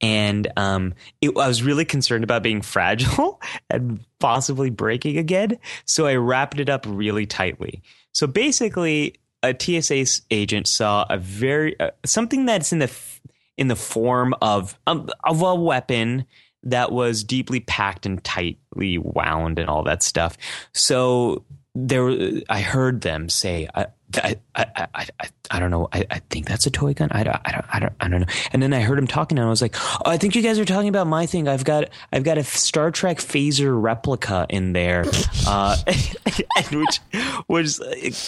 [0.00, 5.58] and um, it, I was really concerned about being fragile and possibly breaking again.
[5.84, 7.82] So I wrapped it up really tightly.
[8.12, 13.20] So basically, a TSA agent saw a very uh, something that's in the f-
[13.58, 16.24] in the form of um, of a weapon
[16.64, 20.36] that was deeply packed and tightly wound and all that stuff.
[20.72, 21.44] So
[21.74, 22.10] there,
[22.48, 23.86] I heard them say, I,
[24.18, 25.06] I, I, I,
[25.50, 25.88] I, don't know.
[25.92, 27.08] I, I think that's a toy gun.
[27.12, 28.26] I don't, I don't, I don't, I don't know.
[28.52, 30.58] And then I heard him talking, and I was like, oh, I think you guys
[30.58, 31.48] are talking about my thing.
[31.48, 35.04] I've got, I've got a Star Trek phaser replica in there,
[35.46, 35.76] uh,
[36.56, 37.00] and which
[37.48, 37.80] was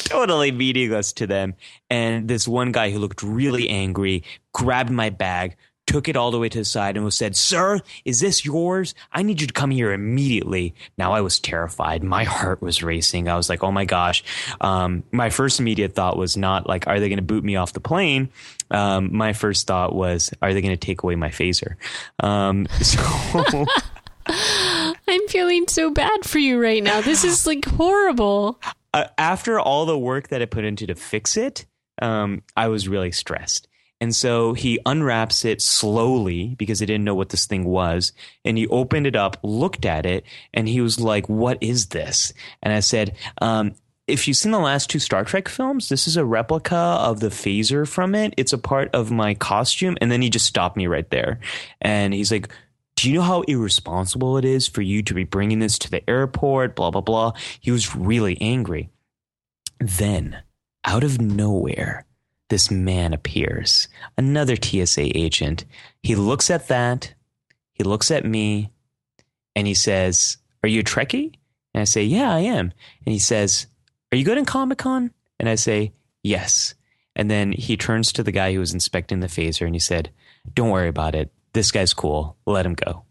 [0.04, 1.54] totally meaningless to them.
[1.90, 5.56] And this one guy who looked really angry grabbed my bag,
[5.86, 8.94] took it all the way to the side and was said, Sir, is this yours?
[9.12, 10.74] I need you to come here immediately.
[10.98, 12.02] Now I was terrified.
[12.02, 13.28] My heart was racing.
[13.28, 14.24] I was like, oh my gosh.
[14.60, 17.72] Um, my first immediate thought was not like, are they going to boot me off
[17.72, 18.30] the plane?
[18.70, 21.76] Um, my first thought was, are they going to take away my phaser?
[22.20, 23.66] Um, so
[24.26, 27.00] I'm feeling so bad for you right now.
[27.00, 28.60] This is like horrible.
[28.92, 31.66] uh, after all the work that I put into to fix it,
[32.02, 33.68] um, I was really stressed.
[34.00, 38.12] And so he unwraps it slowly because he didn't know what this thing was.
[38.44, 42.32] And he opened it up, looked at it, and he was like, What is this?
[42.62, 43.74] And I said, um,
[44.06, 47.28] if you've seen the last two Star Trek films, this is a replica of the
[47.28, 48.34] phaser from it.
[48.36, 49.96] It's a part of my costume.
[50.00, 51.40] And then he just stopped me right there.
[51.80, 52.48] And he's like,
[52.96, 56.08] do you know how irresponsible it is for you to be bringing this to the
[56.08, 56.76] airport?
[56.76, 57.32] Blah, blah, blah.
[57.60, 58.90] He was really angry.
[59.78, 60.42] Then,
[60.84, 62.05] out of nowhere,
[62.48, 65.64] this man appears, another TSA agent.
[66.02, 67.12] He looks at that,
[67.72, 68.70] he looks at me,
[69.54, 71.34] and he says, Are you a Trekkie?
[71.74, 72.72] And I say, Yeah, I am.
[73.04, 73.66] And he says,
[74.12, 75.10] Are you good in Comic Con?
[75.40, 75.92] And I say,
[76.22, 76.74] Yes.
[77.14, 80.10] And then he turns to the guy who was inspecting the phaser and he said,
[80.54, 81.30] Don't worry about it.
[81.52, 82.36] This guy's cool.
[82.46, 83.02] Let him go.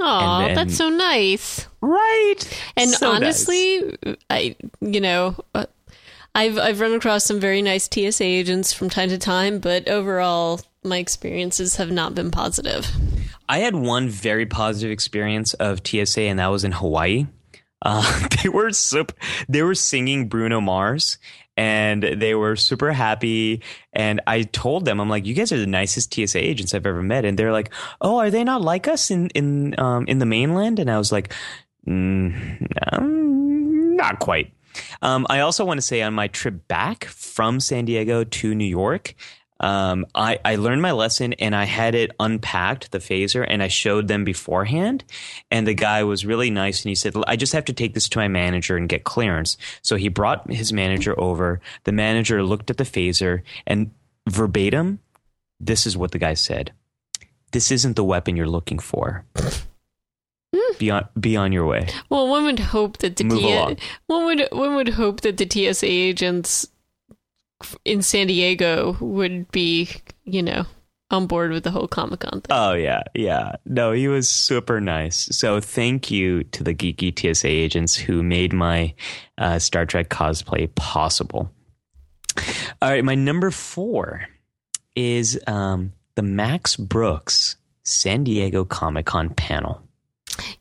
[0.00, 1.66] Oh, that's so nice.
[1.80, 2.36] Right.
[2.76, 3.16] And So nice.
[3.16, 3.96] honestly,
[4.30, 5.66] I you know, uh,
[6.38, 10.60] I've I've run across some very nice TSA agents from time to time, but overall
[10.84, 12.88] my experiences have not been positive.
[13.48, 17.26] I had one very positive experience of TSA, and that was in Hawaii.
[17.82, 19.16] Uh, they were super,
[19.48, 21.18] they were singing Bruno Mars,
[21.56, 23.60] and they were super happy.
[23.92, 27.02] And I told them, I'm like, you guys are the nicest TSA agents I've ever
[27.02, 27.24] met.
[27.24, 30.78] And they're like, oh, are they not like us in in um, in the mainland?
[30.78, 31.34] And I was like,
[31.84, 34.52] mm, um, not quite.
[35.02, 38.64] Um, I also want to say on my trip back from San Diego to New
[38.64, 39.14] York,
[39.60, 43.68] um, I, I learned my lesson and I had it unpacked, the phaser, and I
[43.68, 45.04] showed them beforehand.
[45.50, 48.08] And the guy was really nice and he said, I just have to take this
[48.10, 49.56] to my manager and get clearance.
[49.82, 51.60] So he brought his manager over.
[51.84, 53.90] The manager looked at the phaser and
[54.28, 55.00] verbatim,
[55.60, 56.72] this is what the guy said.
[57.50, 59.24] This isn't the weapon you're looking for.
[60.78, 61.88] Be on, be on your way.
[62.08, 63.76] Well, one would hope that the Move T- along.
[64.06, 66.66] one would one would hope that the TSA agents
[67.84, 69.88] in San Diego would be,
[70.24, 70.64] you know,
[71.10, 72.50] on board with the whole Comic Con thing.
[72.50, 73.56] Oh yeah, yeah.
[73.64, 75.28] No, he was super nice.
[75.36, 78.94] So thank you to the geeky TSA agents who made my
[79.38, 81.50] uh, Star Trek cosplay possible.
[82.80, 84.26] All right, my number four
[84.94, 89.82] is um, the Max Brooks San Diego Comic Con panel.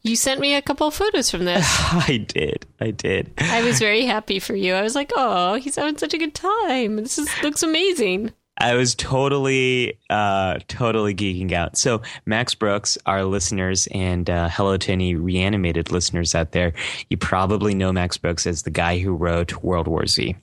[0.01, 1.65] You sent me a couple of photos from this.
[1.91, 2.65] I did.
[2.79, 3.31] I did.
[3.37, 4.73] I was very happy for you.
[4.73, 6.97] I was like, oh, he's having such a good time.
[6.97, 8.33] This is, looks amazing.
[8.59, 11.77] I was totally, uh, totally geeking out.
[11.77, 16.73] So, Max Brooks, our listeners, and uh, hello to any reanimated listeners out there,
[17.09, 20.35] you probably know Max Brooks as the guy who wrote World War Z.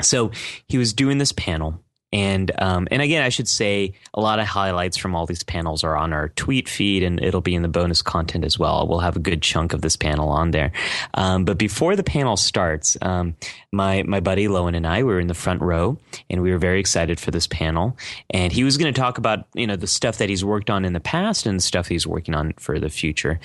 [0.00, 0.30] So,
[0.66, 4.46] he was doing this panel and um, and again, I should say a lot of
[4.46, 7.68] highlights from all these panels are on our tweet feed, and it'll be in the
[7.68, 8.86] bonus content as well.
[8.88, 10.72] We'll have a good chunk of this panel on there.
[11.14, 13.36] Um, but before the panel starts, um,
[13.70, 16.80] my my buddy Lowen and I were in the front row, and we were very
[16.80, 17.96] excited for this panel.
[18.30, 20.84] And he was going to talk about you know the stuff that he's worked on
[20.84, 23.38] in the past and the stuff he's working on for the future.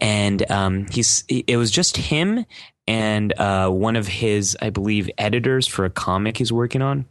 [0.00, 2.46] And um, he's it was just him
[2.88, 7.04] and uh, one of his, I believe, editors for a comic he's working on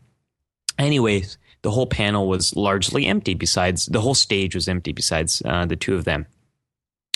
[0.77, 3.33] anyways, the whole panel was largely empty.
[3.33, 4.91] Besides, the whole stage was empty.
[4.91, 6.27] Besides uh, the two of them.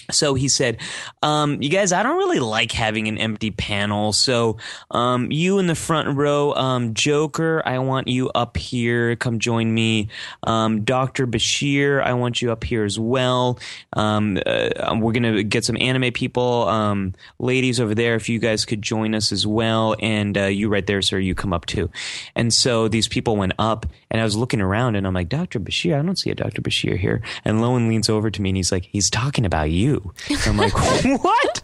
[0.10, 0.78] So he said,
[1.22, 4.14] um, "You guys, I don't really like having an empty panel.
[4.14, 4.57] So
[4.90, 9.15] um, you in the front row, um, Joker, I want you up here.
[9.15, 10.10] Come join me.
[10.44, 13.60] Um, Doctor Bashir, I want you up here as well.
[13.94, 18.15] Um, uh, we're gonna get some anime people, um, ladies over there.
[18.15, 21.36] If you guys could join us as well, and uh, you right there, sir, you
[21.36, 21.90] come up too.
[22.36, 25.60] And so these people went up, and I was looking around, and I'm like, Doctor
[25.60, 27.22] Bashir, I don't see a Doctor Bashir here.
[27.44, 29.90] And Lowen leans over to me, and he's like, he's talking about you.
[30.45, 30.73] I'm like,
[31.23, 31.63] what?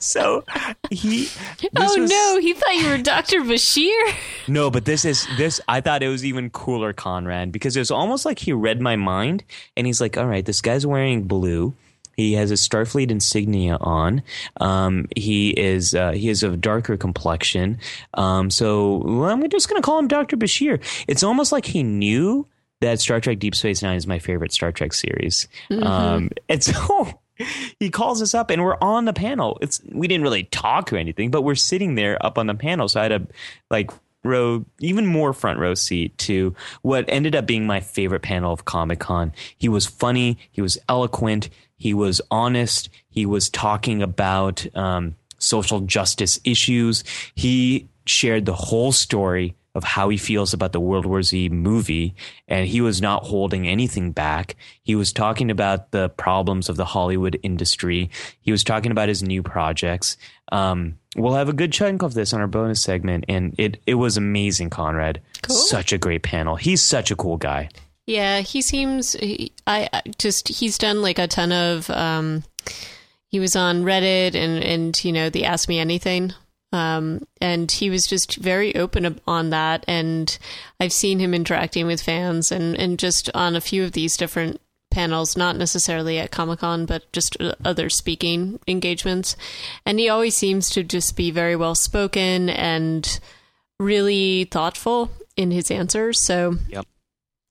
[0.00, 0.44] so
[0.90, 1.28] he.
[1.76, 3.40] Oh was- no, he thought you were Dr.
[3.42, 4.14] Bashir.
[4.48, 5.60] No, but this is this.
[5.68, 8.96] I thought it was even cooler, Conrad, because it was almost like he read my
[8.96, 9.44] mind,
[9.76, 11.74] and he's like, "All right, this guy's wearing blue."
[12.16, 14.22] He has a Starfleet insignia on.
[14.60, 17.78] Um, he is uh, he is of darker complexion.
[18.14, 20.80] Um, so well, I'm just going to call him Doctor Bashir.
[21.08, 22.46] It's almost like he knew
[22.80, 25.48] that Star Trek Deep Space Nine is my favorite Star Trek series.
[25.70, 27.20] Um, and so
[27.80, 29.58] he calls us up and we're on the panel.
[29.60, 32.88] It's we didn't really talk or anything, but we're sitting there up on the panel.
[32.88, 33.26] So I had a
[33.70, 33.90] like
[34.22, 38.64] row, even more front row seat to what ended up being my favorite panel of
[38.64, 39.32] Comic Con.
[39.56, 40.38] He was funny.
[40.50, 41.50] He was eloquent.
[41.76, 42.88] He was honest.
[43.10, 47.04] He was talking about um, social justice issues.
[47.34, 52.14] He shared the whole story of how he feels about the World War Z movie,
[52.46, 54.56] and he was not holding anything back.
[54.82, 58.10] He was talking about the problems of the Hollywood industry.
[58.40, 60.16] He was talking about his new projects.
[60.52, 63.94] Um, we'll have a good chunk of this on our bonus segment, and it it
[63.94, 65.20] was amazing, Conrad.
[65.42, 65.56] Cool.
[65.56, 66.56] Such a great panel.
[66.56, 67.68] He's such a cool guy.
[68.06, 69.12] Yeah, he seems.
[69.14, 71.90] He, I I just he's done like a ton of.
[71.90, 72.44] Um,
[73.28, 76.32] he was on Reddit and and you know the Ask Me Anything.
[76.74, 80.36] Um, and he was just very open on that, and
[80.80, 84.60] I've seen him interacting with fans, and, and just on a few of these different
[84.90, 89.36] panels, not necessarily at Comic Con, but just uh, other speaking engagements.
[89.86, 93.20] And he always seems to just be very well spoken and
[93.78, 96.20] really thoughtful in his answers.
[96.20, 96.86] So Yep.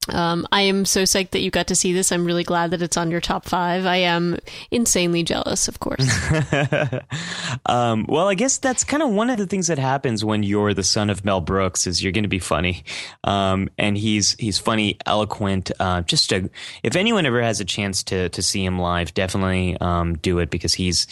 [0.09, 2.11] Um, I am so psyched that you got to see this.
[2.11, 3.85] I'm really glad that it's on your top five.
[3.85, 4.37] I am
[4.69, 6.09] insanely jealous, of course.
[7.65, 10.73] um, well, I guess that's kind of one of the things that happens when you're
[10.73, 12.83] the son of Mel Brooks is you're going to be funny,
[13.23, 15.71] um, and he's he's funny, eloquent.
[15.79, 16.49] Uh, just a,
[16.83, 20.49] if anyone ever has a chance to to see him live, definitely um, do it
[20.49, 21.07] because he's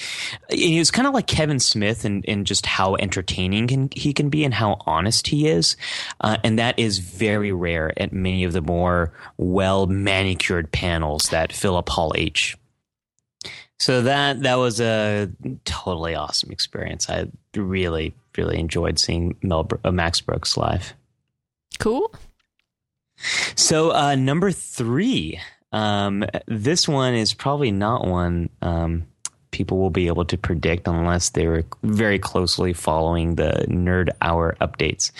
[0.49, 4.29] he was kind of like Kevin Smith in, in just how entertaining can, he can
[4.29, 5.77] be and how honest he is,
[6.19, 8.80] uh, and that is very rare at many of the more
[9.37, 12.57] well manicured panels that fill up Hall H.
[13.79, 15.29] So that that was a
[15.65, 17.09] totally awesome experience.
[17.09, 20.93] I really really enjoyed seeing Mel uh, Max Brooks live.
[21.79, 22.13] cool.
[23.55, 25.39] So uh, number three,
[25.71, 29.07] um, this one is probably not one um,
[29.51, 34.55] people will be able to predict unless they were very closely following the Nerd Hour
[34.61, 35.11] updates.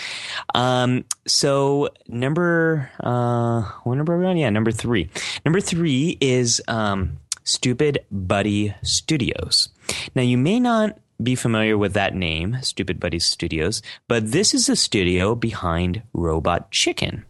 [0.54, 4.36] Um, so number uh, what number are we on?
[4.36, 5.08] Yeah, number three.
[5.44, 9.68] Number three is um, Stoopid Buddy Stoodios.
[10.14, 14.66] Now you may not be familiar with that name, Stoopid Buddy Stoodios, but this is
[14.66, 17.24] the studio behind Robot Chicken.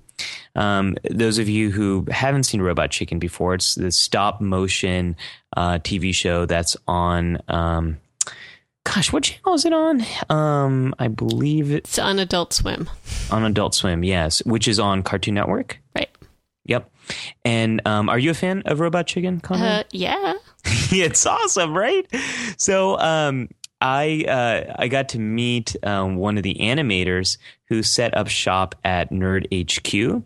[0.55, 5.17] Um, those of you who haven't seen Robot Chicken before, it's the stop motion
[5.57, 7.39] uh, TV show that's on.
[7.49, 7.99] Um,
[8.85, 10.05] gosh, what channel is it on?
[10.29, 12.91] Um, I believe it's It's on Adult Swim.
[13.31, 14.05] on Adult Swim.
[14.05, 15.79] Yes, which is on Cartoon Network.
[15.97, 16.11] Right.
[16.67, 16.91] Yep.
[17.45, 19.41] And um, are you a fan of Robot Chicken?
[19.41, 19.85] Conrad?
[19.87, 20.35] Uh, yeah.
[20.65, 22.07] it's awesome, right?
[22.57, 23.49] So um,
[23.81, 27.39] I uh, I got to meet um, one of the animators
[27.69, 30.23] who set up shop at Nerd HQ.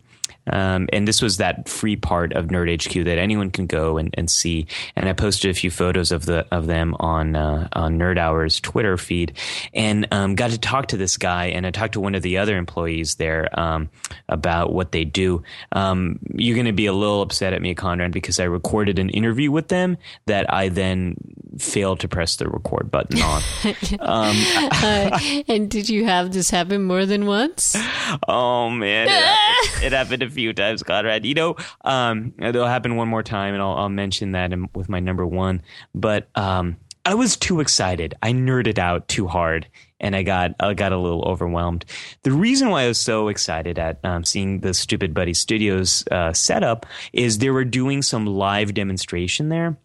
[0.49, 4.13] Um, and this was that free part of Nerd HQ that anyone can go and,
[4.17, 4.67] and see.
[4.95, 8.59] And I posted a few photos of the of them on uh, on Nerd Hour's
[8.59, 9.33] Twitter feed,
[9.73, 11.47] and um, got to talk to this guy.
[11.47, 13.89] And I talked to one of the other employees there um,
[14.29, 15.43] about what they do.
[15.71, 19.09] Um, you're going to be a little upset at me, Conrad, because I recorded an
[19.09, 21.15] interview with them that I then
[21.57, 23.41] failed to press the record button on.
[23.99, 24.35] um,
[24.71, 27.75] uh, and did you have this happen more than once?
[28.27, 31.25] Oh man, it happened, it happened few times, Conrad.
[31.25, 34.87] You know, um, it'll happen one more time, and I'll, I'll mention that in, with
[34.87, 35.63] my number one.
[35.95, 38.13] But um, I was too excited.
[38.21, 39.67] I nerded out too hard,
[39.99, 41.85] and I got I got a little overwhelmed.
[42.21, 46.33] The reason why I was so excited at um, seeing the Stoopid Buddy Stoodios uh,
[46.33, 49.75] setup is they were doing some live demonstration there,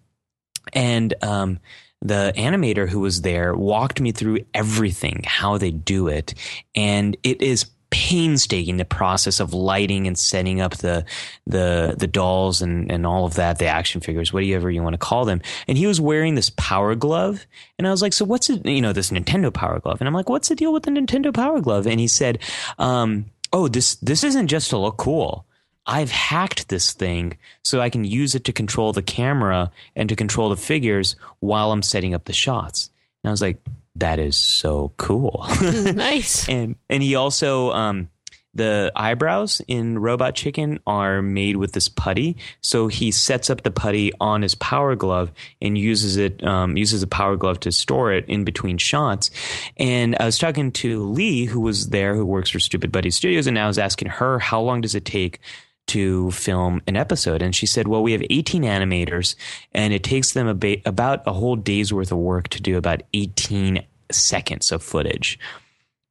[0.74, 1.60] and um,
[2.02, 6.34] the animator who was there walked me through everything, how they do it,
[6.74, 11.04] and it is painstaking the process of lighting and setting up the
[11.46, 14.98] the the dolls and and all of that the action figures whatever you want to
[14.98, 15.42] call them.
[15.68, 17.46] And he was wearing this power glove
[17.78, 20.00] and I was like so what's it you know this Nintendo power glove?
[20.00, 21.86] And I'm like what's the deal with the Nintendo power glove?
[21.86, 22.38] And he said
[22.78, 25.44] um, oh this this isn't just to look cool.
[25.84, 30.16] I've hacked this thing so I can use it to control the camera and to
[30.16, 32.88] control the figures while I'm setting up the shots.
[33.22, 33.58] And I was like
[33.96, 35.46] that is so cool.
[35.60, 36.48] nice.
[36.48, 38.08] and and he also um
[38.54, 42.36] the eyebrows in Robot Chicken are made with this putty.
[42.60, 45.32] So he sets up the putty on his power glove
[45.62, 49.30] and uses it, um, uses the power glove to store it in between shots.
[49.78, 53.46] And I was talking to Lee, who was there, who works for Stoopid Buddy Stoodios,
[53.46, 55.40] and I was asking her, how long does it take
[55.88, 57.42] to film an episode?
[57.42, 59.34] And she said, well, we have 18 animators
[59.72, 62.76] and it takes them a ba- about a whole day's worth of work to do
[62.76, 65.38] about 18 seconds of footage.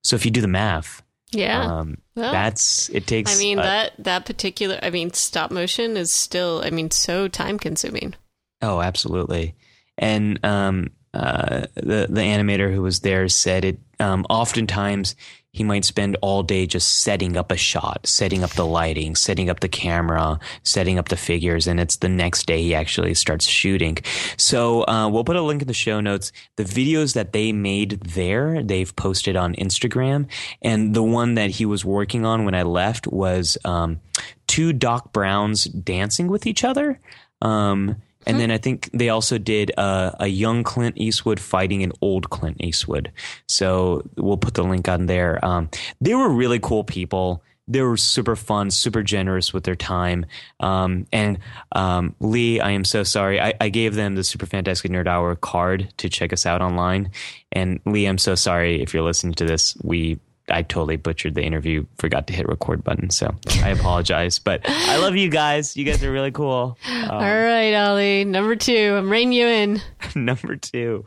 [0.03, 1.63] So if you do the math, Yeah.
[1.63, 3.35] um, Well, that's it takes.
[3.35, 7.27] I mean uh, that that particular I mean stop motion is still I mean so
[7.27, 8.15] time consuming.
[8.61, 9.55] Oh, absolutely.
[9.97, 13.79] And um, uh, the the animator who was there said it.
[13.99, 15.15] Um, oftentimes,
[15.53, 19.49] he might spend all day just setting up a shot, setting up the lighting, setting
[19.49, 23.45] up the camera, setting up the figures, and it's the next day he actually starts
[23.45, 23.97] shooting.
[24.37, 26.31] So uh, we'll put a link in the show notes.
[26.55, 30.27] The videos that they made there, they've posted on Instagram,
[30.61, 33.99] and the one that he was working on when I left was um,
[34.47, 36.99] two Doc Browns dancing with each other.
[37.41, 41.91] Um, and then I think they also did uh, a young Clint Eastwood fighting an
[42.01, 43.11] old Clint Eastwood.
[43.47, 45.43] So we'll put the link on there.
[45.43, 45.69] Um,
[45.99, 47.43] they were really cool people.
[47.67, 50.25] They were super fun, super generous with their time.
[50.59, 51.39] Um, and
[51.71, 53.39] um, Lee, I am so sorry.
[53.39, 57.11] I, I gave them the Super Fantastic Nerd Hour card to check us out online.
[57.51, 59.77] And Lee, I'm so sorry if you're listening to this.
[59.83, 60.19] We
[60.51, 63.09] I totally butchered the interview, forgot to hit record button.
[63.09, 63.33] So
[63.63, 64.39] I apologize.
[64.39, 65.75] But I love you guys.
[65.77, 66.77] You guys are really cool.
[66.87, 68.25] Um, All right, Ollie.
[68.25, 68.95] Number two.
[68.97, 69.81] I'm reining you in.
[70.15, 71.05] number two.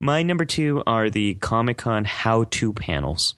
[0.00, 3.34] My number two are the Comic Con how to panels.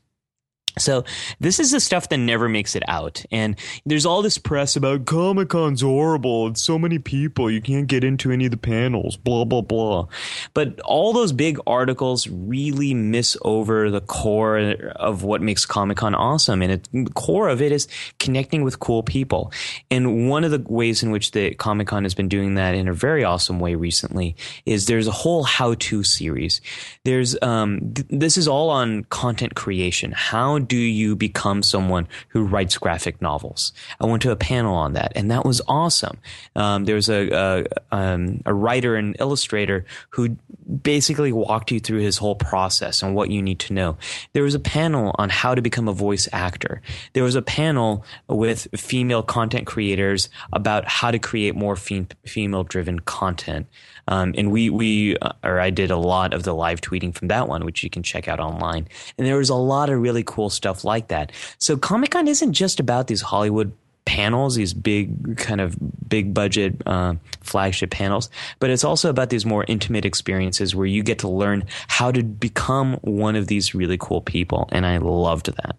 [0.77, 1.05] So
[1.41, 3.25] this is the stuff that never makes it out.
[3.31, 6.49] And there's all this press about Comic Con's horrible.
[6.49, 7.51] It's so many people.
[7.51, 10.07] You can't get into any of the panels, blah, blah, blah.
[10.55, 14.59] But all those big articles really miss over the core
[14.97, 16.63] of what makes Comic Con awesome.
[16.63, 17.89] And it, the core of it is
[18.19, 19.53] connecting with cool people.
[19.91, 22.89] And one of the ways in which the Comic Con has been doing that in
[22.89, 26.61] a very awesome way recently is there's a whole how to series.
[27.05, 30.13] There's, um, th- this is all on content creation.
[30.13, 33.73] How do you become someone who writes graphic novels?
[34.01, 36.19] I went to a panel on that, and that was awesome.
[36.57, 40.37] Um, there was a a, um, a writer and illustrator who
[40.83, 43.97] basically walked you through his whole process and what you need to know.
[44.33, 46.83] There was a panel on how to become a voice actor.
[47.13, 52.65] There was a panel with female content creators about how to create more fem- female
[52.65, 53.67] driven content.
[54.09, 57.29] Um, and we, we, uh, or I did a lot of the live tweeting from
[57.29, 58.89] that one, which you can check out online.
[59.17, 61.31] And there was a lot of really cool stuff like that.
[61.59, 63.73] So Comic Con isn't just about these Hollywood
[64.09, 65.77] panels, these big kind of
[66.09, 71.03] big budget uh, flagship panels, but it's also about these more intimate experiences where you
[71.03, 74.67] get to learn how to become one of these really cool people.
[74.73, 75.77] And I loved that.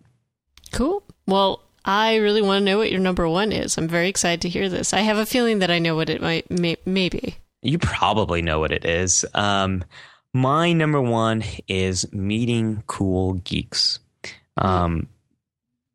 [0.72, 1.02] Cool.
[1.26, 3.78] Well, I really want to know what your number one is.
[3.80, 4.94] I'm very excited to hear this.
[4.94, 7.38] I have a feeling that I know what it might may, maybe.
[7.62, 9.26] You probably know what it is.
[9.34, 9.84] Um,
[10.34, 14.00] my number one is meeting cool geeks.
[14.58, 15.08] Um,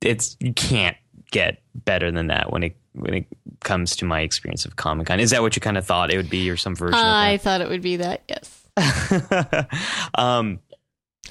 [0.01, 0.97] it's you can't
[1.31, 3.27] get better than that when it when it
[3.61, 5.21] comes to my experience of Comic Con.
[5.21, 7.61] Is that what you kind of thought it would be, or some version I thought
[7.61, 8.23] it would be that.
[8.29, 8.61] Yes.
[10.15, 10.61] um,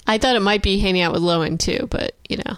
[0.08, 2.58] I thought it might be hanging out with Lowen too, but you know.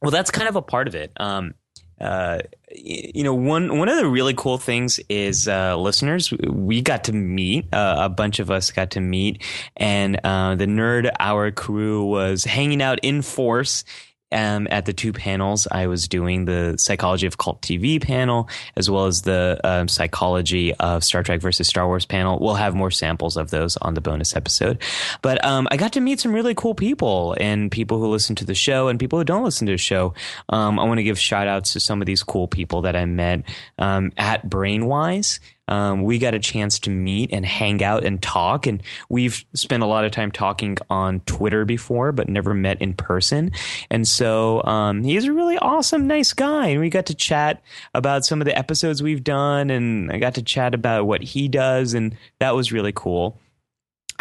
[0.00, 1.12] well, that's kind of a part of it.
[1.16, 1.54] Um,
[2.02, 2.40] uh,
[2.74, 6.32] you know, one one of the really cool things is uh, listeners.
[6.32, 9.42] We got to meet uh, a bunch of us got to meet,
[9.76, 13.84] and uh, the Nerd Hour crew was hanging out in force
[14.32, 18.90] um, at the two panels I was doing the psychology of cult TV panel as
[18.90, 22.38] well as the um, psychology of Star Trek versus Star Wars panel.
[22.40, 24.82] We'll have more samples of those on the bonus episode.
[25.22, 28.44] But um, I got to meet some really cool people and people who listen to
[28.44, 30.14] the show and people who don't listen to the show.
[30.48, 33.04] Um, I want to give shout outs to some of these cool people that I
[33.04, 33.44] met
[33.78, 35.40] um, at Brainwise.
[35.68, 38.66] Um, we got a chance to meet and hang out and talk.
[38.66, 42.94] And we've spent a lot of time talking on Twitter before, but never met in
[42.94, 43.52] person.
[43.90, 46.68] And so um, he's a really awesome, nice guy.
[46.68, 47.62] And we got to chat
[47.94, 49.70] about some of the episodes we've done.
[49.70, 51.94] And I got to chat about what he does.
[51.94, 53.38] And that was really cool.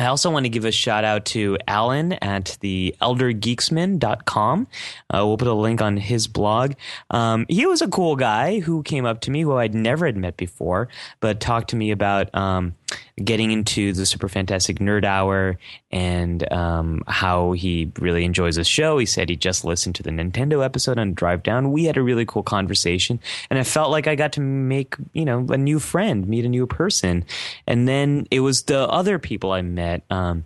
[0.02, 4.68] I also want to give a shout out to Alan at the eldergeeksman.com.
[5.14, 6.74] Uh, we'll put a link on his blog.
[7.12, 10.18] Um, he was a cool guy who came up to me who I'd never had
[10.18, 10.88] met before,
[11.20, 12.76] but talked to me about um,
[13.24, 15.58] getting into the Super Fantastic Nerd Hour
[15.92, 18.98] and um, how he really enjoys the show.
[18.98, 21.72] He said he just listened to the Nintendo episode on Drive Down.
[21.72, 23.20] We had a really cool conversation,
[23.50, 26.50] and I felt like I got to make you know a new friend, meet a
[26.50, 27.26] new person,
[27.68, 30.04] and then it was the other people I met.
[30.10, 30.46] Um,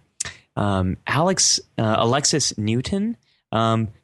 [0.56, 3.18] um, Alex uh, Alexis Newton.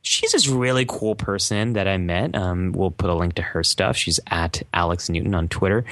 [0.04, 2.36] She's this really cool person that I met.
[2.36, 3.96] Um, we'll put a link to her stuff.
[3.96, 5.86] She's at Alex Newton on Twitter.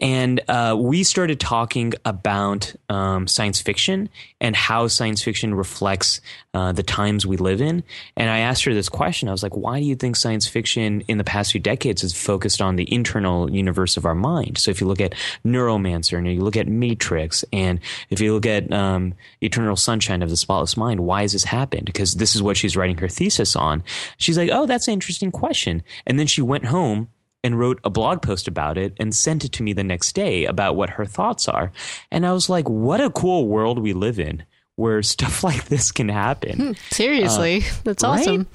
[0.00, 4.08] And uh, we started talking about um, science fiction
[4.40, 6.20] and how science fiction reflects
[6.54, 7.84] uh, the times we live in.
[8.16, 9.28] And I asked her this question.
[9.28, 12.14] I was like, why do you think science fiction in the past few decades has
[12.14, 14.56] focused on the internal universe of our mind?
[14.58, 15.14] So if you look at
[15.44, 17.78] Neuromancer and you look at Matrix and
[18.08, 21.84] if you look at um, Eternal Sunshine of the Spotless Mind, why has this happened?
[21.84, 23.82] Because this is what she's writing her thesis on.
[24.16, 25.82] She's like, oh, that's an interesting question.
[26.06, 27.08] And then she went home
[27.42, 30.44] and wrote a blog post about it and sent it to me the next day
[30.44, 31.72] about what her thoughts are.
[32.10, 34.44] And I was like, what a cool world we live in
[34.76, 36.76] where stuff like this can happen.
[36.90, 38.48] Seriously, that's awesome.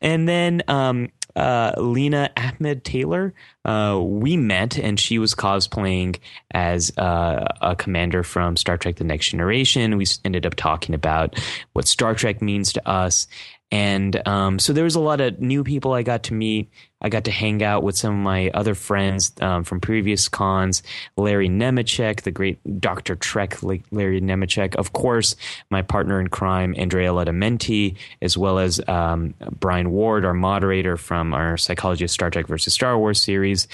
[0.00, 3.34] And then um, uh, Lena Ahmed Taylor,
[3.64, 6.18] uh, we met and she was cosplaying
[6.52, 9.96] as uh, a commander from Star Trek The Next Generation.
[9.96, 11.38] We ended up talking about
[11.72, 13.26] what Star Trek means to us.
[13.74, 16.70] And um, so there was a lot of new people I got to meet.
[17.00, 20.84] I got to hang out with some of my other friends um, from previous cons.
[21.16, 23.16] Larry Nemecek, the great Dr.
[23.16, 24.76] Trek Larry Nemecek.
[24.76, 25.34] Of course,
[25.70, 31.34] my partner in crime, Andrea Letamendi, as well as um, Brian Ward, our moderator from
[31.34, 33.66] our Psychology of Star Trek versus Star Wars series.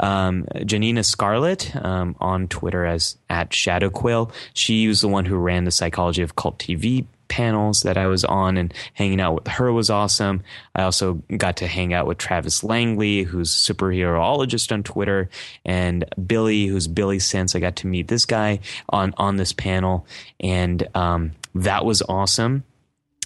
[0.00, 4.32] Um, Janina Scarlet um, on Twitter as at Shadowquill.
[4.52, 8.24] She was the one who ran the Psychology of Cult TV panels that I was
[8.24, 10.42] on and hanging out with her was awesome.
[10.74, 15.28] I also got to hang out with Travis Langley, who's superheroologist on Twitter,
[15.64, 17.54] and Billy, who's Billy Sense.
[17.54, 20.06] I got to meet this guy on on this panel,
[20.40, 22.64] and um, that was awesome.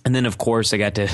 [0.05, 1.09] And then, of course, I got to.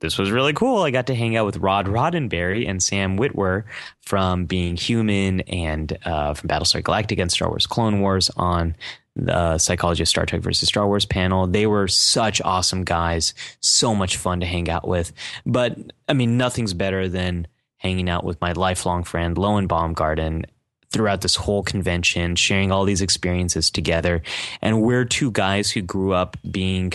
[0.00, 0.82] This was really cool.
[0.82, 3.62] I got to hang out with Rod Roddenberry and Sam Witwer
[4.00, 8.74] from Being Human and uh, from Battlestar Galactica and Star Wars Clone Wars on
[9.16, 11.46] the uh, Psychology of Star Trek versus Star Wars panel.
[11.46, 15.12] They were such awesome guys, so much fun to hang out with.
[15.44, 15.78] But
[16.08, 20.46] I mean, nothing's better than hanging out with my lifelong friend Lowen Baumgarten
[20.92, 24.22] throughout this whole convention, sharing all these experiences together.
[24.60, 26.92] And we're two guys who grew up being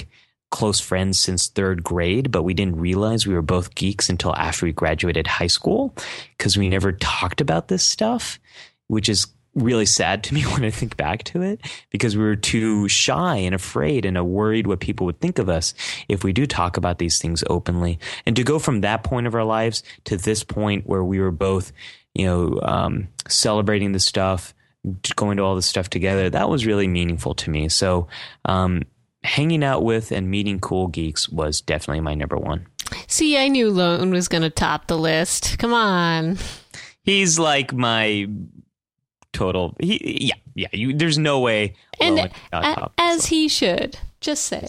[0.49, 4.65] close friends since third grade, but we didn't realize we were both geeks until after
[4.65, 5.93] we graduated high school
[6.37, 8.39] because we never talked about this stuff,
[8.87, 9.27] which is
[9.57, 11.59] really sad to me when I think back to it
[11.89, 15.73] because we were too shy and afraid and worried what people would think of us
[16.07, 17.99] if we do talk about these things openly.
[18.25, 21.31] And to go from that point of our lives to this point where we were
[21.31, 21.71] both,
[22.13, 24.53] you know, um, celebrating the stuff,
[25.15, 27.69] going to all this stuff together, that was really meaningful to me.
[27.69, 28.07] So,
[28.45, 28.83] um,
[29.23, 32.65] hanging out with and meeting cool geeks was definitely my number one.
[33.07, 35.57] See, I knew Lowen was going to top the list.
[35.59, 36.37] Come on.
[37.03, 38.27] He's like my
[39.37, 39.75] total.
[39.79, 40.67] He, yeah, yeah.
[40.71, 41.75] You, there's no way.
[42.01, 44.67] And a, as he should, just say,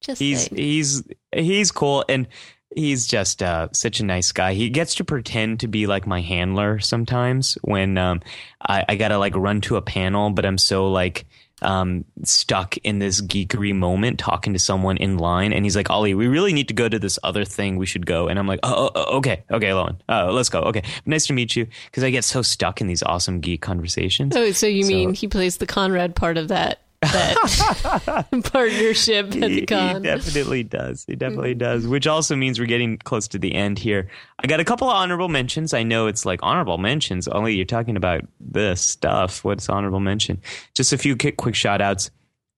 [0.00, 0.56] just he's say.
[0.56, 1.02] he's
[1.32, 2.28] he's cool and
[2.76, 4.52] he's just uh, such a nice guy.
[4.52, 8.20] He gets to pretend to be like my handler sometimes when um,
[8.60, 11.24] I, I gotta like run to a panel, but I'm so like
[11.62, 16.14] um, stuck in this geekery moment talking to someone in line, and he's like, "Ollie,
[16.14, 17.76] we really need to go to this other thing.
[17.76, 20.60] We should go." And I'm like, "Oh, oh, oh okay, okay, Lowen, uh, let's go.
[20.60, 24.36] Okay, nice to meet you." Because I get so stuck in these awesome geek conversations.
[24.36, 29.32] Oh, so you so, mean he plays the Conrad part of that that partnership at
[29.32, 31.04] the he, he definitely does.
[31.06, 31.86] He definitely does.
[31.86, 34.08] Which also means we're getting close to the end here.
[34.38, 35.74] I got a couple of honorable mentions.
[35.74, 37.28] I know it's like honorable mentions.
[37.28, 39.44] Only you're talking about this stuff.
[39.44, 40.40] What's honorable mention?
[40.74, 42.10] Just a few quick, quick shout outs.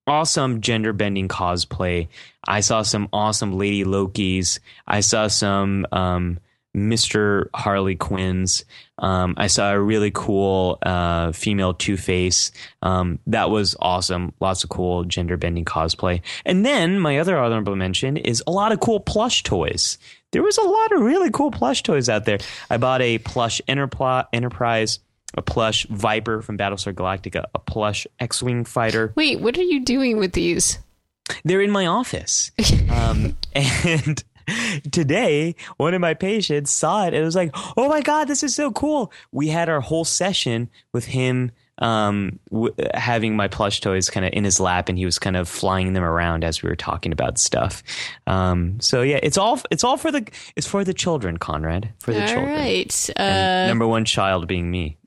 [0.06, 2.08] Awesome gender bending cosplay.
[2.46, 4.58] I saw some awesome Lady Lokis.
[4.86, 6.38] I saw some um,
[6.74, 7.46] Mr.
[7.54, 8.64] Harley Quinns.
[8.98, 12.52] Um, I saw a really cool uh, female Two Face.
[12.82, 14.32] Um, that was awesome.
[14.40, 16.20] Lots of cool gender bending cosplay.
[16.44, 19.98] And then my other honorable mention is a lot of cool plush toys.
[20.32, 22.38] There was a lot of really cool plush toys out there.
[22.68, 24.98] I bought a plush Enterpli- Enterprise,
[25.36, 29.12] a plush Viper from Battlestar Galactica, a plush X-wing fighter.
[29.14, 30.78] Wait, what are you doing with these?
[31.44, 32.50] They're in my office.
[32.90, 34.22] um, and
[34.90, 38.54] today, one of my patients saw it and was like, oh my God, this is
[38.54, 39.12] so cool.
[39.32, 44.32] We had our whole session with him um, w- having my plush toys kind of
[44.32, 47.10] in his lap and he was kind of flying them around as we were talking
[47.12, 47.82] about stuff.
[48.28, 52.12] Um, so yeah, it's all, it's all for the, it's for the children, Conrad, for
[52.14, 52.54] the All children.
[52.54, 53.10] right.
[53.16, 54.98] Uh, number one child being me.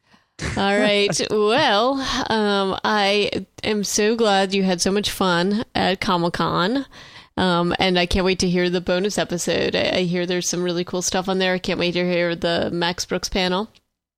[0.58, 1.20] all right.
[1.32, 1.94] Well,
[2.30, 6.86] um, I am so glad you had so much fun at Comic Con.
[7.38, 9.76] Um, and I can't wait to hear the bonus episode.
[9.76, 11.54] I, I hear there's some really cool stuff on there.
[11.54, 13.70] I can't wait to hear the Max Brooks panel.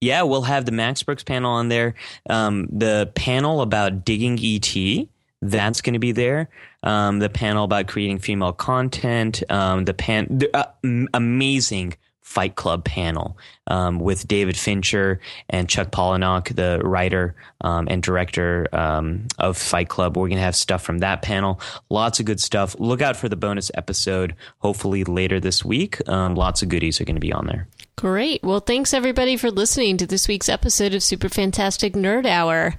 [0.02, 1.96] Yeah, we'll have the Max Brooks panel on there.
[2.30, 5.08] Um, the panel about digging ET,
[5.42, 6.50] that's going to be there.
[6.84, 9.44] Um, the panel about creating female content.
[9.50, 10.66] Um, the pan, uh,
[11.14, 11.96] amazing
[12.30, 15.20] Fight Club panel um, with David Fincher
[15.50, 20.16] and Chuck Palahniuk, the writer um, and director um, of Fight Club.
[20.16, 21.60] We're going to have stuff from that panel.
[21.90, 22.76] Lots of good stuff.
[22.78, 26.08] Look out for the bonus episode, hopefully later this week.
[26.08, 27.68] Um, lots of goodies are going to be on there.
[27.96, 28.44] Great.
[28.44, 32.76] Well, thanks everybody for listening to this week's episode of Super Fantastic Nerd Hour.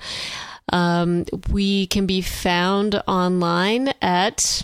[0.73, 4.63] Um, we can be found online at.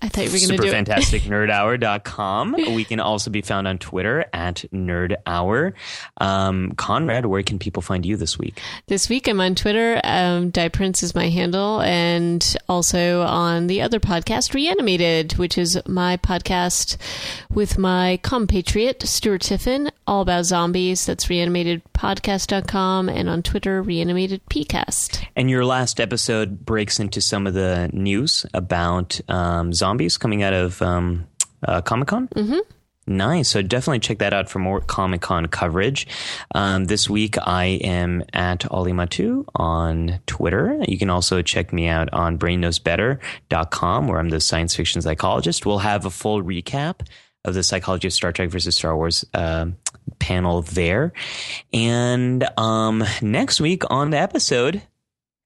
[0.00, 2.52] I thought you were going to do superfantasticnerdhour.com.
[2.74, 5.74] we can also be found on Twitter at Nerd Hour.
[6.18, 8.60] Um, Conrad, where can people find you this week?
[8.86, 10.00] This week I'm on Twitter.
[10.04, 15.80] Um, Die Prince is my handle, and also on the other podcast, Reanimated, which is
[15.86, 16.96] my podcast
[17.50, 21.06] with my compatriot Stuart Tiffin, all about zombies.
[21.06, 25.26] That's reanimatedpodcast.com, and on Twitter, reanimatedpcast.
[25.36, 30.52] And your last episode breaks into some of the news about um, zombies coming out
[30.52, 31.26] of um,
[31.66, 32.28] uh, Comic Con.
[32.28, 32.58] Mm-hmm.
[33.08, 33.48] Nice.
[33.48, 36.06] So definitely check that out for more Comic Con coverage.
[36.54, 40.78] Um, this week I am at AliMattu on Twitter.
[40.86, 45.64] You can also check me out on brainknowsbetter.com where I'm the science fiction psychologist.
[45.64, 47.00] We'll have a full recap
[47.44, 49.76] of the psychology of Star Trek versus Star Wars um
[50.18, 51.12] panel there.
[51.72, 54.82] And um, next week on the episode,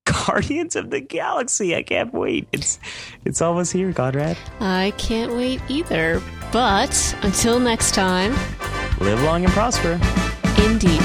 [0.05, 1.75] Guardians of the Galaxy.
[1.77, 2.49] I can't wait.
[2.53, 2.79] It's
[3.25, 4.37] it's almost here, Conrad.
[4.61, 6.21] I can't wait either.
[6.53, 8.33] But until next time,
[9.01, 9.99] Live long and prosper.
[10.59, 11.01] indeed.